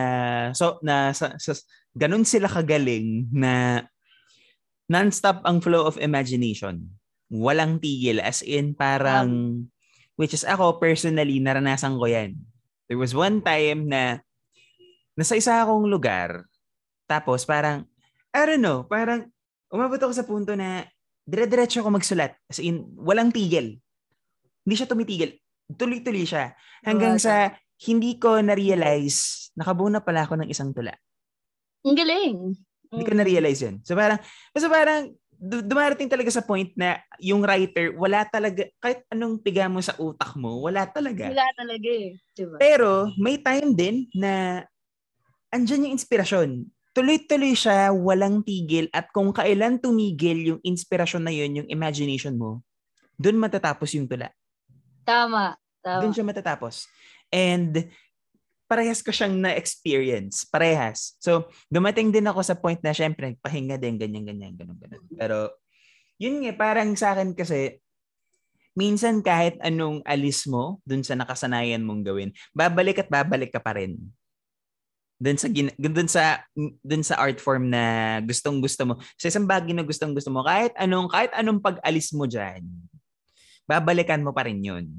so, 0.52 0.82
na, 0.82 1.14
sa, 1.14 1.38
sa, 1.38 1.54
ganun 1.94 2.26
sila 2.26 2.50
kagaling 2.50 3.30
na 3.30 3.86
non-stop 4.90 5.40
ang 5.46 5.62
flow 5.62 5.86
of 5.86 6.02
imagination 6.02 6.84
walang 7.32 7.80
tigil. 7.80 8.20
As 8.20 8.44
in, 8.44 8.76
parang, 8.76 9.28
um, 9.28 9.72
which 10.16 10.32
is 10.36 10.44
ako 10.46 10.78
personally, 10.78 11.40
naranasan 11.40 11.96
ko 11.96 12.06
yan. 12.06 12.38
There 12.86 13.00
was 13.00 13.16
one 13.16 13.40
time 13.40 13.88
na 13.88 14.20
nasa 15.16 15.38
isa 15.38 15.62
akong 15.62 15.88
lugar, 15.88 16.44
tapos 17.08 17.46
parang, 17.46 17.88
I 18.34 18.44
don't 18.44 18.60
know, 18.60 18.84
parang 18.84 19.30
umabot 19.70 19.98
ako 19.98 20.12
sa 20.12 20.26
punto 20.26 20.52
na 20.58 20.84
dire-diretso 21.24 21.80
ako 21.80 21.96
magsulat. 21.96 22.36
As 22.50 22.60
in, 22.60 22.84
walang 22.98 23.32
tigil. 23.32 23.80
Hindi 24.64 24.74
siya 24.76 24.90
tumitigil. 24.90 25.40
Tuloy-tuloy 25.72 26.28
siya. 26.28 26.52
Hanggang 26.84 27.16
sa 27.16 27.56
hindi 27.88 28.20
ko 28.20 28.38
na-realize, 28.38 29.50
nakabuo 29.56 29.88
na 29.88 30.04
pala 30.04 30.28
ako 30.28 30.44
ng 30.44 30.48
isang 30.52 30.76
tula. 30.76 30.92
Ang 31.84 31.96
galing. 31.96 32.36
Hindi 32.92 33.04
ko 33.04 33.12
na-realize 33.16 33.60
yun. 33.64 33.76
So 33.82 33.96
parang, 33.96 34.20
so 34.54 34.68
parang, 34.68 35.16
dumarating 35.40 36.08
talaga 36.08 36.30
sa 36.30 36.44
point 36.44 36.70
na 36.78 36.98
yung 37.20 37.44
writer, 37.44 37.94
wala 37.94 38.24
talaga, 38.28 38.66
kahit 38.80 39.04
anong 39.12 39.40
piga 39.40 39.68
mo 39.68 39.80
sa 39.82 39.94
utak 39.98 40.34
mo, 40.38 40.64
wala 40.64 40.86
talaga. 40.88 41.30
Wala 41.30 41.48
talaga 41.54 41.88
eh. 41.88 42.16
Diba? 42.34 42.56
Pero 42.58 43.10
may 43.20 43.38
time 43.38 43.74
din 43.76 43.96
na 44.16 44.64
andyan 45.54 45.88
yung 45.88 45.94
inspirasyon. 45.96 46.66
Tuloy-tuloy 46.94 47.58
siya, 47.58 47.90
walang 47.90 48.46
tigil, 48.46 48.86
at 48.94 49.10
kung 49.10 49.34
kailan 49.34 49.82
tumigil 49.82 50.54
yung 50.54 50.60
inspirasyon 50.62 51.26
na 51.26 51.34
yun, 51.34 51.62
yung 51.62 51.68
imagination 51.70 52.38
mo, 52.38 52.62
doon 53.18 53.38
matatapos 53.38 53.94
yung 53.98 54.06
tula. 54.06 54.30
Tama. 55.02 55.58
Tama. 55.84 56.00
Doon 56.00 56.14
siya 56.14 56.26
matatapos. 56.26 56.86
And 57.34 57.90
parehas 58.64 59.04
ko 59.04 59.12
siyang 59.12 59.36
na-experience. 59.40 60.48
Parehas. 60.48 61.16
So, 61.20 61.48
dumating 61.68 62.10
din 62.10 62.24
ako 62.24 62.40
sa 62.40 62.56
point 62.56 62.80
na 62.80 62.96
syempre, 62.96 63.36
pahinga 63.40 63.76
din, 63.76 64.00
ganyan, 64.00 64.24
ganyan, 64.24 64.54
ganun, 64.56 64.78
ganun. 64.80 65.04
Pero, 65.14 65.38
yun 66.16 66.42
nga, 66.44 66.52
parang 66.56 66.96
sa 66.96 67.12
akin 67.12 67.36
kasi, 67.36 67.78
minsan 68.74 69.22
kahit 69.22 69.60
anong 69.62 70.02
alis 70.02 70.48
mo 70.50 70.82
dun 70.82 71.04
sa 71.06 71.14
nakasanayan 71.14 71.84
mong 71.84 72.02
gawin, 72.02 72.30
babalik 72.50 73.04
at 73.04 73.08
babalik 73.12 73.54
ka 73.54 73.60
pa 73.62 73.76
rin. 73.76 74.00
Dun 75.14 75.38
sa, 75.38 75.46
dun 75.78 76.10
sa, 76.10 76.42
dun 76.82 77.04
sa 77.06 77.16
art 77.22 77.38
form 77.38 77.70
na 77.70 78.18
gustong 78.26 78.58
gusto 78.58 78.82
mo. 78.82 78.94
Sa 79.14 79.30
isang 79.30 79.46
bagay 79.46 79.70
na 79.70 79.86
gustong 79.86 80.12
gusto 80.12 80.28
mo, 80.32 80.42
kahit 80.42 80.74
anong, 80.74 81.06
kahit 81.06 81.30
anong 81.38 81.62
pag-alis 81.62 82.10
mo 82.10 82.26
dyan, 82.26 82.66
babalikan 83.64 84.20
mo 84.20 84.34
pa 84.34 84.44
rin 84.44 84.60
yun 84.60 84.90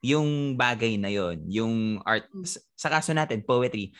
yung 0.00 0.56
bagay 0.56 0.96
na 0.96 1.12
yon 1.12 1.44
yung 1.44 2.00
art 2.08 2.24
hmm. 2.32 2.44
sa 2.76 2.88
kaso 2.88 3.12
natin 3.12 3.44
poetry. 3.44 3.92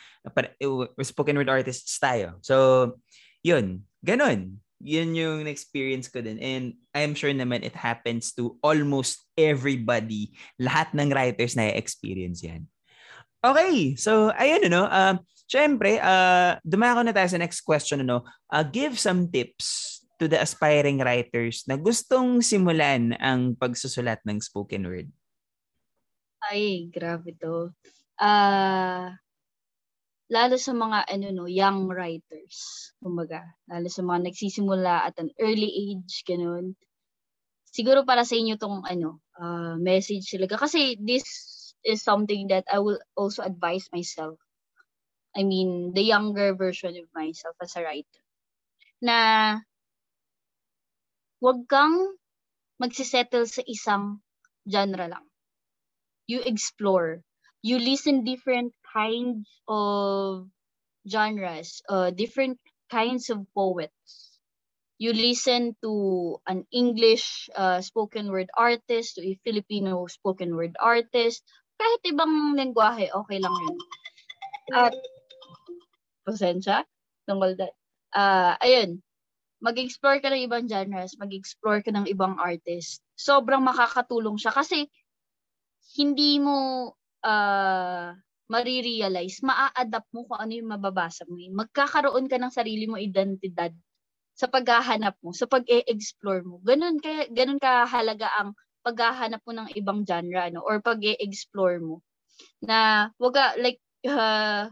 Spoken 1.00 1.36
word 1.36 1.52
artists 1.52 2.00
tayo. 2.00 2.40
So 2.40 2.96
yun 3.44 3.84
ganun. 4.00 4.60
Yun 4.80 5.12
yung 5.12 5.40
experience 5.44 6.08
ko 6.08 6.24
din. 6.24 6.40
And 6.40 6.64
I'm 6.96 7.12
sure 7.12 7.32
naman 7.36 7.68
it 7.68 7.76
happens 7.76 8.32
to 8.40 8.56
almost 8.64 9.28
everybody. 9.36 10.32
Lahat 10.56 10.88
ng 10.96 11.12
writers 11.12 11.52
na 11.52 11.68
experience 11.76 12.40
yan. 12.40 12.64
Okay 13.40 13.96
so 13.96 14.32
ayun 14.36 14.68
ano 14.68 14.88
um 14.88 15.16
syempre 15.48 16.00
uh 16.00 16.56
dumako 16.64 17.04
na 17.04 17.12
tayo 17.12 17.28
sa 17.28 17.40
next 17.40 17.60
question 17.60 18.00
ano. 18.00 18.24
Uh, 18.48 18.64
give 18.64 18.96
some 18.96 19.28
tips 19.28 20.00
to 20.16 20.28
the 20.28 20.36
aspiring 20.36 21.00
writers 21.00 21.64
na 21.64 21.80
gustong 21.80 22.44
simulan 22.44 23.16
ang 23.20 23.56
pagsusulat 23.56 24.20
ng 24.24 24.40
spoken 24.40 24.84
word 24.84 25.08
ay, 26.50 26.90
grabe 26.94 27.30
'to. 27.38 27.72
Ah, 28.20 29.16
lalo 30.30 30.56
sa 30.60 30.72
mga 30.74 30.98
ano 31.10 31.26
'no, 31.34 31.44
young 31.50 31.90
writers, 31.90 32.56
kumbaga. 33.02 33.42
Lalo 33.70 33.88
sa 33.90 34.02
mga 34.06 34.20
nagsisimula 34.30 34.94
at 35.08 35.16
an 35.22 35.30
early 35.42 35.70
age, 35.90 36.22
gano'n. 36.28 36.74
Siguro 37.70 38.04
para 38.08 38.24
sa 38.26 38.36
inyo 38.38 38.56
'tong 38.60 38.84
ano, 38.86 39.22
ah, 39.40 39.76
message 39.80 40.26
talaga 40.34 40.56
kasi 40.66 40.98
this 41.02 41.24
is 41.86 42.02
something 42.04 42.48
that 42.52 42.66
I 42.70 42.78
will 42.82 43.00
also 43.18 43.42
advise 43.46 43.88
myself. 43.94 44.38
I 45.36 45.44
mean, 45.46 45.94
the 45.94 46.02
younger 46.04 46.54
version 46.56 46.96
of 46.98 47.08
myself 47.14 47.56
as 47.62 47.76
a 47.78 47.82
writer. 47.86 48.22
Na 49.02 49.16
wag 51.44 51.58
kang 51.72 51.96
magse-settle 52.82 53.46
sa 53.48 53.62
isang 53.64 54.04
genre 54.68 55.06
lang 55.08 55.29
you 56.30 56.46
explore. 56.46 57.26
You 57.66 57.82
listen 57.82 58.22
different 58.22 58.70
kinds 58.86 59.50
of 59.66 60.46
genres, 61.02 61.82
uh, 61.90 62.14
different 62.14 62.62
kinds 62.86 63.34
of 63.34 63.42
poets. 63.50 64.38
You 65.02 65.10
listen 65.10 65.74
to 65.82 66.38
an 66.46 66.70
English 66.70 67.50
uh, 67.56 67.82
spoken 67.82 68.30
word 68.30 68.48
artist, 68.54 69.18
to 69.18 69.26
a 69.26 69.34
Filipino 69.42 70.06
spoken 70.06 70.54
word 70.54 70.78
artist, 70.78 71.42
kahit 71.80 72.00
ibang 72.04 72.54
lengguwahe, 72.54 73.08
okay 73.08 73.38
lang 73.40 73.56
yun. 73.64 73.76
At, 74.76 74.94
pasensya, 76.28 76.84
tungkol 77.24 77.56
that. 77.56 77.72
Uh, 78.12 78.60
ayun, 78.60 79.00
mag-explore 79.64 80.20
ka 80.20 80.28
ng 80.28 80.44
ibang 80.44 80.68
genres, 80.68 81.16
mag-explore 81.16 81.80
ka 81.80 81.92
ng 81.92 82.04
ibang 82.08 82.36
artist. 82.36 83.00
Sobrang 83.16 83.64
makakatulong 83.64 84.36
siya 84.36 84.52
kasi 84.52 84.88
hindi 85.98 86.38
mo 86.38 86.90
uh, 87.24 88.08
marirealize, 88.50 89.42
maa-adapt 89.46 90.10
mo 90.10 90.26
kung 90.26 90.38
ano 90.42 90.52
yung 90.54 90.70
mababasa 90.74 91.22
mo. 91.26 91.38
Eh. 91.38 91.50
Magkakaroon 91.54 92.26
ka 92.26 92.36
ng 92.38 92.52
sarili 92.52 92.90
mo 92.90 92.98
identidad 92.98 93.70
sa 94.34 94.50
paghahanap 94.50 95.14
mo, 95.22 95.30
sa 95.30 95.46
pag-e-explore 95.46 96.42
mo. 96.42 96.58
Ganun, 96.66 96.98
kaya, 96.98 97.30
ganun 97.30 97.62
kahalaga 97.62 98.26
ang 98.42 98.58
paghahanap 98.82 99.38
mo 99.46 99.52
ng 99.54 99.68
ibang 99.78 100.02
genre 100.02 100.50
ano, 100.50 100.66
or 100.66 100.82
pag-e-explore 100.82 101.78
mo. 101.78 102.02
Na, 102.64 103.10
wag 103.22 103.34
ka, 103.38 103.46
like, 103.62 103.78
uh, 104.08 104.66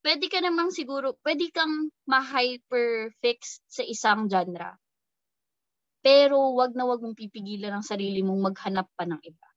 pwede 0.00 0.26
ka 0.32 0.40
namang 0.40 0.72
siguro, 0.72 1.20
pwede 1.20 1.52
kang 1.52 1.92
ma-hyper-fix 2.08 3.60
sa 3.68 3.82
isang 3.84 4.30
genre. 4.32 4.78
Pero 6.02 6.56
wag 6.56 6.74
na 6.74 6.88
wag 6.88 7.02
mong 7.02 7.14
pipigilan 7.14 7.76
ang 7.76 7.86
sarili 7.86 8.24
mong 8.24 8.54
maghanap 8.54 8.90
pa 8.96 9.06
ng 9.06 9.22
iba 9.22 9.51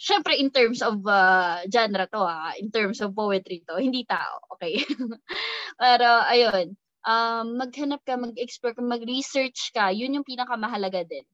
syempre 0.00 0.32
in 0.40 0.48
terms 0.48 0.80
of 0.80 1.04
uh, 1.04 1.60
genre 1.68 2.08
to 2.08 2.20
ha, 2.24 2.56
in 2.56 2.72
terms 2.72 3.04
of 3.04 3.12
poetry 3.12 3.60
to, 3.68 3.76
hindi 3.76 4.08
tao, 4.08 4.40
okay? 4.56 4.80
Pero 5.80 6.08
ayun, 6.24 6.72
um, 7.04 7.60
maghanap 7.60 8.00
ka, 8.08 8.16
mag-explore 8.16 8.72
ka, 8.72 8.80
mag-research 8.80 9.76
ka, 9.76 9.92
yun 9.92 10.16
yung 10.16 10.24
pinakamahalaga 10.24 11.04
din. 11.04 11.28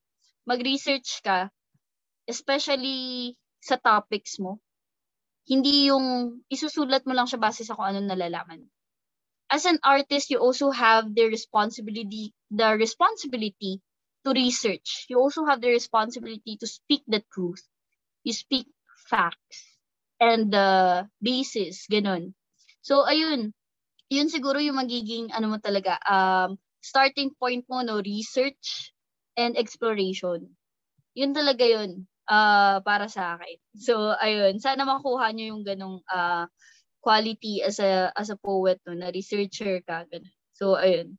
Mag-research 0.51 1.23
ka, 1.23 1.47
especially 2.27 3.39
sa 3.63 3.79
topics 3.79 4.43
mo. 4.43 4.59
Hindi 5.47 5.95
yung 5.95 6.43
isusulat 6.51 7.07
mo 7.07 7.15
lang 7.15 7.31
siya 7.31 7.39
base 7.39 7.63
sa 7.63 7.79
kung 7.79 7.87
anong 7.87 8.11
nalalaman. 8.11 8.67
As 9.47 9.63
an 9.63 9.79
artist, 9.87 10.27
you 10.35 10.43
also 10.43 10.75
have 10.75 11.15
the 11.15 11.31
responsibility, 11.31 12.35
the 12.51 12.75
responsibility 12.75 13.79
to 14.27 14.35
research. 14.35 15.07
You 15.07 15.23
also 15.23 15.47
have 15.47 15.63
the 15.63 15.71
responsibility 15.71 16.59
to 16.59 16.67
speak 16.67 17.07
the 17.07 17.23
truth 17.31 17.63
you 18.27 18.35
speak 18.35 18.67
facts 19.07 19.63
and 20.19 20.51
the 20.51 21.07
basis, 21.23 21.87
ganun. 21.87 22.35
So, 22.83 23.07
ayun. 23.07 23.55
Yun 24.11 24.29
siguro 24.31 24.59
yung 24.59 24.83
magiging, 24.83 25.31
ano 25.31 25.55
mo 25.55 25.59
talaga, 25.63 26.03
um, 26.03 26.59
starting 26.83 27.31
point 27.39 27.63
mo, 27.71 27.87
no, 27.87 28.03
research 28.03 28.91
and 29.39 29.55
exploration. 29.55 30.51
Yun 31.15 31.35
talaga 31.35 31.63
yun 31.63 32.11
uh, 32.27 32.83
para 32.83 33.07
sa 33.07 33.39
akin. 33.39 33.59
So, 33.79 34.15
ayun. 34.19 34.59
Sana 34.59 34.83
makuha 34.83 35.31
nyo 35.31 35.55
yung 35.55 35.63
ganong 35.63 36.03
uh, 36.11 36.51
quality 36.99 37.63
as 37.63 37.79
a 37.79 38.11
as 38.19 38.35
a 38.35 38.39
poet, 38.39 38.83
no, 38.87 38.95
na 38.99 39.15
researcher 39.15 39.83
ka. 39.87 40.03
Ganun. 40.11 40.35
So, 40.55 40.75
ayun. 40.75 41.15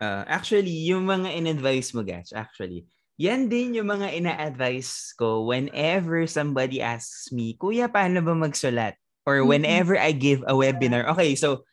Uh, 0.00 0.24
actually, 0.26 0.72
yung 0.88 1.04
mga 1.04 1.36
in-advise 1.36 1.92
mo, 1.92 2.00
guys, 2.00 2.32
actually, 2.32 2.88
yan 3.20 3.52
din 3.52 3.76
yung 3.76 3.92
mga 3.92 4.16
ina-advise 4.16 5.12
ko 5.20 5.44
whenever 5.44 6.24
somebody 6.24 6.80
asks 6.80 7.28
me, 7.28 7.52
Kuya, 7.52 7.92
paano 7.92 8.24
ba 8.24 8.32
magsulat? 8.32 8.96
Or 9.28 9.44
whenever 9.44 9.92
I 10.00 10.16
give 10.16 10.40
a 10.48 10.56
webinar. 10.56 11.04
Okay, 11.12 11.36
so 11.36 11.68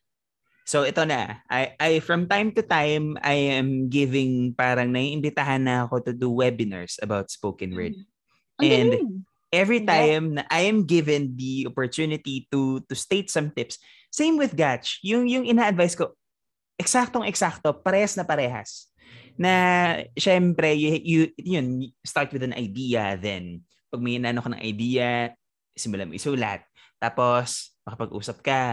so 0.68 0.84
ito 0.84 1.08
na. 1.08 1.40
I, 1.48 1.72
I 1.80 1.92
from 2.04 2.28
time 2.28 2.52
to 2.60 2.62
time 2.68 3.16
I 3.24 3.56
am 3.56 3.88
giving 3.88 4.60
parang 4.60 4.92
naiimbitahan 4.92 5.64
na 5.64 5.88
ako 5.88 6.12
to 6.12 6.12
do 6.12 6.28
webinars 6.28 7.00
about 7.00 7.32
spoken 7.32 7.72
word. 7.72 7.96
Mm-hmm. 7.96 8.68
And 8.68 8.90
every 9.48 9.88
time 9.88 10.36
na 10.36 10.44
I 10.52 10.68
am 10.68 10.84
given 10.84 11.40
the 11.40 11.72
opportunity 11.72 12.52
to 12.52 12.84
to 12.92 12.94
state 12.94 13.32
some 13.32 13.56
tips. 13.56 13.80
Same 14.12 14.36
with 14.36 14.60
Gatch. 14.60 15.00
Yung 15.00 15.32
yung 15.32 15.48
ina-advise 15.48 15.96
ko, 15.96 16.12
eksaktong 16.76 17.24
eksakto, 17.24 17.72
parehas 17.72 18.20
na 18.20 18.28
parehas 18.28 18.92
na 19.38 19.54
syempre, 20.18 20.74
you, 20.74 20.98
you, 21.02 21.22
yun, 21.38 21.94
start 22.02 22.34
with 22.34 22.44
an 22.44 22.58
idea, 22.58 23.16
then 23.18 23.62
pag 23.88 24.02
may 24.04 24.18
inano 24.18 24.44
ka 24.44 24.52
ng 24.52 24.66
idea, 24.66 25.32
simulan 25.78 26.10
mo 26.10 26.18
isulat. 26.18 26.66
Tapos, 26.98 27.78
makapag-usap 27.86 28.38
ka, 28.42 28.64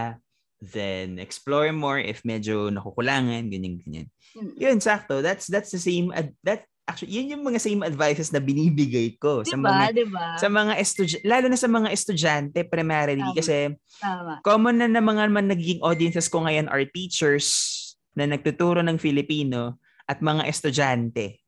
then 0.59 1.21
explore 1.21 1.69
more 1.69 2.01
if 2.01 2.25
medyo 2.25 2.73
nakukulangan, 2.73 3.47
ganyan, 3.47 3.77
ganyan. 3.79 4.07
Mm. 4.33 4.53
Yun, 4.57 4.77
sakto. 4.81 5.21
That's, 5.21 5.47
that's 5.47 5.69
the 5.69 5.79
same, 5.79 6.09
ad, 6.11 6.33
that, 6.41 6.65
actually, 6.85 7.13
yun 7.13 7.33
yung 7.37 7.43
mga 7.45 7.61
same 7.61 7.81
advices 7.81 8.29
na 8.29 8.41
binibigay 8.41 9.17
ko 9.17 9.41
diba, 9.41 9.49
sa 9.49 9.57
mga 9.57 9.85
diba? 9.93 10.25
sa 10.37 10.47
mga 10.47 10.73
estudyante, 10.77 11.25
lalo 11.25 11.45
na 11.49 11.59
sa 11.59 11.69
mga 11.69 11.89
estudyante 11.89 12.59
primarily 12.65 13.25
Tama. 13.25 13.37
kasi 13.37 13.57
Tama. 13.97 14.33
common 14.45 14.77
na 14.77 14.87
na 14.87 15.01
mga 15.01 15.23
man 15.33 15.49
naging 15.49 15.81
audiences 15.81 16.29
ko 16.29 16.45
ngayon 16.45 16.69
are 16.69 16.85
teachers 16.93 17.73
na 18.13 18.29
nagtuturo 18.29 18.85
ng 18.85 19.01
Filipino 19.01 19.81
at 20.05 20.21
mga 20.21 20.45
estudyante 20.45 21.45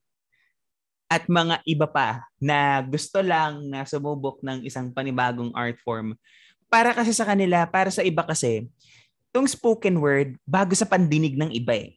at 1.08 1.24
mga 1.32 1.64
iba 1.64 1.88
pa 1.88 2.28
na 2.36 2.84
gusto 2.84 3.24
lang 3.24 3.64
na 3.72 3.88
sumubok 3.88 4.44
ng 4.44 4.68
isang 4.68 4.92
panibagong 4.92 5.56
art 5.56 5.80
form. 5.80 6.20
Para 6.68 6.92
kasi 6.92 7.16
sa 7.16 7.24
kanila, 7.24 7.64
para 7.64 7.88
sa 7.88 8.04
iba 8.04 8.28
kasi, 8.28 8.68
tong 9.32 9.48
spoken 9.48 10.04
word, 10.04 10.36
bago 10.44 10.76
sa 10.76 10.84
pandinig 10.84 11.40
ng 11.40 11.56
iba 11.56 11.80
eh. 11.80 11.96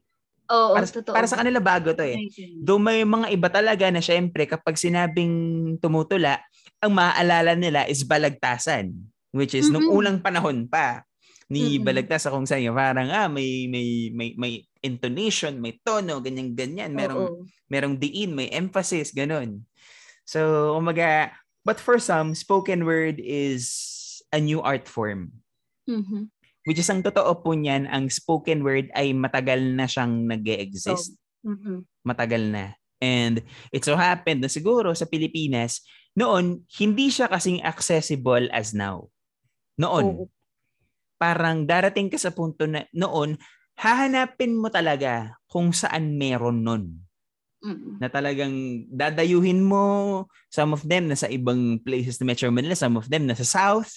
Oo, 0.51 0.79
para, 0.79 0.87
totoo. 0.87 1.15
Para 1.15 1.27
sa 1.27 1.43
kanila 1.43 1.59
bago 1.59 1.91
to 1.91 2.07
eh. 2.07 2.31
Do 2.63 2.79
may 2.79 3.03
mga 3.03 3.35
iba 3.35 3.51
talaga 3.51 3.91
na 3.91 3.99
syempre 3.99 4.47
kapag 4.47 4.79
sinabing 4.79 5.75
tumutula, 5.83 6.39
ang 6.79 6.95
maaalala 6.95 7.59
nila 7.59 7.91
is 7.91 8.07
balagtasan. 8.07 8.95
Which 9.35 9.59
is, 9.59 9.71
mm-hmm. 9.71 9.75
nung 9.75 9.91
unang 9.91 10.19
panahon 10.23 10.71
pa, 10.71 11.03
ni 11.51 11.77
mm-hmm. 11.77 11.87
Balagtas 11.87 12.31
kung 12.31 12.47
saan 12.47 12.71
parang 12.71 13.11
ah 13.11 13.27
may 13.27 13.67
may 13.67 14.15
may 14.15 14.39
may 14.39 14.63
intonation, 14.81 15.61
may 15.61 15.79
tono, 15.85 16.21
ganyan 16.25 16.57
ganyan, 16.57 16.93
merong 16.97 17.27
Oo. 17.29 17.43
merong 17.69 17.97
diin, 18.01 18.33
may 18.35 18.49
emphasis, 18.51 19.13
ganun. 19.13 19.65
So, 20.25 20.73
umaga 20.79 21.35
But 21.65 21.77
for 21.77 22.01
some, 22.01 22.33
spoken 22.33 22.89
word 22.89 23.21
is 23.21 23.69
a 24.33 24.41
new 24.41 24.65
art 24.65 24.89
form. 24.89 25.45
Mhm. 25.85 26.33
Which 26.65 26.81
is 26.81 26.89
ang 26.89 27.05
totoo 27.05 27.41
po 27.41 27.53
niyan, 27.53 27.89
ang 27.89 28.09
spoken 28.09 28.65
word 28.65 28.89
ay 28.97 29.13
matagal 29.13 29.61
na 29.77 29.89
siyang 29.89 30.29
nag 30.29 30.45
exist 30.45 31.17
Mhm. 31.41 31.89
Matagal 32.05 32.53
na. 32.53 32.77
And 33.01 33.41
it 33.73 33.81
so 33.81 33.97
happened 33.97 34.45
na 34.45 34.53
siguro 34.53 34.93
sa 34.93 35.09
Pilipinas, 35.09 35.81
noon, 36.13 36.69
hindi 36.77 37.09
siya 37.09 37.33
kasing 37.33 37.65
accessible 37.65 38.45
as 38.53 38.77
now. 38.77 39.09
Noon. 39.81 40.05
Oo. 40.05 40.25
Parang 41.17 41.65
darating 41.65 42.13
ka 42.13 42.21
sa 42.21 42.29
punto 42.29 42.69
na 42.69 42.85
noon, 42.93 43.41
hahanapin 43.81 44.61
mo 44.61 44.69
talaga 44.69 45.41
kung 45.49 45.73
saan 45.73 46.21
meron 46.21 46.61
nun. 46.61 46.85
Mm. 47.65 48.01
Na 48.01 48.09
talagang 48.13 48.85
dadayuhin 48.89 49.65
mo 49.65 50.25
some 50.53 50.77
of 50.77 50.85
them 50.85 51.09
nasa 51.09 51.29
ibang 51.33 51.81
places 51.81 52.21
na 52.21 52.29
Metro 52.29 52.53
Manila, 52.53 52.77
some 52.77 53.01
of 53.01 53.09
them 53.09 53.25
nasa 53.25 53.45
South. 53.45 53.89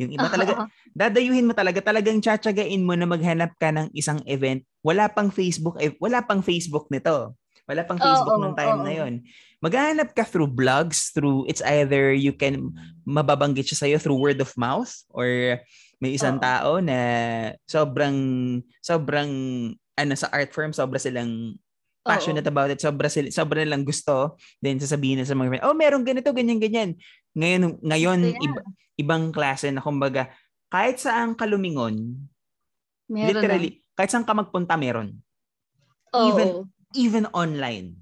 Yung 0.00 0.16
iba 0.16 0.32
talaga, 0.32 0.64
dadayuhin 0.96 1.44
mo 1.44 1.52
talaga, 1.52 1.84
talagang 1.84 2.24
tsatsagain 2.24 2.80
mo 2.80 2.96
na 2.96 3.04
maghanap 3.04 3.52
ka 3.60 3.68
ng 3.68 3.92
isang 3.92 4.20
event. 4.24 4.64
Wala 4.80 5.12
pang 5.12 5.28
Facebook, 5.28 5.76
eh, 5.82 5.92
wala 6.00 6.24
pang 6.24 6.40
Facebook 6.40 6.88
nito. 6.88 7.36
Wala 7.68 7.84
pang 7.84 8.00
Facebook 8.00 8.32
Oo, 8.32 8.40
nung 8.40 8.56
time 8.56 8.80
oo. 8.80 8.84
na 8.86 8.92
yon. 8.96 9.14
Maghanap 9.60 10.16
ka 10.16 10.24
through 10.24 10.48
blogs, 10.48 11.12
through, 11.12 11.44
it's 11.50 11.60
either 11.60 12.16
you 12.16 12.32
can, 12.32 12.72
mababanggit 13.04 13.68
siya 13.68 13.84
sa'yo 13.84 13.96
through 14.00 14.16
word 14.16 14.40
of 14.40 14.48
mouth 14.56 14.88
or 15.12 15.60
may 15.98 16.14
isang 16.14 16.38
Oo. 16.38 16.42
tao 16.42 16.70
na 16.78 16.98
sobrang, 17.66 18.16
sobrang, 18.78 19.30
ano, 19.94 20.12
sa 20.14 20.30
art 20.30 20.50
firm, 20.50 20.70
sobra 20.70 20.98
silang 20.98 21.58
passionate 22.00 22.46
about 22.48 22.72
it, 22.72 22.80
sobra, 22.80 23.10
sila, 23.12 23.28
sobra 23.28 23.60
nilang 23.60 23.84
gusto, 23.84 24.38
then 24.64 24.80
sasabihin 24.80 25.20
na 25.20 25.28
sa 25.28 25.36
mga 25.36 25.58
friend, 25.58 25.64
oh, 25.66 25.76
meron 25.76 26.06
ganito, 26.06 26.32
ganyan, 26.32 26.56
ganyan. 26.56 26.96
Ngayon, 27.36 27.84
ngayon 27.84 28.20
yan. 28.32 28.40
iba, 28.40 28.60
ibang 28.96 29.24
klase 29.28 29.68
na 29.68 29.84
kumbaga, 29.84 30.32
kahit 30.72 30.96
saan 30.96 31.36
ka 31.36 31.44
lumingon, 31.44 32.16
Meron 33.08 33.28
literally, 33.36 33.84
kahit 33.92 34.08
saan 34.08 34.24
ka 34.24 34.32
magpunta, 34.32 34.78
meron. 34.80 35.20
na. 36.12 36.16
Oo. 36.16 36.28
even- 36.32 36.56
Even 36.96 37.24
online. 37.36 38.00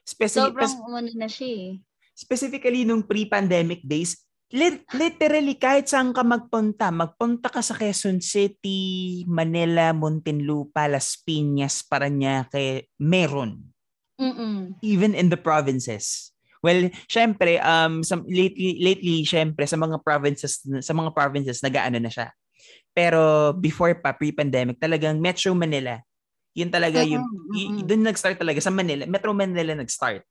Speci- 0.00 0.40
Sobrang 0.40 0.80
umano 0.80 1.12
na 1.12 1.28
siya 1.28 1.44
eh. 1.44 1.72
specifically 2.16 2.88
nung 2.88 3.04
pre-pandemic 3.04 3.84
days, 3.84 4.16
lit- 4.52 4.88
literally 4.92 5.56
kahit 5.56 5.88
saan 5.88 6.12
ka 6.12 6.20
magpunta, 6.26 6.92
magpunta 6.92 7.48
ka 7.48 7.64
sa 7.64 7.78
Quezon 7.78 8.20
City, 8.20 9.22
Manila, 9.24 9.94
Muntinlupa, 9.96 10.90
Las 10.90 11.16
Piñas, 11.20 11.86
Parañaque, 11.86 12.90
meron. 13.00 13.72
Mm-mm. 14.20 14.78
Even 14.84 15.14
in 15.14 15.32
the 15.32 15.40
provinces. 15.40 16.30
Well, 16.64 16.88
syempre, 17.10 17.60
um, 17.60 18.00
some, 18.00 18.24
lately, 18.24 18.80
lately, 18.80 19.28
syempre, 19.28 19.68
sa 19.68 19.76
mga 19.76 20.00
provinces, 20.00 20.64
sa 20.64 20.92
mga 20.96 21.12
provinces, 21.12 21.60
nagaano 21.60 22.00
na 22.00 22.08
siya. 22.08 22.32
Pero 22.96 23.52
before 23.52 24.00
pa, 24.00 24.16
pre-pandemic, 24.16 24.80
talagang 24.80 25.20
Metro 25.20 25.52
Manila, 25.52 26.00
yun 26.56 26.70
talaga 26.72 27.04
yung, 27.04 27.20
Mm-mm, 27.20 27.52
y- 27.52 27.84
doon 27.84 28.06
nag-start 28.06 28.40
talaga, 28.40 28.62
sa 28.64 28.72
Manila, 28.72 29.04
Metro 29.04 29.34
Manila 29.36 29.76
nag-start 29.76 30.24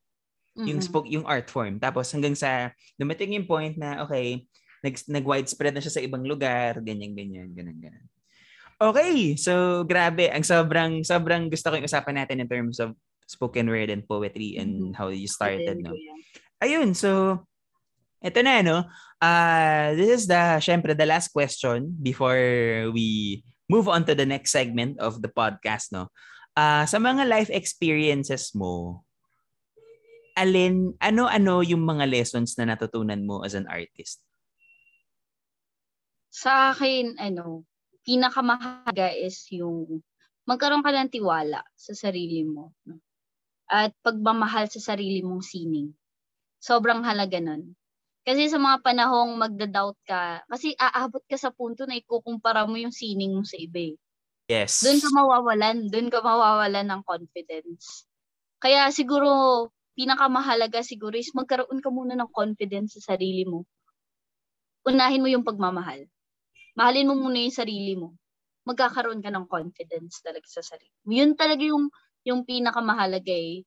yung 0.53 0.77
Mm-mm. 0.79 0.85
spoke 0.85 1.09
yung 1.09 1.25
art 1.25 1.49
form. 1.49 1.81
Tapos 1.81 2.09
hanggang 2.13 2.37
sa 2.37 2.69
dumating 2.95 3.33
yung 3.33 3.49
point 3.49 3.73
na 3.73 4.05
okay 4.05 4.45
nag 4.83 4.95
nag 5.09 5.25
widespread 5.25 5.73
na 5.73 5.81
siya 5.81 5.95
sa 5.95 6.03
ibang 6.03 6.21
lugar 6.27 6.77
ganyan 6.83 7.15
ganyan 7.15 7.49
ganyan 7.55 7.79
ganyan. 7.79 8.05
Okay 8.77 9.33
so 9.39 9.81
grabe 9.87 10.27
ang 10.29 10.43
sobrang 10.43 11.01
sobrang 11.07 11.47
gusto 11.47 11.71
ko 11.71 11.79
yung 11.79 11.87
usapan 11.87 12.19
natin 12.19 12.43
in 12.43 12.49
terms 12.49 12.77
of 12.83 12.91
spoken 13.23 13.65
word 13.71 13.87
and 13.89 14.03
poetry 14.03 14.59
and 14.59 14.91
Mhm. 14.91 14.99
how 14.99 15.07
you 15.07 15.25
started 15.25 15.79
no? 15.79 15.95
ayun 16.59 16.91
so 16.91 17.39
ito 18.19 18.39
na 18.43 18.59
no? 18.59 18.83
Uh 19.23 19.95
this 19.95 20.11
is 20.11 20.23
the 20.27 20.59
syempre 20.59 20.91
the 20.91 21.07
last 21.07 21.31
question 21.31 21.95
before 22.03 22.37
we 22.91 23.39
move 23.71 23.87
on 23.87 24.03
to 24.03 24.11
the 24.11 24.27
next 24.27 24.51
segment 24.51 24.99
of 24.99 25.23
the 25.23 25.31
podcast 25.31 25.95
no? 25.95 26.11
Ah, 26.53 26.83
sa 26.83 26.99
mga 26.99 27.23
life 27.25 27.49
experiences 27.49 28.51
mo 28.53 29.01
alin 30.33 30.97
ano-ano 30.97 31.61
yung 31.61 31.85
mga 31.85 32.09
lessons 32.09 32.57
na 32.57 32.73
natutunan 32.73 33.21
mo 33.25 33.45
as 33.45 33.53
an 33.53 33.69
artist 33.69 34.21
Sa 36.33 36.73
akin, 36.73 37.13
ano, 37.21 37.61
pinakamahalaga 38.01 39.13
is 39.13 39.45
yung 39.53 40.01
magkaroon 40.49 40.81
ka 40.81 40.89
ng 40.89 41.13
tiwala 41.13 41.61
sa 41.77 41.93
sarili 41.93 42.41
mo. 42.41 42.73
no? 42.89 42.97
At 43.69 43.93
pagmamahal 44.01 44.65
sa 44.65 44.81
sarili 44.81 45.21
mong 45.21 45.45
sining. 45.45 45.93
Sobrang 46.57 47.05
halaga 47.05 47.37
nun. 47.37 47.77
Kasi 48.25 48.49
sa 48.49 48.57
mga 48.57 48.81
panahong 48.81 49.37
magda-doubt 49.37 49.99
ka, 50.09 50.41
kasi 50.49 50.73
aabot 50.79 51.21
ka 51.29 51.37
sa 51.37 51.53
punto 51.53 51.85
na 51.85 51.99
ikukumpara 52.01 52.65
mo 52.65 52.81
yung 52.81 52.95
sining 52.95 53.35
mo 53.37 53.45
sa 53.45 53.59
iba. 53.59 53.93
eh. 53.93 53.95
yes 54.49 54.81
Doon 54.81 54.99
ka 55.05 55.09
mawawalan, 55.13 55.77
doon 55.91 56.07
ka 56.09 56.19
mawawalan 56.23 56.87
ng 56.87 57.01
confidence. 57.05 58.09
Kaya 58.57 58.89
siguro, 58.89 59.69
pinakamahalaga 59.93 60.81
siguro 60.81 61.17
is 61.17 61.33
magkaroon 61.33 61.79
ka 61.81 61.89
muna 61.93 62.17
ng 62.17 62.29
confidence 62.33 62.97
sa 62.99 63.13
sarili 63.15 63.45
mo. 63.45 63.65
Unahin 64.83 65.23
mo 65.23 65.29
yung 65.31 65.45
pagmamahal. 65.47 66.09
Mahalin 66.75 67.07
mo 67.07 67.15
muna 67.15 67.39
yung 67.39 67.55
sarili 67.55 67.93
mo. 67.95 68.17
Magkakaroon 68.65 69.21
ka 69.21 69.29
ng 69.29 69.45
confidence 69.47 70.19
talaga 70.25 70.47
sa 70.49 70.65
sarili 70.65 70.91
mo. 71.05 71.09
Yun 71.13 71.31
talaga 71.37 71.63
yung, 71.63 71.85
yung 72.25 72.41
pinakamahalaga 72.43 73.31
eh. 73.31 73.63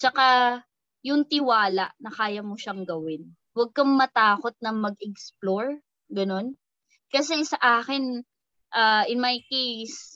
Tsaka, 0.00 0.58
yung 1.06 1.28
tiwala 1.28 1.92
na 2.02 2.10
kaya 2.10 2.40
mo 2.42 2.56
siyang 2.58 2.82
gawin. 2.82 3.36
Huwag 3.54 3.70
kang 3.76 3.94
matakot 3.94 4.56
na 4.58 4.74
mag-explore. 4.74 5.80
Ganon. 6.10 6.56
Kasi 7.12 7.46
sa 7.46 7.58
akin, 7.60 8.24
uh, 8.74 9.04
in 9.06 9.22
my 9.22 9.38
case, 9.46 10.15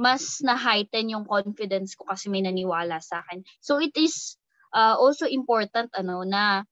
mas 0.00 0.40
na-heighten 0.40 1.12
yung 1.12 1.28
confidence 1.28 1.92
ko 1.92 2.08
kasi 2.08 2.32
may 2.32 2.40
naniwala 2.40 3.04
sa 3.04 3.20
akin. 3.20 3.44
So 3.60 3.84
it 3.84 3.92
is 4.00 4.40
uh, 4.72 4.96
also 4.96 5.28
important 5.28 5.92
ano 5.92 6.24
na 6.24 6.64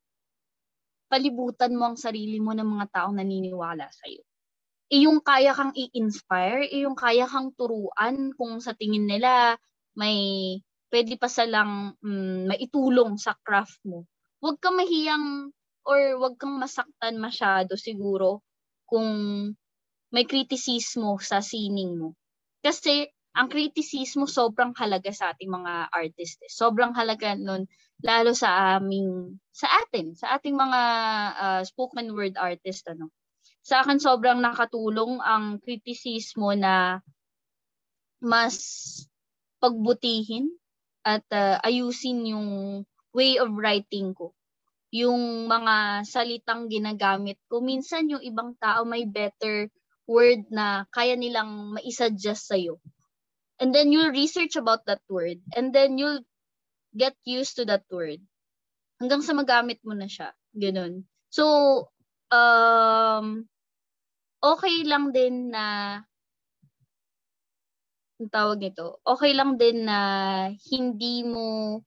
palibutan 1.13 1.77
mo 1.77 1.93
ang 1.93 2.01
sarili 2.01 2.41
mo 2.41 2.57
ng 2.57 2.65
mga 2.65 2.87
taong 2.89 3.21
naniniwala 3.21 3.85
sa 3.93 4.05
iyo. 4.09 4.25
Iyong 4.89 5.21
kaya 5.21 5.53
kang 5.53 5.77
i-inspire, 5.77 6.65
iyong 6.73 6.97
kaya 6.97 7.29
kang 7.29 7.53
turuan 7.53 8.33
kung 8.33 8.65
sa 8.65 8.73
tingin 8.73 9.05
nila 9.05 9.61
may 9.93 10.17
pwede 10.89 11.21
pa 11.21 11.29
silang 11.29 11.93
mm, 12.01 12.49
maitulong 12.49 13.21
sa 13.21 13.37
craft 13.45 13.85
mo. 13.85 14.09
Huwag 14.41 14.57
kang 14.65 14.81
mahiyang 14.81 15.53
or 15.85 16.17
huwag 16.17 16.41
kang 16.41 16.57
masaktan 16.57 17.21
masyado 17.21 17.77
siguro 17.77 18.41
kung 18.89 19.05
may 20.09 20.25
kritisismo 20.25 21.21
sa 21.21 21.45
sining 21.45 22.01
mo. 22.01 22.17
Kasi 22.65 23.05
ang 23.39 23.47
kritisismo 23.47 24.27
sobrang 24.27 24.75
halaga 24.75 25.15
sa 25.15 25.31
ating 25.31 25.47
mga 25.47 25.95
artist. 25.95 26.43
eh. 26.43 26.51
Sobrang 26.51 26.91
halaga 26.99 27.39
nun 27.39 27.71
lalo 28.03 28.35
sa 28.35 28.79
aming 28.79 29.39
sa 29.55 29.71
atin, 29.79 30.19
sa 30.19 30.35
ating 30.35 30.59
mga 30.59 30.81
ah, 31.39 31.63
spoken 31.63 32.11
word 32.19 32.35
artist 32.35 32.91
ano. 32.91 33.15
Sa 33.63 33.87
akin 33.87 34.03
sobrang 34.03 34.43
nakatulong 34.43 35.23
ang 35.23 35.63
kritisismo 35.63 36.51
na 36.59 36.99
mas 38.19 38.59
pagbutihin 39.63 40.51
at 41.07 41.23
ah, 41.31 41.63
ayusin 41.63 42.35
yung 42.35 42.49
way 43.15 43.39
of 43.39 43.55
writing 43.55 44.11
ko. 44.19 44.35
Yung 44.91 45.47
mga 45.47 46.03
salitang 46.11 46.67
ginagamit 46.67 47.39
ko. 47.47 47.63
Minsan 47.63 48.11
yung 48.11 48.25
ibang 48.25 48.59
tao 48.59 48.83
may 48.83 49.07
better 49.07 49.71
word 50.11 50.43
na 50.51 50.89
kaya 50.91 51.15
nilang 51.15 51.77
maisuggest 51.79 52.51
sa'yo. 52.51 52.83
And 53.59 53.75
then 53.75 53.91
you'll 53.91 54.15
research 54.15 54.55
about 54.55 54.87
that 54.87 55.03
word. 55.11 55.43
And 55.55 55.75
then 55.75 55.99
you'll 55.99 56.23
get 56.95 57.15
used 57.27 57.59
to 57.59 57.67
that 57.67 57.85
word. 57.91 58.23
Hanggang 59.03 59.23
sa 59.23 59.35
magamit 59.35 59.83
mo 59.83 59.95
na 59.95 60.07
siya. 60.07 60.35
Ganun. 60.55 61.07
So, 61.31 61.45
um, 62.31 63.47
okay 64.43 64.87
lang 64.87 65.11
din 65.11 65.51
na 65.51 65.99
ang 68.19 68.31
tawag 68.35 68.59
nito, 68.59 68.99
okay 69.07 69.31
lang 69.31 69.55
din 69.55 69.87
na 69.87 69.99
hindi 70.75 71.23
mo 71.23 71.79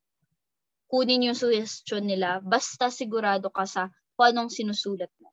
kunin 0.88 1.32
yung 1.32 1.36
suggestion 1.36 2.07
nila 2.07 2.39
basta 2.39 2.88
sigurado 2.88 3.51
ka 3.51 3.67
sa 3.67 3.91
kung 4.15 4.32
anong 4.32 4.51
sinusulat 4.51 5.11
mo. 5.19 5.32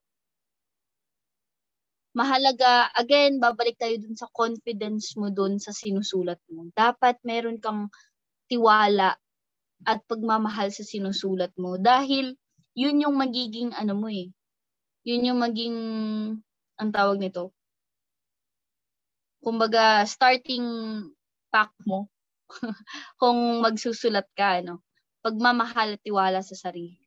Mahalaga, 2.18 2.90
again, 2.98 3.38
babalik 3.38 3.78
tayo 3.78 3.94
dun 4.02 4.18
sa 4.18 4.26
confidence 4.34 5.14
mo 5.14 5.30
dun 5.30 5.62
sa 5.62 5.70
sinusulat 5.70 6.42
mo. 6.50 6.66
Dapat 6.74 7.22
meron 7.22 7.62
kang 7.62 7.86
tiwala 8.50 9.14
at 9.86 10.02
pagmamahal 10.10 10.74
sa 10.74 10.82
sinusulat 10.82 11.54
mo 11.54 11.78
dahil 11.78 12.34
yun 12.74 12.98
yung 13.06 13.14
magiging 13.14 13.70
ano 13.70 13.94
mo 13.94 14.10
eh. 14.10 14.34
Yun 15.06 15.30
yung 15.30 15.40
maging 15.40 15.76
ang 16.78 16.90
tawag 16.90 17.22
nito. 17.22 17.54
Kumbaga 19.38 20.02
starting 20.02 20.66
pack 21.54 21.70
mo 21.86 22.10
kung 23.22 23.62
magsusulat 23.62 24.26
ka 24.34 24.58
ano. 24.58 24.82
Pagmamahal 25.22 25.98
at 25.98 26.02
tiwala 26.02 26.42
sa 26.42 26.58
sarili. 26.58 26.98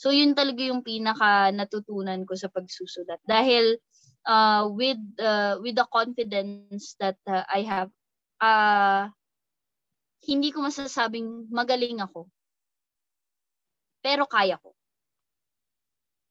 So 0.00 0.10
yun 0.10 0.34
talaga 0.34 0.64
yung 0.64 0.82
pinaka 0.82 1.52
natutunan 1.54 2.24
ko 2.26 2.34
sa 2.34 2.48
pagsusulat 2.50 3.20
dahil 3.28 3.78
uh, 4.26 4.68
with 4.72 5.00
uh, 5.20 5.56
with 5.60 5.76
the 5.76 5.86
confidence 5.88 6.96
that 7.00 7.16
uh, 7.28 7.44
I 7.48 7.62
have 7.64 7.90
uh, 8.40 9.08
hindi 10.24 10.52
ko 10.52 10.64
masasabing 10.64 11.48
magaling 11.48 12.00
ako. 12.02 12.28
Pero 14.00 14.24
kaya 14.24 14.56
ko. 14.60 14.72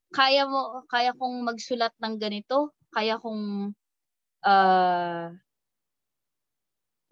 Kaya 0.09 0.49
mo 0.49 0.81
kaya 0.89 1.13
kong 1.13 1.45
magsulat 1.45 1.93
ng 2.01 2.17
ganito, 2.17 2.73
kaya 2.89 3.21
kong 3.21 3.73
uh, 4.45 5.27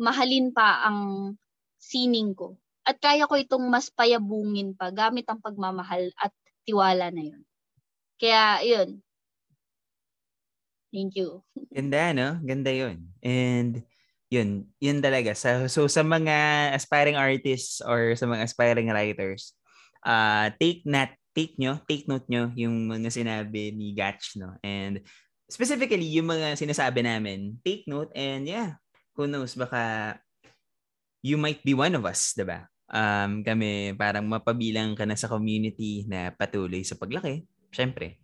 mahalin 0.01 0.53
pa 0.53 0.85
ang 0.85 1.33
sining 1.77 2.33
ko. 2.33 2.57
At 2.87 2.97
kaya 3.03 3.27
ko 3.27 3.35
itong 3.35 3.67
mas 3.67 3.91
payabungin 3.91 4.73
pa 4.73 4.89
gamit 4.95 5.27
ang 5.27 5.43
pagmamahal 5.43 6.09
at 6.17 6.31
tiwala 6.63 7.11
na 7.11 7.23
yun. 7.35 7.43
Kaya, 8.17 8.63
yun. 8.65 9.03
Thank 10.93 11.15
you. 11.15 11.43
Ganda, 11.75 12.13
no? 12.13 12.29
Ganda 12.43 12.71
yun. 12.71 13.11
And, 13.23 13.83
yun, 14.31 14.67
yun 14.79 14.99
talaga. 14.99 15.35
So, 15.35 15.67
so 15.67 15.87
sa 15.87 16.03
mga 16.03 16.71
aspiring 16.75 17.15
artists 17.15 17.79
or 17.79 18.15
sa 18.15 18.27
mga 18.27 18.43
aspiring 18.43 18.91
writers, 18.91 19.55
uh, 20.03 20.51
take 20.59 20.83
not 20.83 21.11
take 21.37 21.53
nyo, 21.61 21.77
take 21.85 22.09
note 22.09 22.25
nyo 22.27 22.49
yung 22.57 22.89
mga 22.89 23.13
sinabi 23.13 23.69
ni 23.69 23.93
Gatch, 23.93 24.41
no? 24.41 24.57
And 24.65 25.05
specifically, 25.45 26.09
yung 26.17 26.33
mga 26.33 26.57
sinasabi 26.57 27.05
namin, 27.05 27.61
take 27.61 27.85
note 27.85 28.09
and 28.17 28.49
yeah, 28.49 28.81
who 29.13 29.29
knows, 29.29 29.53
baka 29.53 30.17
you 31.21 31.37
might 31.37 31.61
be 31.61 31.77
one 31.77 31.93
of 31.93 32.03
us, 32.09 32.33
'di 32.33 32.43
ba? 32.49 32.65
um, 32.91 33.43
kami 33.43 33.95
parang 33.95 34.25
mapabilang 34.27 34.95
ka 34.95 35.03
na 35.03 35.19
sa 35.19 35.27
community 35.27 36.07
na 36.07 36.31
patuloy 36.31 36.83
sa 36.83 36.95
paglaki. 36.95 37.43
Siyempre. 37.71 38.19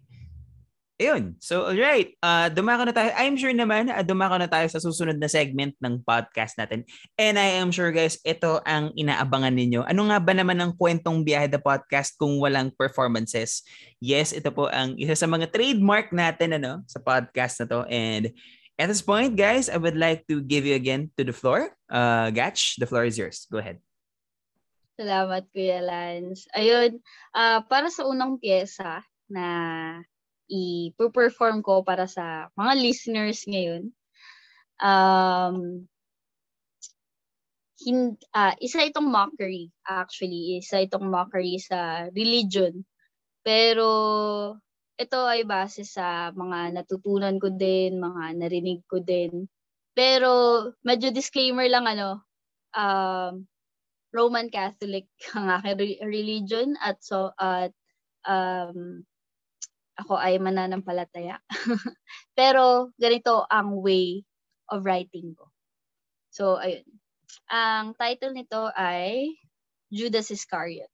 Ayun. 1.04 1.36
So, 1.44 1.68
alright. 1.68 2.16
Uh, 2.24 2.48
dumako 2.48 2.88
na 2.88 2.96
tayo. 2.96 3.12
I'm 3.20 3.36
sure 3.36 3.52
naman, 3.52 3.92
uh, 3.92 4.00
dumako 4.08 4.40
na 4.40 4.48
tayo 4.48 4.72
sa 4.72 4.80
susunod 4.80 5.20
na 5.20 5.28
segment 5.28 5.76
ng 5.84 6.00
podcast 6.00 6.56
natin. 6.56 6.88
And 7.20 7.36
I 7.36 7.60
am 7.60 7.76
sure, 7.76 7.92
guys, 7.92 8.24
ito 8.24 8.64
ang 8.64 8.96
inaabangan 8.96 9.52
ninyo. 9.52 9.84
Ano 9.84 10.08
nga 10.08 10.24
ba 10.24 10.32
naman 10.32 10.64
ang 10.64 10.72
kwentong 10.80 11.28
biyahe 11.28 11.52
the 11.52 11.60
podcast 11.60 12.16
kung 12.16 12.40
walang 12.40 12.72
performances? 12.72 13.68
Yes, 14.00 14.32
ito 14.32 14.48
po 14.56 14.72
ang 14.72 14.96
isa 14.96 15.12
sa 15.12 15.28
mga 15.28 15.52
trademark 15.52 16.16
natin 16.16 16.56
ano, 16.56 16.88
sa 16.88 17.04
podcast 17.04 17.60
na 17.60 17.68
to. 17.68 17.80
And 17.92 18.32
at 18.80 18.88
this 18.88 19.04
point, 19.04 19.36
guys, 19.36 19.68
I 19.68 19.76
would 19.76 20.00
like 20.00 20.24
to 20.32 20.40
give 20.40 20.64
you 20.64 20.80
again 20.80 21.12
to 21.20 21.28
the 21.28 21.36
floor. 21.36 21.76
Uh, 21.92 22.32
Gatch, 22.32 22.80
the 22.80 22.88
floor 22.88 23.04
is 23.04 23.20
yours. 23.20 23.44
Go 23.52 23.60
ahead. 23.60 23.84
Salamat, 24.96 25.52
Kuya 25.52 25.84
Lance. 25.84 26.48
Ayun, 26.56 27.04
uh, 27.36 27.60
para 27.68 27.92
sa 27.92 28.08
unang 28.08 28.40
pyesa 28.40 29.04
na 29.28 29.44
i-perform 30.54 31.66
ko 31.66 31.82
para 31.82 32.06
sa 32.06 32.54
mga 32.54 32.74
listeners 32.78 33.42
ngayon, 33.50 33.90
um, 34.78 35.86
hin, 37.82 38.16
uh, 38.38 38.54
isa 38.62 38.86
itong 38.86 39.10
mockery, 39.10 39.74
actually. 39.90 40.62
Isa 40.62 40.86
itong 40.86 41.10
mockery 41.10 41.58
sa 41.58 42.08
religion. 42.14 42.86
Pero 43.44 43.90
ito 44.96 45.20
ay 45.26 45.44
base 45.44 45.84
sa 45.84 46.32
mga 46.32 46.80
natutunan 46.80 47.36
ko 47.42 47.50
din, 47.52 48.00
mga 48.00 48.38
narinig 48.40 48.86
ko 48.88 49.02
din. 49.02 49.50
Pero 49.98 50.64
medyo 50.86 51.10
disclaimer 51.10 51.68
lang 51.68 51.86
ano, 51.90 52.24
um, 52.78 53.44
Roman 54.14 54.48
Catholic 54.54 55.10
ang 55.38 55.50
aking 55.50 56.00
religion 56.06 56.78
at 56.80 57.02
so 57.02 57.34
at 57.42 57.74
um, 58.30 59.02
ako 60.00 60.18
ay 60.18 60.42
mananampalataya. 60.42 61.38
Pero 62.38 62.94
ganito 62.98 63.46
ang 63.50 63.78
way 63.80 64.26
of 64.70 64.86
writing 64.86 65.38
ko. 65.38 65.50
So 66.34 66.58
ayun. 66.58 66.86
Ang 67.50 67.98
title 67.98 68.34
nito 68.34 68.70
ay 68.74 69.34
Judas 69.90 70.30
Iscariot. 70.34 70.90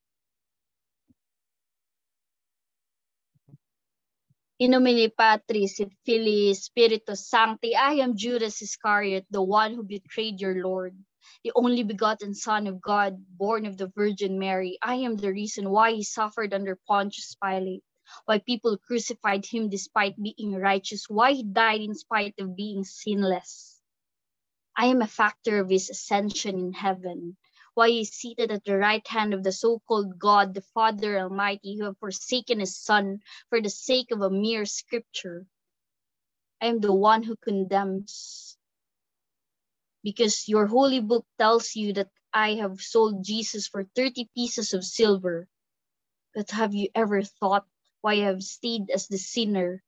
In 4.60 4.76
nomine 4.76 5.08
Patris 5.08 5.80
Filii 6.04 6.52
Spiritus 6.52 7.32
Sancti, 7.32 7.80
I 7.80 8.04
am 8.04 8.20
Judas 8.20 8.60
Iscariot, 8.60 9.24
the 9.32 9.40
one 9.40 9.72
who 9.72 9.88
betrayed 9.88 10.44
your 10.44 10.60
Lord 10.60 10.92
the 11.44 11.52
only 11.56 11.84
begotten 11.84 12.34
Son 12.34 12.68
of 12.68 12.82
God, 12.82 13.18
born 13.38 13.66
of 13.66 13.78
the 13.78 13.88
Virgin 13.96 14.40
Mary. 14.40 14.78
I 14.82 14.96
am 14.96 15.16
the 15.16 15.32
reason 15.32 15.70
why 15.70 15.92
he 15.92 16.04
suffered 16.04 16.54
under 16.54 16.78
Pontius 16.88 17.36
Pilate, 17.42 17.84
why 18.26 18.40
people 18.40 18.78
crucified 18.78 19.46
him 19.46 19.70
despite 19.70 20.16
being 20.22 20.56
righteous, 20.56 21.06
why 21.10 21.34
he 21.34 21.44
died 21.44 21.82
in 21.82 21.96
spite 21.96 22.36
of 22.40 22.56
being 22.56 22.84
sinless. 22.84 23.80
I 24.76 24.88
am 24.88 25.02
a 25.02 25.08
factor 25.08 25.60
of 25.60 25.70
his 25.70 25.90
ascension 25.90 26.60
in 26.60 26.74
heaven, 26.74 27.38
why 27.76 27.90
he 27.90 28.02
is 28.02 28.12
seated 28.12 28.52
at 28.52 28.66
the 28.66 28.78
right 28.78 29.06
hand 29.08 29.34
of 29.34 29.44
the 29.44 29.52
so-called 29.52 30.20
God, 30.20 30.54
the 30.54 30.64
Father 30.74 31.20
Almighty, 31.20 31.78
who 31.78 31.86
have 31.86 32.00
forsaken 32.00 32.60
his 32.62 32.78
Son 32.78 33.20
for 33.50 33.62
the 33.62 33.70
sake 33.70 34.12
of 34.12 34.22
a 34.22 34.30
mere 34.30 34.66
scripture. 34.66 35.46
I 36.62 36.68
am 36.68 36.80
the 36.80 36.94
one 36.94 37.24
who 37.24 37.36
condemns 37.38 38.58
because 40.04 40.48
your 40.48 40.68
holy 40.68 41.02
book 41.02 41.26
tells 41.38 41.76
you 41.76 41.94
that 41.94 42.10
I 42.34 42.56
have 42.56 42.80
sold 42.82 43.24
Jesus 43.24 43.68
for 43.68 43.86
30 43.96 44.30
pieces 44.36 44.74
of 44.74 44.84
silver. 44.84 45.48
But 46.36 46.52
have 46.52 46.74
you 46.76 46.90
ever 46.96 47.24
thought 47.24 47.66
why 48.02 48.14
I 48.14 48.26
have 48.32 48.44
stayed 48.44 48.90
as 48.92 49.08
the 49.08 49.18
sinner, 49.18 49.84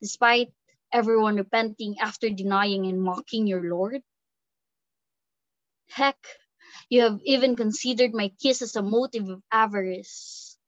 despite 0.00 0.52
everyone 0.92 1.36
repenting 1.36 1.98
after 2.00 2.30
denying 2.30 2.86
and 2.86 3.02
mocking 3.02 3.46
your 3.46 3.62
Lord? 3.62 4.02
Heck, 5.88 6.18
you 6.88 7.02
have 7.02 7.20
even 7.24 7.56
considered 7.56 8.14
my 8.14 8.28
kiss 8.40 8.62
as 8.62 8.76
a 8.76 8.82
motive 8.82 9.28
of 9.28 9.42
avarice. 9.52 10.58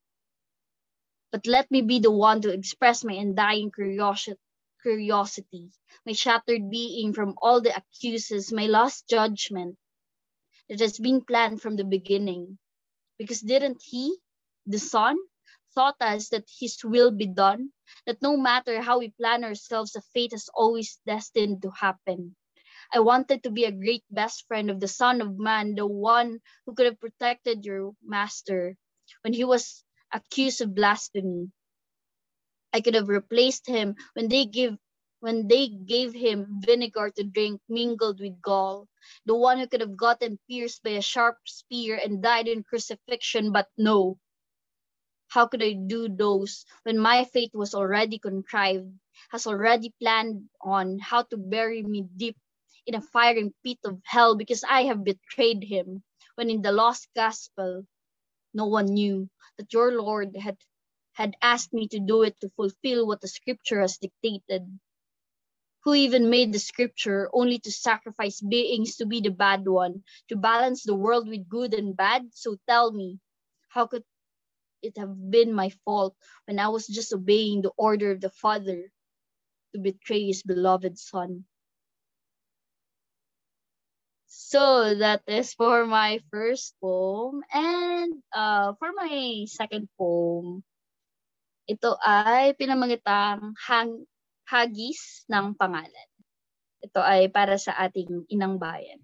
But 1.33 1.47
let 1.47 1.71
me 1.71 1.83
be 1.83 1.99
the 1.99 2.11
one 2.11 2.41
to 2.43 2.53
express 2.53 3.05
my 3.05 3.15
undying 3.15 3.71
curiosity 3.73 4.41
curiosity, 4.83 5.73
my 6.07 6.13
shattered 6.13 6.71
being 6.71 7.13
from 7.15 7.35
all 7.43 7.61
the 7.61 7.75
accuses, 7.77 8.53
my 8.53 8.67
lost 8.67 9.09
judgment 9.09 9.79
that 10.69 10.81
has 10.81 10.99
been 10.99 11.25
planned 11.25 11.63
from 11.63 11.77
the 11.77 11.85
beginning. 11.85 12.59
Because 13.19 13.41
didn't 13.41 13.83
he, 13.83 14.19
the 14.67 14.79
Son, 14.79 15.17
taught 15.75 15.97
us 16.01 16.31
that 16.31 16.49
his 16.61 16.79
will 16.85 17.11
be 17.11 17.27
done, 17.27 17.71
that 18.07 18.23
no 18.23 18.37
matter 18.37 18.81
how 18.81 19.01
we 19.01 19.11
plan 19.11 19.45
ourselves, 19.45 19.97
a 19.97 20.03
fate 20.15 20.33
is 20.33 20.49
always 20.55 21.01
destined 21.07 21.63
to 21.63 21.71
happen. 21.71 22.37
I 22.93 23.01
wanted 23.01 23.43
to 23.45 23.51
be 23.51 23.65
a 23.65 23.73
great 23.73 24.05
best 24.11 24.47
friend 24.49 24.71
of 24.71 24.81
the 24.81 24.89
Son 24.89 25.21
of 25.21 25.39
Man, 25.39 25.75
the 25.75 25.87
one 25.87 26.41
who 26.67 26.75
could 26.75 26.87
have 26.87 27.01
protected 27.01 27.65
your 27.65 27.93
master 28.03 28.77
when 29.23 29.33
he 29.35 29.45
was 29.45 29.85
accused 30.13 30.61
of 30.63 30.75
blasphemy. 30.75 31.51
I 32.73 32.81
could 32.81 32.95
have 32.95 33.09
replaced 33.09 33.67
him 33.67 33.97
when 34.15 34.29
they 34.29 34.45
give 34.47 34.77
when 35.21 35.49
they 35.49 35.69
gave 35.69 36.13
him 36.15 36.61
vinegar 36.61 37.11
to 37.17 37.25
drink 37.25 37.61
mingled 37.69 38.21
with 38.21 38.43
gall, 38.43 38.89
the 39.27 39.35
one 39.35 39.59
who 39.59 39.67
could 39.67 39.81
have 39.81 39.97
gotten 39.97 40.39
pierced 40.49 40.83
by 40.83 40.91
a 40.91 41.03
sharp 41.03 41.39
spear 41.47 41.97
and 41.97 42.23
died 42.23 42.49
in 42.49 42.63
crucifixion, 42.63 43.51
but 43.53 43.69
no. 43.79 44.19
How 45.35 45.49
could 45.49 45.65
I 45.65 45.73
do 45.73 46.09
those 46.09 46.65
when 46.85 46.97
my 46.97 47.25
fate 47.25 47.51
was 47.53 47.75
already 47.75 48.21
contrived, 48.21 48.87
has 49.31 49.49
already 49.49 49.93
planned 49.99 50.49
on 50.61 51.01
how 51.01 51.25
to 51.25 51.37
bury 51.37 51.83
me 51.83 52.03
deep 52.03 52.37
in 52.87 52.95
a 52.95 53.01
firing 53.01 53.53
pit 53.65 53.79
of 53.85 54.01
hell 54.05 54.37
because 54.37 54.63
I 54.63 54.85
have 54.85 55.03
betrayed 55.03 55.65
him, 55.65 56.05
when 56.37 56.51
in 56.51 56.63
the 56.63 56.71
lost 56.71 57.09
gospel, 57.17 57.85
no 58.55 58.67
one 58.67 58.87
knew 58.95 59.29
that 59.59 59.73
your 59.73 59.91
Lord 60.01 60.37
had 60.37 60.57
had 61.15 61.35
asked 61.43 61.73
me 61.73 61.89
to 61.89 61.99
do 61.99 62.23
it 62.23 62.39
to 62.39 62.51
fulfill 62.51 63.05
what 63.05 63.21
the 63.21 63.27
scripture 63.27 63.81
has 63.81 63.99
dictated. 63.99 64.79
Who 65.83 65.95
even 65.95 66.31
made 66.31 66.53
the 66.53 66.61
scripture 66.61 67.29
only 67.33 67.59
to 67.59 67.73
sacrifice 67.73 68.41
beings 68.41 68.95
to 68.99 69.05
be 69.07 69.21
the 69.21 69.35
bad 69.35 69.67
one, 69.67 70.05
to 70.29 70.37
balance 70.37 70.85
the 70.85 70.95
world 70.95 71.27
with 71.27 71.49
good 71.49 71.75
and 71.75 71.97
bad? 71.97 72.31
So 72.35 72.57
tell 72.69 72.93
me, 72.93 73.19
how 73.69 73.89
could 73.89 74.05
it 74.85 75.01
have 75.01 75.17
been 75.17 75.57
my 75.57 75.73
fault 75.89 76.13
when 76.45 76.61
I 76.61 76.69
was 76.69 76.87
just 76.87 77.17
obeying 77.17 77.65
the 77.65 77.73
order 77.81 78.13
of 78.13 78.21
the 78.21 78.31
Father 78.31 78.93
to 79.73 79.79
betray 79.81 80.29
his 80.29 80.45
beloved 80.45 81.01
Son? 81.01 81.49
So 84.29 84.95
that 85.01 85.25
is 85.27 85.57
for 85.57 85.89
my 85.89 86.21
first 86.31 86.77
poem. 86.85 87.41
And 87.49 88.21
uh, 88.29 88.77
for 88.77 88.93
my 88.93 89.49
second 89.49 89.89
poem, 89.97 90.63
Ito 91.65 91.97
ay 92.05 92.53
pinamagatang 92.61 93.57
hang, 93.57 94.05
hagis 94.45 95.25
ng 95.33 95.57
pangalan. 95.57 96.09
Ito 96.85 97.01
ay 97.01 97.33
para 97.33 97.57
sa 97.57 97.73
ating 97.81 98.29
inang 98.29 98.61
bayan. 98.61 99.01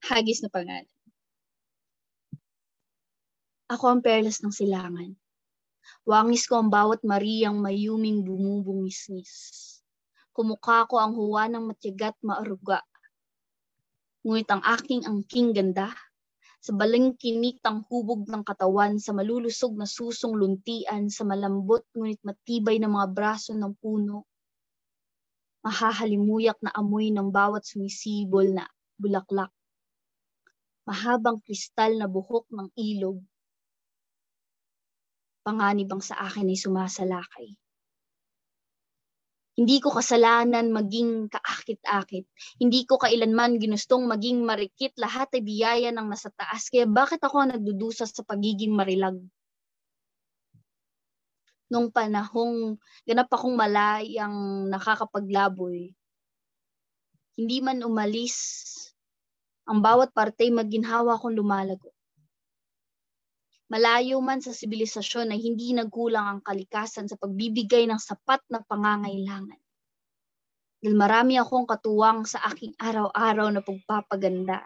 Hagis 0.00 0.40
na 0.40 0.48
pangalan. 0.48 0.88
Ako 3.70 3.86
ang 3.86 4.02
perlas 4.02 4.42
ng 4.42 4.50
silangan. 4.50 5.14
Wangis 6.02 6.50
ko 6.50 6.58
ang 6.58 6.74
bawat 6.74 7.06
Mariyang 7.06 7.62
mayuming 7.62 8.26
bumubungisngis. 8.26 9.30
Kumukha 10.34 10.90
ko 10.90 10.98
ang 10.98 11.14
huwa 11.14 11.46
ng 11.46 11.70
matyagat 11.70 12.18
maaruga. 12.18 12.82
Ngunit 14.26 14.50
ang 14.50 14.62
aking 14.74 15.06
angking 15.06 15.54
ganda, 15.54 15.94
sa 16.58 16.74
balingkinikang 16.74 17.86
hubog 17.86 18.26
ng 18.26 18.42
katawan, 18.42 18.98
sa 18.98 19.14
malulusog 19.14 19.78
na 19.78 19.86
susong 19.86 20.34
luntian, 20.34 21.06
sa 21.06 21.22
malambot 21.22 21.86
ngunit 21.94 22.18
matibay 22.26 22.76
na 22.82 22.90
mga 22.90 23.06
braso 23.14 23.54
ng 23.54 23.72
puno, 23.78 24.26
mahahalimuyak 25.62 26.58
na 26.58 26.74
amoy 26.74 27.14
ng 27.14 27.30
bawat 27.30 27.62
sumisibol 27.64 28.50
na 28.50 28.66
bulaklak. 28.98 29.54
Mahabang 30.84 31.38
kristal 31.40 31.96
na 31.96 32.10
buhok 32.10 32.50
ng 32.50 32.68
ilog, 32.76 33.22
panganib 35.40 35.88
ang 35.90 36.02
sa 36.04 36.16
akin 36.20 36.48
ay 36.48 36.58
sumasalakay. 36.58 37.48
Hindi 39.60 39.76
ko 39.76 39.92
kasalanan 39.92 40.72
maging 40.72 41.28
kaakit-akit. 41.28 42.24
Hindi 42.56 42.88
ko 42.88 42.96
kailanman 42.96 43.60
ginustong 43.60 44.08
maging 44.08 44.40
marikit. 44.40 44.96
Lahat 44.96 45.28
ay 45.36 45.44
biyaya 45.44 45.92
ng 45.92 46.08
nasa 46.08 46.32
taas. 46.32 46.72
Kaya 46.72 46.88
bakit 46.88 47.20
ako 47.20 47.44
nagdudusa 47.52 48.08
sa 48.08 48.24
pagiging 48.24 48.72
marilag? 48.72 49.20
Nung 51.68 51.92
panahong 51.92 52.80
ganap 53.04 53.28
akong 53.28 53.52
malayang 53.52 54.64
nakakapaglaboy, 54.72 55.92
hindi 57.36 57.58
man 57.60 57.84
umalis 57.84 58.36
ang 59.68 59.84
bawat 59.84 60.10
parte 60.16 60.48
maginhawa 60.48 61.20
akong 61.20 61.36
lumalago. 61.36 61.92
Malayo 63.70 64.18
man 64.18 64.42
sa 64.42 64.50
sibilisasyon 64.50 65.30
na 65.30 65.38
hindi 65.38 65.70
nagkulang 65.70 66.26
ang 66.26 66.40
kalikasan 66.42 67.06
sa 67.06 67.14
pagbibigay 67.14 67.86
ng 67.86 68.02
sapat 68.02 68.42
na 68.50 68.66
pangangailangan. 68.66 69.60
Dahil 70.80 70.96
marami 70.98 71.38
akong 71.38 71.70
katuwang 71.70 72.26
sa 72.26 72.42
aking 72.50 72.74
araw-araw 72.74 73.46
na 73.54 73.62
pagpapaganda. 73.62 74.58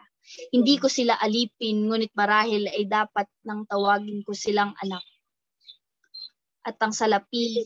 Hindi 0.49 0.81
ko 0.81 0.89
sila 0.89 1.21
alipin, 1.21 1.85
ngunit 1.85 2.17
marahil 2.17 2.65
ay 2.65 2.89
dapat 2.89 3.29
nang 3.45 3.69
tawagin 3.69 4.25
ko 4.25 4.33
silang 4.33 4.73
anak. 4.81 5.05
At 6.65 6.81
ang 6.81 6.97
salapi 6.97 7.61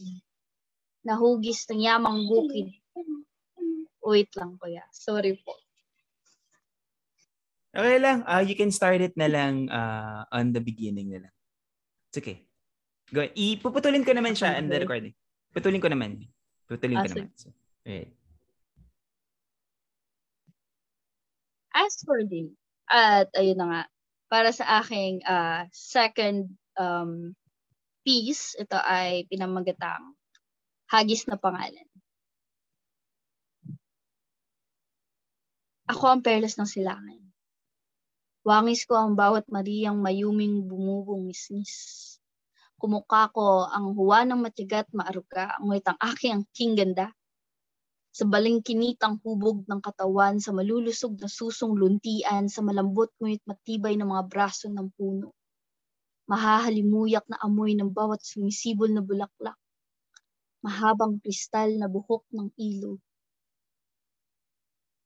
na 1.06 1.14
hugis 1.14 1.70
ng 1.70 1.86
yamang 1.86 2.26
bukid. 2.26 2.74
Wait 4.02 4.34
lang 4.34 4.58
kuya. 4.58 4.82
Sorry 4.90 5.38
po. 5.38 5.67
Okay 7.78 7.98
lang. 8.02 8.26
Uh, 8.26 8.42
you 8.42 8.58
can 8.58 8.74
start 8.74 8.98
it 8.98 9.14
na 9.14 9.30
lang 9.30 9.70
uh, 9.70 10.26
on 10.34 10.50
the 10.50 10.58
beginning 10.58 11.14
na 11.14 11.22
lang. 11.22 11.34
It's 12.10 12.18
okay. 12.18 12.42
Go. 13.14 13.22
Ipuputulin 13.22 14.02
ko 14.02 14.18
naman 14.18 14.34
siya 14.34 14.50
okay. 14.50 14.58
and 14.58 14.66
the 14.66 14.82
recording. 14.82 15.14
Putulin 15.54 15.78
ko 15.78 15.86
naman. 15.86 16.26
Putulin 16.66 16.98
ko 16.98 17.06
ah, 17.06 17.12
naman. 17.14 17.30
So, 17.38 17.54
right. 17.86 18.10
As 21.70 21.94
for 22.02 22.26
the, 22.26 22.50
at 22.90 23.30
ayun 23.38 23.62
na 23.62 23.66
nga, 23.70 23.82
para 24.26 24.50
sa 24.50 24.82
aking 24.82 25.22
uh, 25.22 25.70
second 25.70 26.50
um, 26.74 27.38
piece, 28.02 28.58
ito 28.58 28.74
ay 28.74 29.30
pinamagatang 29.30 30.18
Hagis 30.90 31.30
na 31.30 31.38
Pangalan. 31.38 31.86
Ako 35.86 36.04
ang 36.10 36.26
perlas 36.26 36.58
ng 36.58 36.66
silangan 36.66 37.27
Wangis 38.46 38.86
ko 38.86 38.94
ang 38.94 39.18
bawat 39.18 39.50
Mariyang 39.50 39.98
mayuming 39.98 40.66
bumubungisnis. 40.66 41.72
Kumukha 42.78 43.26
ko 43.34 43.66
ang 43.66 43.98
huwa 43.98 44.22
ng 44.22 44.38
matigat 44.38 44.86
maaruga, 44.94 45.58
ang 45.58 45.98
aking 45.98 46.46
king 46.54 46.78
ganda. 46.78 47.10
Sa 48.14 48.26
balingkinitang 48.26 49.22
hubog 49.22 49.62
ng 49.66 49.78
katawan, 49.78 50.42
sa 50.42 50.50
malulusog 50.50 51.18
na 51.22 51.30
susong 51.30 51.78
luntian, 51.78 52.50
sa 52.50 52.62
malambot 52.66 53.10
ngunit 53.22 53.42
matibay 53.46 53.94
na 53.94 54.06
mga 54.06 54.26
braso 54.26 54.66
ng 54.66 54.90
puno. 54.94 55.34
Mahahalimuyak 56.26 57.26
na 57.30 57.38
amoy 57.40 57.78
ng 57.78 57.94
bawat 57.94 58.22
sumisibol 58.26 58.90
na 58.90 59.06
bulaklak. 59.06 59.54
Mahabang 60.66 61.22
kristal 61.22 61.78
na 61.78 61.86
buhok 61.86 62.26
ng 62.34 62.50
ilog. 62.58 62.98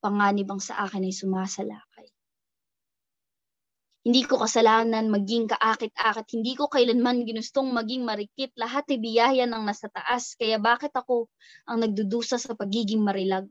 Panganib 0.00 0.48
ang 0.48 0.58
sa 0.64 0.80
akin 0.88 1.04
ay 1.04 1.12
sumasalakay. 1.12 1.91
Hindi 4.02 4.26
ko 4.26 4.34
kasalanan 4.42 5.14
maging 5.14 5.46
kaakit-akit. 5.54 6.26
Hindi 6.34 6.58
ko 6.58 6.66
kailanman 6.66 7.22
ginustong 7.22 7.70
maging 7.70 8.02
marikit. 8.02 8.50
Lahat 8.58 8.82
ay 8.90 8.98
biyaya 8.98 9.46
ng 9.46 9.62
nasa 9.62 9.86
taas. 9.86 10.34
Kaya 10.34 10.58
bakit 10.58 10.90
ako 10.90 11.30
ang 11.70 11.86
nagdudusa 11.86 12.34
sa 12.34 12.58
pagiging 12.58 12.98
marilag? 12.98 13.46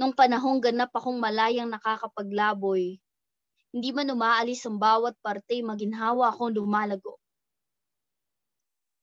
Nung 0.00 0.16
panahong 0.16 0.56
ganap 0.64 0.88
akong 0.96 1.20
malayang 1.20 1.68
nakakapaglaboy, 1.68 2.96
hindi 3.76 3.90
man 3.92 4.08
umaalis 4.08 4.64
ang 4.64 4.80
bawat 4.80 5.20
parte, 5.20 5.60
maginhawa 5.60 6.32
akong 6.32 6.56
lumalago. 6.56 7.20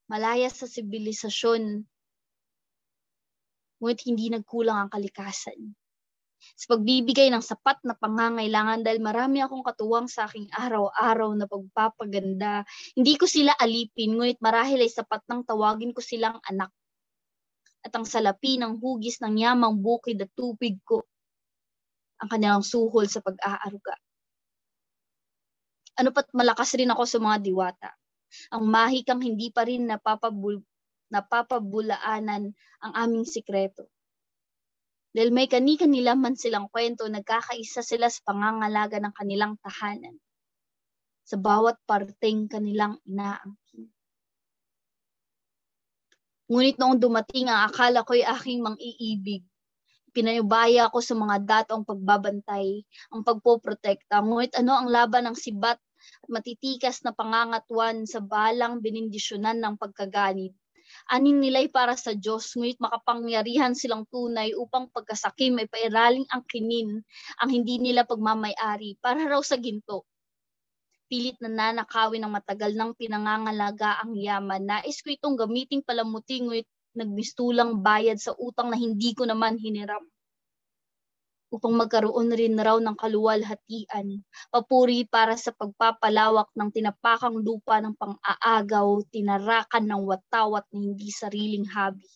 Malaya 0.10 0.50
sa 0.50 0.66
sibilisasyon, 0.66 1.86
ngunit 3.78 4.02
hindi 4.04 4.34
nagkulang 4.34 4.78
ang 4.82 4.90
kalikasan 4.90 5.78
sa 6.58 6.76
pagbibigay 6.76 7.30
ng 7.30 7.44
sapat 7.44 7.82
na 7.86 7.94
pangangailangan 7.94 8.82
dahil 8.82 9.00
marami 9.02 9.42
akong 9.42 9.64
katuwang 9.66 10.08
sa 10.10 10.26
aking 10.26 10.50
araw-araw 10.52 11.32
na 11.38 11.46
pagpapaganda. 11.46 12.66
Hindi 12.98 13.14
ko 13.18 13.26
sila 13.30 13.54
alipin, 13.58 14.18
ngunit 14.18 14.42
marahil 14.42 14.82
ay 14.82 14.92
sapat 14.92 15.22
nang 15.30 15.46
tawagin 15.46 15.94
ko 15.94 16.02
silang 16.02 16.42
anak. 16.50 16.74
At 17.82 17.94
ang 17.98 18.06
salapi 18.06 18.62
ng 18.62 18.78
hugis 18.78 19.22
ng 19.22 19.42
yamang 19.42 19.82
bukid 19.82 20.22
at 20.22 20.30
tubig 20.38 20.78
ko, 20.86 21.02
ang 22.22 22.30
kanilang 22.30 22.62
suhol 22.62 23.10
sa 23.10 23.18
pag-aaruga. 23.26 23.98
Ano 25.98 26.14
pat 26.14 26.30
malakas 26.38 26.78
rin 26.78 26.94
ako 26.94 27.04
sa 27.10 27.18
mga 27.18 27.38
diwata. 27.42 27.90
Ang 28.54 28.70
mahikang 28.70 29.20
hindi 29.20 29.50
pa 29.50 29.66
rin 29.66 29.90
napapabul 29.90 30.62
napapabulaanan 31.12 32.56
ang 32.80 32.94
aming 32.96 33.28
sikreto 33.28 33.92
dahil 35.12 35.36
may 35.36 35.52
kani-kanila 35.52 36.16
man 36.16 36.40
silang 36.40 36.72
kwento, 36.72 37.04
nagkakaisa 37.04 37.84
sila 37.84 38.08
sa 38.08 38.24
pangangalaga 38.24 38.96
ng 39.04 39.12
kanilang 39.12 39.60
tahanan 39.60 40.16
sa 41.28 41.36
bawat 41.36 41.76
parteng 41.84 42.48
kanilang 42.48 42.96
inaangkin. 43.04 43.92
Ngunit 46.52 46.76
noong 46.80 47.00
dumating 47.00 47.48
ang 47.48 47.72
akala 47.72 48.04
ko'y 48.04 48.24
aking 48.24 48.60
mang-iibig, 48.64 49.44
pinayubaya 50.12 50.92
ako 50.92 51.00
sa 51.00 51.16
mga 51.16 51.38
datong 51.44 51.88
pagbabantay, 51.88 52.84
ang 53.16 53.24
pagpoprotekta. 53.24 54.20
Ngunit 54.20 54.56
ano 54.60 54.76
ang 54.76 54.88
laban 54.92 55.32
ng 55.32 55.38
sibat 55.40 55.80
at 55.80 56.28
matitikas 56.28 57.04
na 57.08 57.16
pangangatuan 57.16 58.04
sa 58.04 58.20
balang 58.20 58.84
binindisyonan 58.84 59.60
ng 59.60 59.76
pagkaganid 59.80 60.52
anin 61.10 61.42
nila'y 61.42 61.72
para 61.72 61.96
sa 61.96 62.12
Diyos, 62.16 62.52
ngunit 62.56 62.80
makapangyarihan 62.80 63.74
silang 63.74 64.08
tunay 64.10 64.56
upang 64.56 64.92
pagkasakim 64.92 65.60
ay 65.62 65.68
pairaling 65.68 66.26
ang 66.32 66.44
kinin, 66.48 67.02
ang 67.42 67.50
hindi 67.50 67.78
nila 67.78 68.08
pagmamayari, 68.08 68.98
para 69.00 69.24
raw 69.28 69.42
sa 69.44 69.58
ginto. 69.58 70.08
Pilit 71.12 71.36
na 71.44 71.52
nanakawin 71.52 72.24
ng 72.24 72.32
matagal 72.32 72.72
ng 72.72 72.96
pinangangalaga 72.96 74.00
ang 74.00 74.16
yaman. 74.16 74.64
Nais 74.64 75.04
ko 75.04 75.12
itong 75.12 75.36
gamiting 75.36 75.84
palamuti, 75.84 76.40
ngunit 76.40 76.68
nagmistulang 76.96 77.84
bayad 77.84 78.20
sa 78.20 78.32
utang 78.40 78.72
na 78.72 78.80
hindi 78.80 79.12
ko 79.16 79.28
naman 79.28 79.60
hiniram 79.60 80.04
upang 81.52 81.76
magkaroon 81.76 82.32
rin 82.32 82.56
raw 82.56 82.80
ng 82.80 82.96
kaluwalhatian, 82.96 84.24
papuri 84.48 85.04
para 85.04 85.36
sa 85.36 85.52
pagpapalawak 85.52 86.48
ng 86.56 86.70
tinapakang 86.72 87.36
lupa 87.44 87.84
ng 87.84 87.92
pang-aagaw, 88.00 89.04
tinarakan 89.12 89.84
ng 89.84 90.02
watawat 90.08 90.64
na 90.72 90.80
hindi 90.80 91.12
sariling 91.12 91.68
habi. 91.68 92.08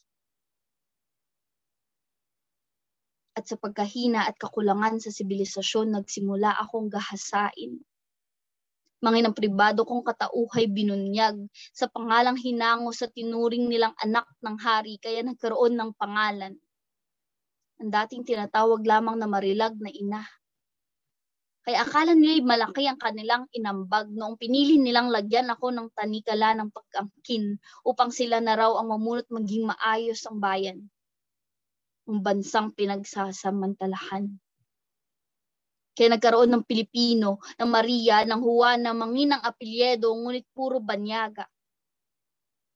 At 3.35 3.51
sa 3.51 3.59
pagkahina 3.59 4.23
at 4.23 4.39
kakulangan 4.39 5.03
sa 5.03 5.11
sibilisasyon, 5.11 5.91
nagsimula 5.91 6.55
akong 6.55 6.87
gahasain. 6.87 7.83
Mga 9.03 9.19
ng 9.27 9.35
pribado 9.35 9.83
kong 9.83 10.07
katauhay 10.07 10.71
binunyag 10.71 11.35
sa 11.75 11.91
pangalang 11.91 12.39
hinango 12.39 12.95
sa 12.95 13.11
tinuring 13.11 13.67
nilang 13.67 13.91
anak 13.99 14.23
ng 14.39 14.55
hari 14.55 14.95
kaya 15.03 15.19
nagkaroon 15.19 15.75
ng 15.75 15.91
pangalan 15.99 16.55
ang 17.79 17.89
dating 17.91 18.23
tinatawag 18.23 18.81
lamang 18.87 19.19
na 19.19 19.27
marilag 19.27 19.75
na 19.75 19.91
ina. 19.91 20.23
Kaya 21.65 21.81
akala 21.81 22.13
nila'y 22.13 22.45
malaki 22.45 22.85
ang 22.85 23.01
kanilang 23.01 23.49
inambag 23.49 24.13
noong 24.13 24.37
pinili 24.37 24.77
nilang 24.77 25.09
lagyan 25.09 25.49
ako 25.49 25.73
ng 25.73 25.89
tanikala 25.97 26.53
ng 26.53 26.69
pagangkin 26.69 27.57
upang 27.81 28.13
sila 28.13 28.37
na 28.37 28.53
raw 28.53 28.69
ang 28.77 28.93
mamunot 28.93 29.25
maging 29.33 29.65
maayos 29.73 30.21
ang 30.29 30.37
bayan. 30.37 30.85
Ang 32.05 32.21
bansang 32.21 32.69
pinagsasamantalahan. 32.77 34.29
Kaya 35.97 36.07
nagkaroon 36.13 36.53
ng 36.53 36.63
Pilipino, 36.69 37.41
ng 37.57 37.69
Maria, 37.71 38.21
ng 38.29 38.41
Juan, 38.45 38.85
ng 38.85 38.93
Manginang 38.93 39.41
Apelyedo, 39.41 40.13
ngunit 40.13 40.45
puro 40.53 40.77
banyaga. 40.77 41.49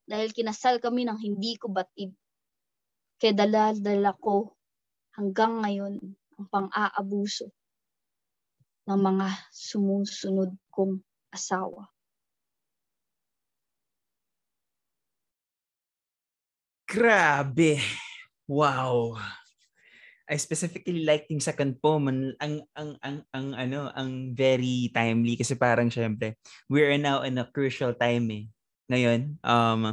Dahil 0.09 0.33
kinasal 0.33 0.81
kami 0.81 1.05
ng 1.05 1.19
hindi 1.21 1.61
ko 1.61 1.69
batid. 1.69 2.09
Kaya 3.21 3.37
dala-dala 3.37 4.17
ko 4.17 4.58
hanggang 5.19 5.59
ngayon 5.59 5.99
ang 6.39 6.47
pang-aabuso 6.47 7.51
ng 8.87 8.95
mga 8.95 9.27
sumusunod 9.51 10.55
kong 10.71 11.03
asawa. 11.27 11.91
Grabe. 16.87 17.83
Wow. 18.47 19.19
I 20.29 20.37
specifically 20.39 21.03
like 21.03 21.27
yung 21.27 21.43
second 21.43 21.77
poem 21.83 22.05
ang 22.07 22.21
ang 22.37 22.55
ang 22.77 22.91
ang, 23.01 23.17
ang 23.33 23.47
ano 23.57 23.79
ang 23.93 24.33
very 24.33 24.87
timely 24.93 25.33
kasi 25.33 25.57
parang 25.57 25.89
syempre 25.89 26.37
we 26.69 26.85
are 26.85 27.01
now 27.01 27.25
in 27.25 27.41
a 27.41 27.49
crucial 27.49 27.97
time 27.97 28.29
eh 28.29 28.45
ngayon 28.93 29.41
um 29.41 29.89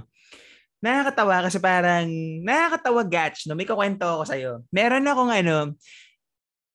nakakatawa 0.80 1.46
kasi 1.48 1.58
parang 1.58 2.06
nakakatawa 2.44 3.02
gatch 3.06 3.48
no? 3.48 3.56
May 3.56 3.66
kukwento 3.68 4.04
ako 4.04 4.24
sa 4.28 4.36
iyo 4.36 4.64
meron 4.68 5.08
akong 5.08 5.32
ano 5.32 5.74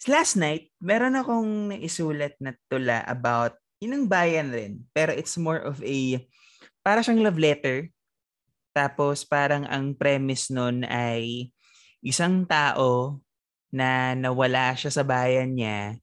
last 0.09 0.35
night 0.37 0.73
meron 0.81 1.13
akong 1.13 1.69
naisulat 1.69 2.33
na 2.41 2.57
tula 2.65 3.05
about 3.05 3.53
inang 3.77 4.09
bayan 4.09 4.49
rin 4.49 4.81
pero 4.91 5.13
it's 5.13 5.37
more 5.37 5.61
of 5.61 5.77
a 5.85 6.21
para 6.81 7.05
siyang 7.05 7.21
love 7.21 7.37
letter. 7.37 7.89
Tapos 8.73 9.23
parang 9.25 9.65
ang 9.69 9.93
premise 9.93 10.49
nun 10.49 10.83
ay 10.89 11.53
isang 12.01 12.43
tao 12.49 13.21
na 13.69 14.17
nawala 14.17 14.73
siya 14.75 14.91
sa 14.91 15.03
bayan 15.05 15.53
niya 15.53 15.95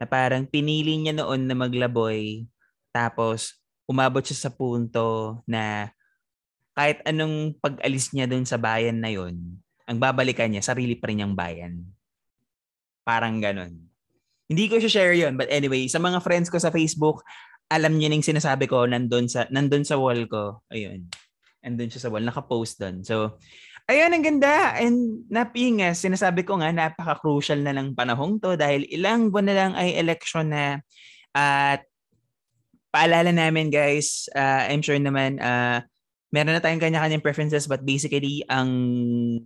na 0.00 0.04
parang 0.08 0.48
pinili 0.48 0.96
niya 0.96 1.12
noon 1.12 1.44
na 1.44 1.56
maglaboy. 1.58 2.46
Tapos 2.94 3.58
umabot 3.84 4.22
siya 4.22 4.48
sa 4.48 4.50
punto 4.52 5.40
na 5.44 5.92
kahit 6.80 7.04
anong 7.04 7.60
pag-alis 7.60 8.08
niya 8.16 8.24
doon 8.24 8.48
sa 8.48 8.56
bayan 8.56 9.04
na 9.04 9.12
yon 9.12 9.36
ang 9.84 10.00
babalikan 10.00 10.48
niya, 10.48 10.64
sarili 10.64 10.96
pa 10.96 11.12
rin 11.12 11.20
niyang 11.20 11.36
bayan. 11.36 11.84
Parang 13.04 13.36
ganon. 13.36 13.76
Hindi 14.48 14.64
ko 14.72 14.80
siya 14.80 14.88
share 14.88 15.12
yon 15.12 15.36
but 15.36 15.52
anyway, 15.52 15.84
sa 15.92 16.00
mga 16.00 16.24
friends 16.24 16.48
ko 16.48 16.56
sa 16.56 16.72
Facebook, 16.72 17.20
alam 17.68 18.00
niyo 18.00 18.08
ning 18.08 18.24
sinasabi 18.24 18.64
ko 18.64 18.88
nandun 18.88 19.28
sa 19.28 19.44
nandun 19.52 19.84
sa 19.84 20.00
wall 20.00 20.24
ko. 20.24 20.64
Ayun. 20.72 21.04
Nandun 21.60 21.92
siya 21.92 22.08
sa 22.08 22.08
wall, 22.08 22.24
naka-post 22.24 22.80
doon. 22.80 23.04
So, 23.04 23.36
Ayan, 23.90 24.14
ang 24.14 24.22
ganda. 24.22 24.78
And 24.78 25.26
napinga, 25.26 25.98
sinasabi 25.98 26.46
ko 26.46 26.62
nga, 26.62 26.70
napaka-crucial 26.70 27.58
na 27.58 27.74
ng 27.74 27.98
panahong 27.98 28.38
to 28.38 28.54
dahil 28.54 28.86
ilang 28.86 29.34
buwan 29.34 29.50
na 29.50 29.56
lang 29.58 29.72
ay 29.74 29.98
election 29.98 30.46
na 30.46 30.78
at 31.34 31.82
paalala 32.94 33.34
namin 33.34 33.66
guys, 33.66 34.30
uh, 34.30 34.70
I'm 34.70 34.78
sure 34.78 34.98
naman 34.98 35.42
uh, 35.42 35.82
meron 36.30 36.54
na 36.54 36.62
tayong 36.62 36.82
kanya-kanyang 36.82 37.22
preferences 37.22 37.66
but 37.66 37.82
basically 37.82 38.46
ang 38.46 38.70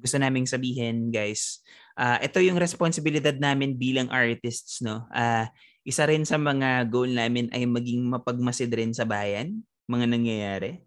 gusto 0.00 0.16
naming 0.20 0.44
sabihin 0.44 1.08
guys, 1.08 1.64
uh, 1.96 2.20
ito 2.20 2.40
yung 2.44 2.60
responsibilidad 2.60 3.34
namin 3.36 3.76
bilang 3.76 4.12
artists 4.12 4.84
no. 4.84 5.08
Uh, 5.10 5.48
isa 5.84 6.08
rin 6.08 6.24
sa 6.24 6.40
mga 6.40 6.88
goal 6.88 7.08
namin 7.12 7.52
ay 7.52 7.68
maging 7.68 8.08
mapagmasid 8.08 8.72
rin 8.72 8.96
sa 8.96 9.04
bayan, 9.04 9.60
mga 9.84 10.08
nangyayari. 10.08 10.80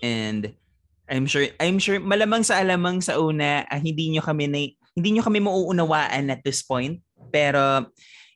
And 0.00 0.56
I'm 1.12 1.28
sure 1.28 1.44
I'm 1.60 1.76
sure 1.76 2.00
malamang 2.00 2.40
sa 2.46 2.60
alamang 2.64 3.04
sa 3.04 3.20
una 3.20 3.68
uh, 3.68 3.80
hindi 3.80 4.12
niyo 4.12 4.24
kami 4.24 4.48
na, 4.48 4.60
hindi 4.96 5.08
niyo 5.12 5.22
kami 5.24 5.44
mauunawaan 5.44 6.32
at 6.32 6.40
this 6.40 6.64
point 6.64 7.04
pero 7.28 7.88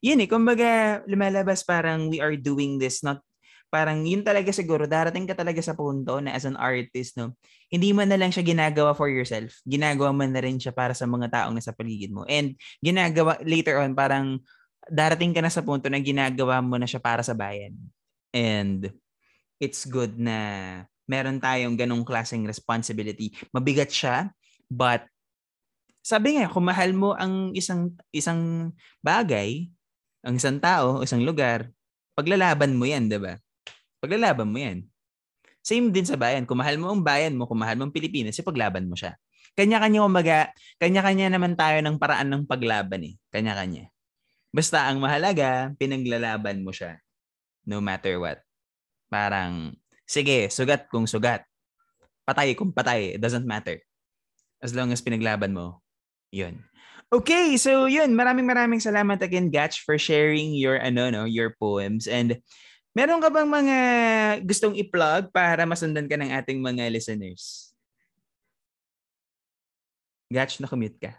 yun 0.05 0.21
eh 0.21 0.29
kumbaga 0.29 1.01
lumalabas 1.09 1.65
parang 1.65 2.13
we 2.13 2.21
are 2.21 2.37
doing 2.37 2.77
this 2.77 3.01
not 3.01 3.25
parang 3.69 4.07
yun 4.07 4.23
talaga 4.23 4.55
siguro 4.55 4.87
darating 4.87 5.27
ka 5.27 5.35
talaga 5.35 5.59
sa 5.61 5.75
punto 5.75 6.23
na 6.23 6.33
as 6.33 6.47
an 6.47 6.55
artist 6.57 7.19
no 7.19 7.35
hindi 7.67 7.91
mo 7.91 8.07
na 8.07 8.15
lang 8.15 8.31
siya 8.31 8.47
ginagawa 8.47 8.95
for 8.95 9.11
yourself 9.11 9.59
ginagawa 9.67 10.15
mo 10.15 10.23
na 10.25 10.41
rin 10.41 10.57
siya 10.57 10.71
para 10.71 10.95
sa 10.95 11.05
mga 11.05 11.29
taong 11.33 11.55
nasa 11.55 11.75
paligid 11.75 12.15
mo 12.15 12.23
and 12.31 12.55
ginagawa 12.79 13.37
later 13.43 13.83
on 13.83 13.93
parang 13.93 14.39
darating 14.87 15.35
ka 15.35 15.43
na 15.43 15.51
sa 15.51 15.67
punto 15.67 15.91
na 15.91 15.99
ginagawa 15.99 16.63
mo 16.63 16.79
na 16.79 16.87
siya 16.87 17.03
para 17.03 17.27
sa 17.27 17.35
bayan 17.35 17.75
and 18.31 18.93
it's 19.59 19.89
good 19.89 20.15
na 20.15 20.39
meron 21.07 21.39
tayong 21.39 21.79
ganong 21.79 22.03
klaseng 22.03 22.45
responsibility. 22.45 23.33
Mabigat 23.55 23.89
siya, 23.89 24.35
but 24.67 25.07
sabi 26.03 26.39
nga, 26.39 26.51
kung 26.51 26.67
mahal 26.67 26.91
mo 26.95 27.15
ang 27.15 27.55
isang 27.55 27.95
isang 28.11 28.71
bagay, 29.03 29.71
ang 30.23 30.39
isang 30.39 30.59
tao, 30.59 31.03
isang 31.03 31.23
lugar, 31.23 31.71
paglalaban 32.19 32.75
mo 32.75 32.87
yan, 32.87 33.07
di 33.11 33.19
ba? 33.19 33.39
Paglalaban 34.03 34.49
mo 34.49 34.59
yan. 34.59 34.85
Same 35.65 35.91
din 35.91 36.07
sa 36.07 36.15
bayan. 36.15 36.47
Kung 36.47 36.63
mahal 36.63 36.79
mo 36.79 36.95
ang 36.95 37.03
bayan 37.03 37.35
mo, 37.35 37.51
kung 37.51 37.59
mahal 37.59 37.75
mo 37.75 37.91
ang 37.91 37.95
Pilipinas, 37.95 38.39
paglaban 38.39 38.87
mo 38.87 38.95
siya. 38.95 39.19
Kanya-kanya 39.57 40.05
kumaga, 40.05 40.39
kanya-kanya 40.79 41.33
naman 41.33 41.57
tayo 41.57 41.81
ng 41.81 41.97
paraan 41.97 42.29
ng 42.31 42.43
paglaban 42.47 43.03
eh. 43.03 43.15
Kanya-kanya. 43.33 43.91
Basta 44.55 44.87
ang 44.87 45.03
mahalaga, 45.03 45.73
pinaglalaban 45.81 46.63
mo 46.63 46.71
siya. 46.71 47.01
No 47.67 47.83
matter 47.83 48.21
what. 48.21 48.39
Parang, 49.11 49.75
Sige, 50.07 50.47
sugat 50.55 50.87
kung 50.87 51.11
sugat. 51.11 51.43
Patay 52.23 52.55
kung 52.55 52.71
patay. 52.71 53.19
It 53.19 53.21
doesn't 53.21 53.43
matter. 53.43 53.83
As 54.63 54.71
long 54.71 54.95
as 54.95 55.03
pinaglaban 55.03 55.51
mo. 55.51 55.83
Yun. 56.31 56.63
Okay, 57.11 57.59
so 57.59 57.91
yun. 57.91 58.15
Maraming 58.15 58.47
maraming 58.47 58.79
salamat 58.79 59.19
again, 59.19 59.51
Gatch, 59.51 59.83
for 59.83 59.99
sharing 59.99 60.55
your, 60.55 60.79
ano, 60.79 61.11
no, 61.11 61.27
your 61.27 61.59
poems. 61.59 62.07
And 62.07 62.39
meron 62.97 63.21
ka 63.21 63.29
bang 63.29 63.45
mga 63.45 63.77
gustong 64.49 64.73
i-plug 64.73 65.29
para 65.29 65.69
masundan 65.69 66.09
ka 66.09 66.17
ng 66.17 66.33
ating 66.33 66.65
mga 66.65 66.89
listeners? 66.89 67.77
Gatch, 70.33 70.65
na-commute 70.65 70.97
ka. 70.97 71.13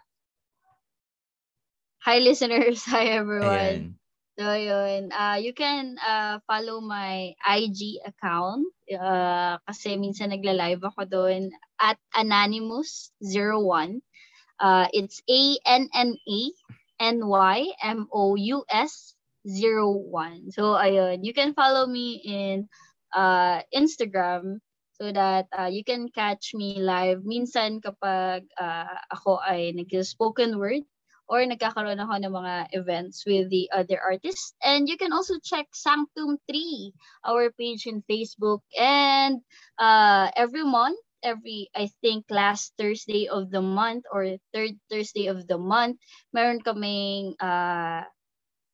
Hi, 2.02 2.18
listeners. 2.18 2.82
Hi, 2.90 3.14
everyone. 3.14 3.94
Ayan. 3.94 3.94
So, 4.38 4.54
yun. 4.58 5.14
Uh, 5.14 5.38
you 5.38 5.54
can 5.54 5.98
uh, 6.02 6.42
follow 6.50 6.82
my 6.82 7.34
IG 7.46 8.02
account 8.06 8.66
uh, 8.90 9.58
kasi 9.66 9.94
minsan 9.98 10.34
nagla-live 10.34 10.82
ako 10.82 11.06
doon 11.06 11.54
at 11.78 11.98
Anonymous01. 12.18 14.02
Uh, 14.58 14.86
it's 14.90 15.22
A-N-N-A-N-Y-M-O-U-S 15.30 15.98
01. 19.48 20.52
So, 20.52 20.76
ayun. 20.76 21.24
You 21.24 21.32
can 21.32 21.56
follow 21.56 21.88
me 21.88 22.20
in 22.20 22.68
uh, 23.16 23.64
Instagram 23.72 24.60
so 25.00 25.12
that 25.12 25.46
uh, 25.56 25.70
you 25.70 25.84
can 25.84 26.10
catch 26.10 26.52
me 26.54 26.82
live 26.82 27.22
minsan 27.22 27.80
kapag 27.80 28.44
uh, 28.58 28.98
ako 29.14 29.38
ay 29.40 29.72
nag-spoken 29.72 30.58
word 30.58 30.82
or 31.28 31.44
nagkakaroon 31.44 32.00
ako 32.00 32.14
ng 32.18 32.34
mga 32.34 32.54
events 32.72 33.22
with 33.28 33.46
the 33.52 33.68
other 33.70 34.00
artists. 34.00 34.56
And 34.64 34.88
you 34.88 34.96
can 34.96 35.12
also 35.12 35.36
check 35.38 35.68
Sanctum 35.76 36.40
3, 36.48 36.92
our 37.28 37.52
page 37.52 37.84
in 37.86 38.02
Facebook. 38.08 38.64
And 38.74 39.44
uh, 39.76 40.32
every 40.34 40.64
month, 40.64 40.98
every, 41.22 41.68
I 41.76 41.92
think, 42.00 42.24
last 42.32 42.72
Thursday 42.80 43.28
of 43.28 43.52
the 43.52 43.60
month 43.60 44.08
or 44.10 44.40
third 44.56 44.80
Thursday 44.90 45.28
of 45.28 45.46
the 45.46 45.60
month, 45.60 46.00
meron 46.32 46.64
kaming 46.64 47.36
uh, 47.38 48.08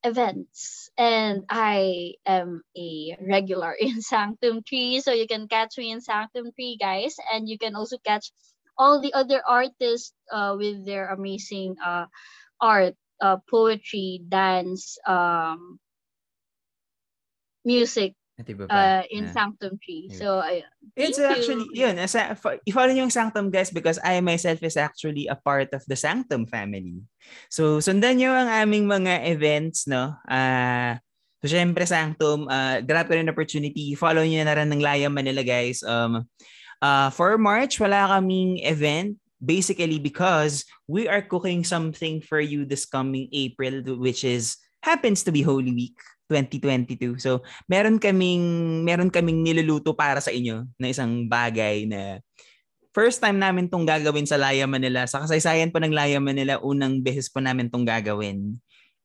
events. 0.05 0.91
And 0.99 1.45
I 1.51 2.15
am 2.27 2.63
a 2.77 3.17
regular 3.21 3.73
in 3.81 4.03
Sanctum 4.03 4.63
3 4.63 5.01
so 5.01 5.13
you 5.13 5.27
can 5.27 5.49
catch 5.49 5.79
me 5.79 5.93
in 5.93 6.01
Sanctum 6.01 6.53
3 6.53 6.77
guys. 6.81 7.17
And 7.33 7.49
you 7.49 7.59
can 7.59 7.75
also 7.75 7.99
catch 8.05 8.33
all 8.79 9.01
the 9.01 9.15
other 9.15 9.43
artists 9.47 10.13
uh, 10.33 10.57
with 10.59 10.87
their 10.87 11.09
amazing 11.09 11.77
uh, 11.85 12.07
art, 12.61 12.95
uh, 13.21 13.39
poetry, 13.51 14.21
dance, 14.29 14.99
um, 15.07 15.79
music 17.65 18.15
uh, 18.41 19.03
in 19.11 19.25
yeah. 19.25 19.33
Sanctum 19.33 19.79
Tree. 19.79 20.11
So, 20.11 20.43
ayun. 20.43 20.67
It's 20.97 21.19
actually, 21.19 21.71
you. 21.71 21.87
yun, 21.87 21.99
as 21.99 22.15
a, 22.15 22.35
i-follow 22.67 22.91
niyo 22.91 23.07
yung 23.07 23.15
Sanctum 23.15 23.51
guys 23.51 23.71
because 23.71 23.99
I 24.03 24.19
myself 24.21 24.63
is 24.63 24.77
actually 24.77 25.27
a 25.31 25.39
part 25.39 25.71
of 25.73 25.87
the 25.87 25.97
Sanctum 25.97 26.47
family. 26.47 27.03
So, 27.51 27.79
sundan 27.79 28.19
niyo 28.19 28.35
ang 28.35 28.51
aming 28.51 28.91
mga 28.91 29.31
events, 29.31 29.87
no? 29.87 30.19
Uh, 30.27 30.99
so, 31.43 31.47
syempre, 31.47 31.87
Sanctum, 31.87 32.51
uh, 32.51 32.83
grab 32.83 33.07
ko 33.07 33.15
rin 33.15 33.31
opportunity. 33.31 33.95
Follow 33.95 34.27
niyo 34.27 34.43
na 34.43 34.59
rin 34.59 34.71
ng 34.71 34.83
Laya 34.83 35.07
Manila, 35.07 35.47
guys. 35.47 35.83
Um, 35.87 36.27
uh, 36.83 37.11
for 37.15 37.39
March, 37.39 37.79
wala 37.79 38.19
kaming 38.19 38.67
event 38.67 39.19
basically 39.45 40.01
because 40.01 40.65
we 40.89 41.07
are 41.07 41.21
cooking 41.21 41.63
something 41.63 42.21
for 42.25 42.41
you 42.41 42.65
this 42.65 42.89
coming 42.89 43.29
April 43.33 43.85
which 44.01 44.25
is 44.25 44.57
happens 44.81 45.21
to 45.25 45.33
be 45.33 45.45
Holy 45.45 45.73
Week 45.73 46.01
2022. 46.31 47.21
So, 47.21 47.45
meron 47.69 48.01
kaming 48.01 48.43
meron 48.85 49.13
kaming 49.13 49.45
niluluto 49.45 49.93
para 49.93 50.21
sa 50.21 50.33
inyo 50.33 50.65
na 50.81 50.89
isang 50.89 51.29
bagay 51.29 51.85
na 51.89 52.21
first 52.95 53.19
time 53.19 53.43
namin 53.43 53.67
tong 53.67 53.85
gagawin 53.85 54.25
sa 54.25 54.39
Laya 54.39 54.65
Manila. 54.65 55.05
Sa 55.05 55.21
kasaysayan 55.25 55.75
po 55.75 55.83
ng 55.83 55.93
Laya 55.93 56.23
Manila, 56.23 56.63
unang 56.63 57.03
beses 57.03 57.27
po 57.29 57.43
namin 57.43 57.69
tong 57.69 57.85
gagawin. 57.85 58.57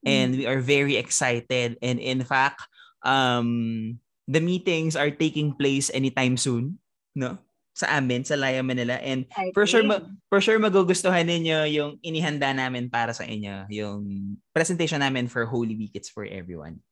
and 0.06 0.36
we 0.36 0.46
are 0.48 0.60
very 0.64 0.96
excited 0.96 1.76
and 1.82 2.00
in 2.00 2.24
fact 2.24 2.64
um 3.04 4.00
the 4.28 4.40
meetings 4.40 4.96
are 4.96 5.12
taking 5.12 5.52
place 5.56 5.92
anytime 5.92 6.38
soon 6.38 6.80
no 7.16 7.38
sa 7.74 7.96
amin 7.96 8.28
sa 8.28 8.36
Laya 8.36 8.60
Manila. 8.60 9.00
And 9.00 9.26
I 9.38 9.56
for 9.56 9.64
sure 9.64 9.86
ma- 9.86 10.04
for 10.28 10.44
sure 10.44 10.60
magugustuhan 10.60 11.26
ninyo 11.26 11.60
yung 11.72 11.92
inihanda 12.04 12.52
namin 12.52 12.92
para 12.92 13.16
sa 13.16 13.24
inyo 13.24 13.70
yung 13.72 14.36
presentation 14.52 15.00
namin 15.00 15.32
for 15.32 15.48
Holy 15.48 15.80
Week. 15.80 15.96
It's 15.96 16.12
for 16.12 16.28
everyone. 16.28 16.84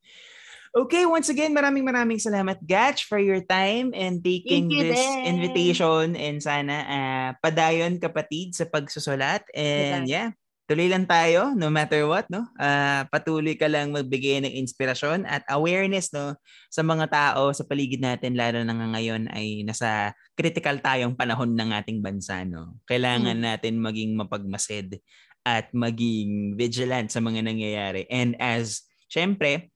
Okay, 0.77 1.09
once 1.09 1.33
again, 1.33 1.57
maraming 1.57 1.81
maraming 1.81 2.21
salamat, 2.21 2.61
Gatch, 2.61 3.09
for 3.09 3.17
your 3.17 3.41
time 3.41 3.97
and 3.97 4.21
taking 4.21 4.69
you 4.69 4.85
this 4.85 5.01
din. 5.01 5.25
invitation. 5.25 6.13
And 6.13 6.37
sana 6.37 6.75
ah, 6.85 7.29
padayon 7.41 7.97
kapatid 7.97 8.53
sa 8.53 8.69
pagsusulat. 8.69 9.41
And 9.57 10.05
yeah, 10.05 10.37
tuloy 10.67 10.91
lang 10.91 11.07
tayo 11.07 11.55
no 11.55 11.71
matter 11.71 12.03
what, 12.03 12.27
no? 12.27 12.43
Ah, 12.59 13.07
patuloy 13.07 13.55
ka 13.55 13.71
lang 13.71 13.95
magbigay 13.95 14.43
ng 14.43 14.53
inspirasyon 14.59 15.23
at 15.23 15.47
awareness, 15.47 16.11
no, 16.11 16.35
sa 16.67 16.83
mga 16.83 17.07
tao 17.07 17.55
sa 17.55 17.63
paligid 17.63 18.03
natin 18.03 18.35
lalo 18.35 18.59
na 18.67 18.75
nga 18.75 18.87
ngayon 18.99 19.31
ay 19.31 19.63
nasa 19.63 20.11
critical 20.35 20.83
tayong 20.83 21.15
panahon 21.15 21.55
ng 21.55 21.71
ating 21.71 22.03
bansa, 22.03 22.43
no. 22.43 22.75
Kailangan 22.83 23.39
natin 23.39 23.79
maging 23.79 24.19
mapagmasid 24.19 24.99
at 25.47 25.71
maging 25.71 26.59
vigilant 26.59 27.07
sa 27.07 27.23
mga 27.23 27.47
nangyayari. 27.47 28.03
And 28.11 28.35
as 28.35 28.83
syempre, 29.07 29.71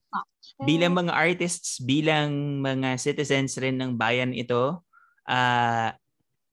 bilang 0.60 0.92
mga 0.92 1.16
artists, 1.16 1.80
bilang 1.80 2.60
mga 2.60 3.00
citizens 3.00 3.56
rin 3.56 3.80
ng 3.80 3.96
bayan 3.96 4.36
ito, 4.36 4.84
uh, 5.24 5.88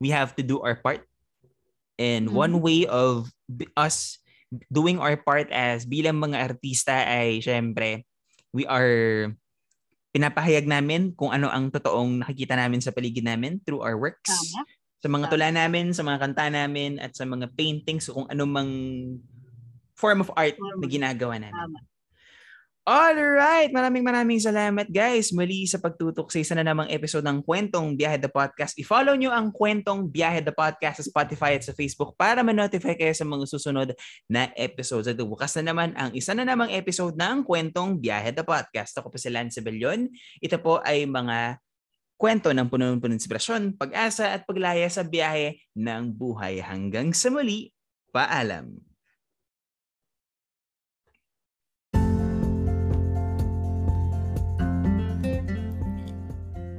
we 0.00 0.08
have 0.08 0.32
to 0.40 0.42
do 0.42 0.64
our 0.64 0.80
part. 0.80 1.04
And 2.00 2.32
one 2.32 2.64
way 2.64 2.88
of 2.88 3.28
us 3.76 4.19
doing 4.70 4.98
our 4.98 5.14
part 5.18 5.48
as 5.54 5.86
bilang 5.86 6.18
mga 6.18 6.38
artista 6.50 7.06
ay 7.06 7.38
syempre, 7.38 8.04
we 8.50 8.66
are 8.66 9.30
pinapahayag 10.10 10.66
namin 10.66 11.14
kung 11.14 11.30
ano 11.30 11.46
ang 11.46 11.70
totoong 11.70 12.26
nakikita 12.26 12.58
namin 12.58 12.82
sa 12.82 12.90
paligid 12.90 13.22
namin 13.22 13.62
through 13.62 13.82
our 13.82 13.94
works. 13.94 14.30
Tama. 14.30 14.66
Sa 15.00 15.08
mga 15.08 15.26
tula 15.32 15.48
namin, 15.48 15.96
sa 15.96 16.04
mga 16.04 16.18
kanta 16.20 16.52
namin, 16.52 17.00
at 17.00 17.16
sa 17.16 17.24
mga 17.24 17.48
paintings, 17.56 18.12
kung 18.12 18.28
ano 18.28 18.44
mang 18.44 18.72
form 19.96 20.20
of 20.20 20.28
art 20.36 20.58
na 20.58 20.86
ginagawa 20.90 21.40
namin. 21.40 21.56
Tama. 21.56 21.78
Alright, 22.80 23.68
maraming 23.76 24.00
maraming 24.00 24.40
salamat 24.40 24.88
guys 24.88 25.36
muli 25.36 25.68
sa 25.68 25.76
pagtutok 25.76 26.32
sa 26.32 26.40
isa 26.40 26.56
na 26.56 26.64
namang 26.64 26.88
episode 26.88 27.20
ng 27.28 27.44
Kwentong 27.44 27.92
Biyahe 27.92 28.16
the 28.16 28.32
Podcast. 28.32 28.72
I-follow 28.80 29.20
nyo 29.20 29.36
ang 29.36 29.52
Kwentong 29.52 30.08
Biyahe 30.08 30.40
the 30.40 30.48
Podcast 30.48 31.04
sa 31.04 31.04
Spotify 31.04 31.60
at 31.60 31.68
sa 31.68 31.76
Facebook 31.76 32.16
para 32.16 32.40
ma-notify 32.40 32.96
kayo 32.96 33.12
sa 33.12 33.28
mga 33.28 33.44
susunod 33.52 33.92
na 34.32 34.48
episodes. 34.56 35.12
At 35.12 35.20
bukas 35.20 35.60
na 35.60 35.76
naman 35.76 35.92
ang 35.92 36.16
isa 36.16 36.32
na 36.32 36.48
namang 36.48 36.72
episode 36.72 37.20
ng 37.20 37.44
Kwentong 37.44 38.00
Biyahe 38.00 38.32
the 38.32 38.48
Podcast. 38.48 38.96
Ako 38.96 39.12
po 39.12 39.20
si 39.20 39.28
Lance 39.28 39.60
Bellion. 39.60 40.08
Ito 40.40 40.56
po 40.56 40.80
ay 40.80 41.04
mga 41.04 41.60
kwento 42.16 42.48
ng 42.48 42.64
puno-puno 42.72 43.12
inspirasyon, 43.12 43.76
pag-asa 43.76 44.32
at 44.32 44.48
paglaya 44.48 44.88
sa 44.88 45.04
biyahe 45.04 45.60
ng 45.76 46.16
buhay. 46.16 46.64
Hanggang 46.64 47.12
sa 47.12 47.28
muli, 47.28 47.76
paalam. 48.08 48.89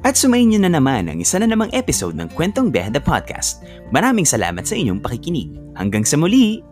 At 0.02 0.18
sumayin 0.18 0.58
nyo 0.58 0.60
na 0.66 0.74
naman 0.74 1.14
ang 1.14 1.22
isa 1.22 1.38
na 1.38 1.45
namang 1.45 1.70
episode 1.78 2.18
ng 2.18 2.34
Kwentong 2.34 2.74
Behind 2.74 2.97
the 2.97 3.04
Podcast. 3.04 3.62
Maraming 3.93 4.26
salamat 4.26 4.66
sa 4.66 4.74
inyong 4.74 4.97
pakikinig. 4.97 5.54
Hanggang 5.78 6.02
sa 6.02 6.18
muli! 6.18 6.71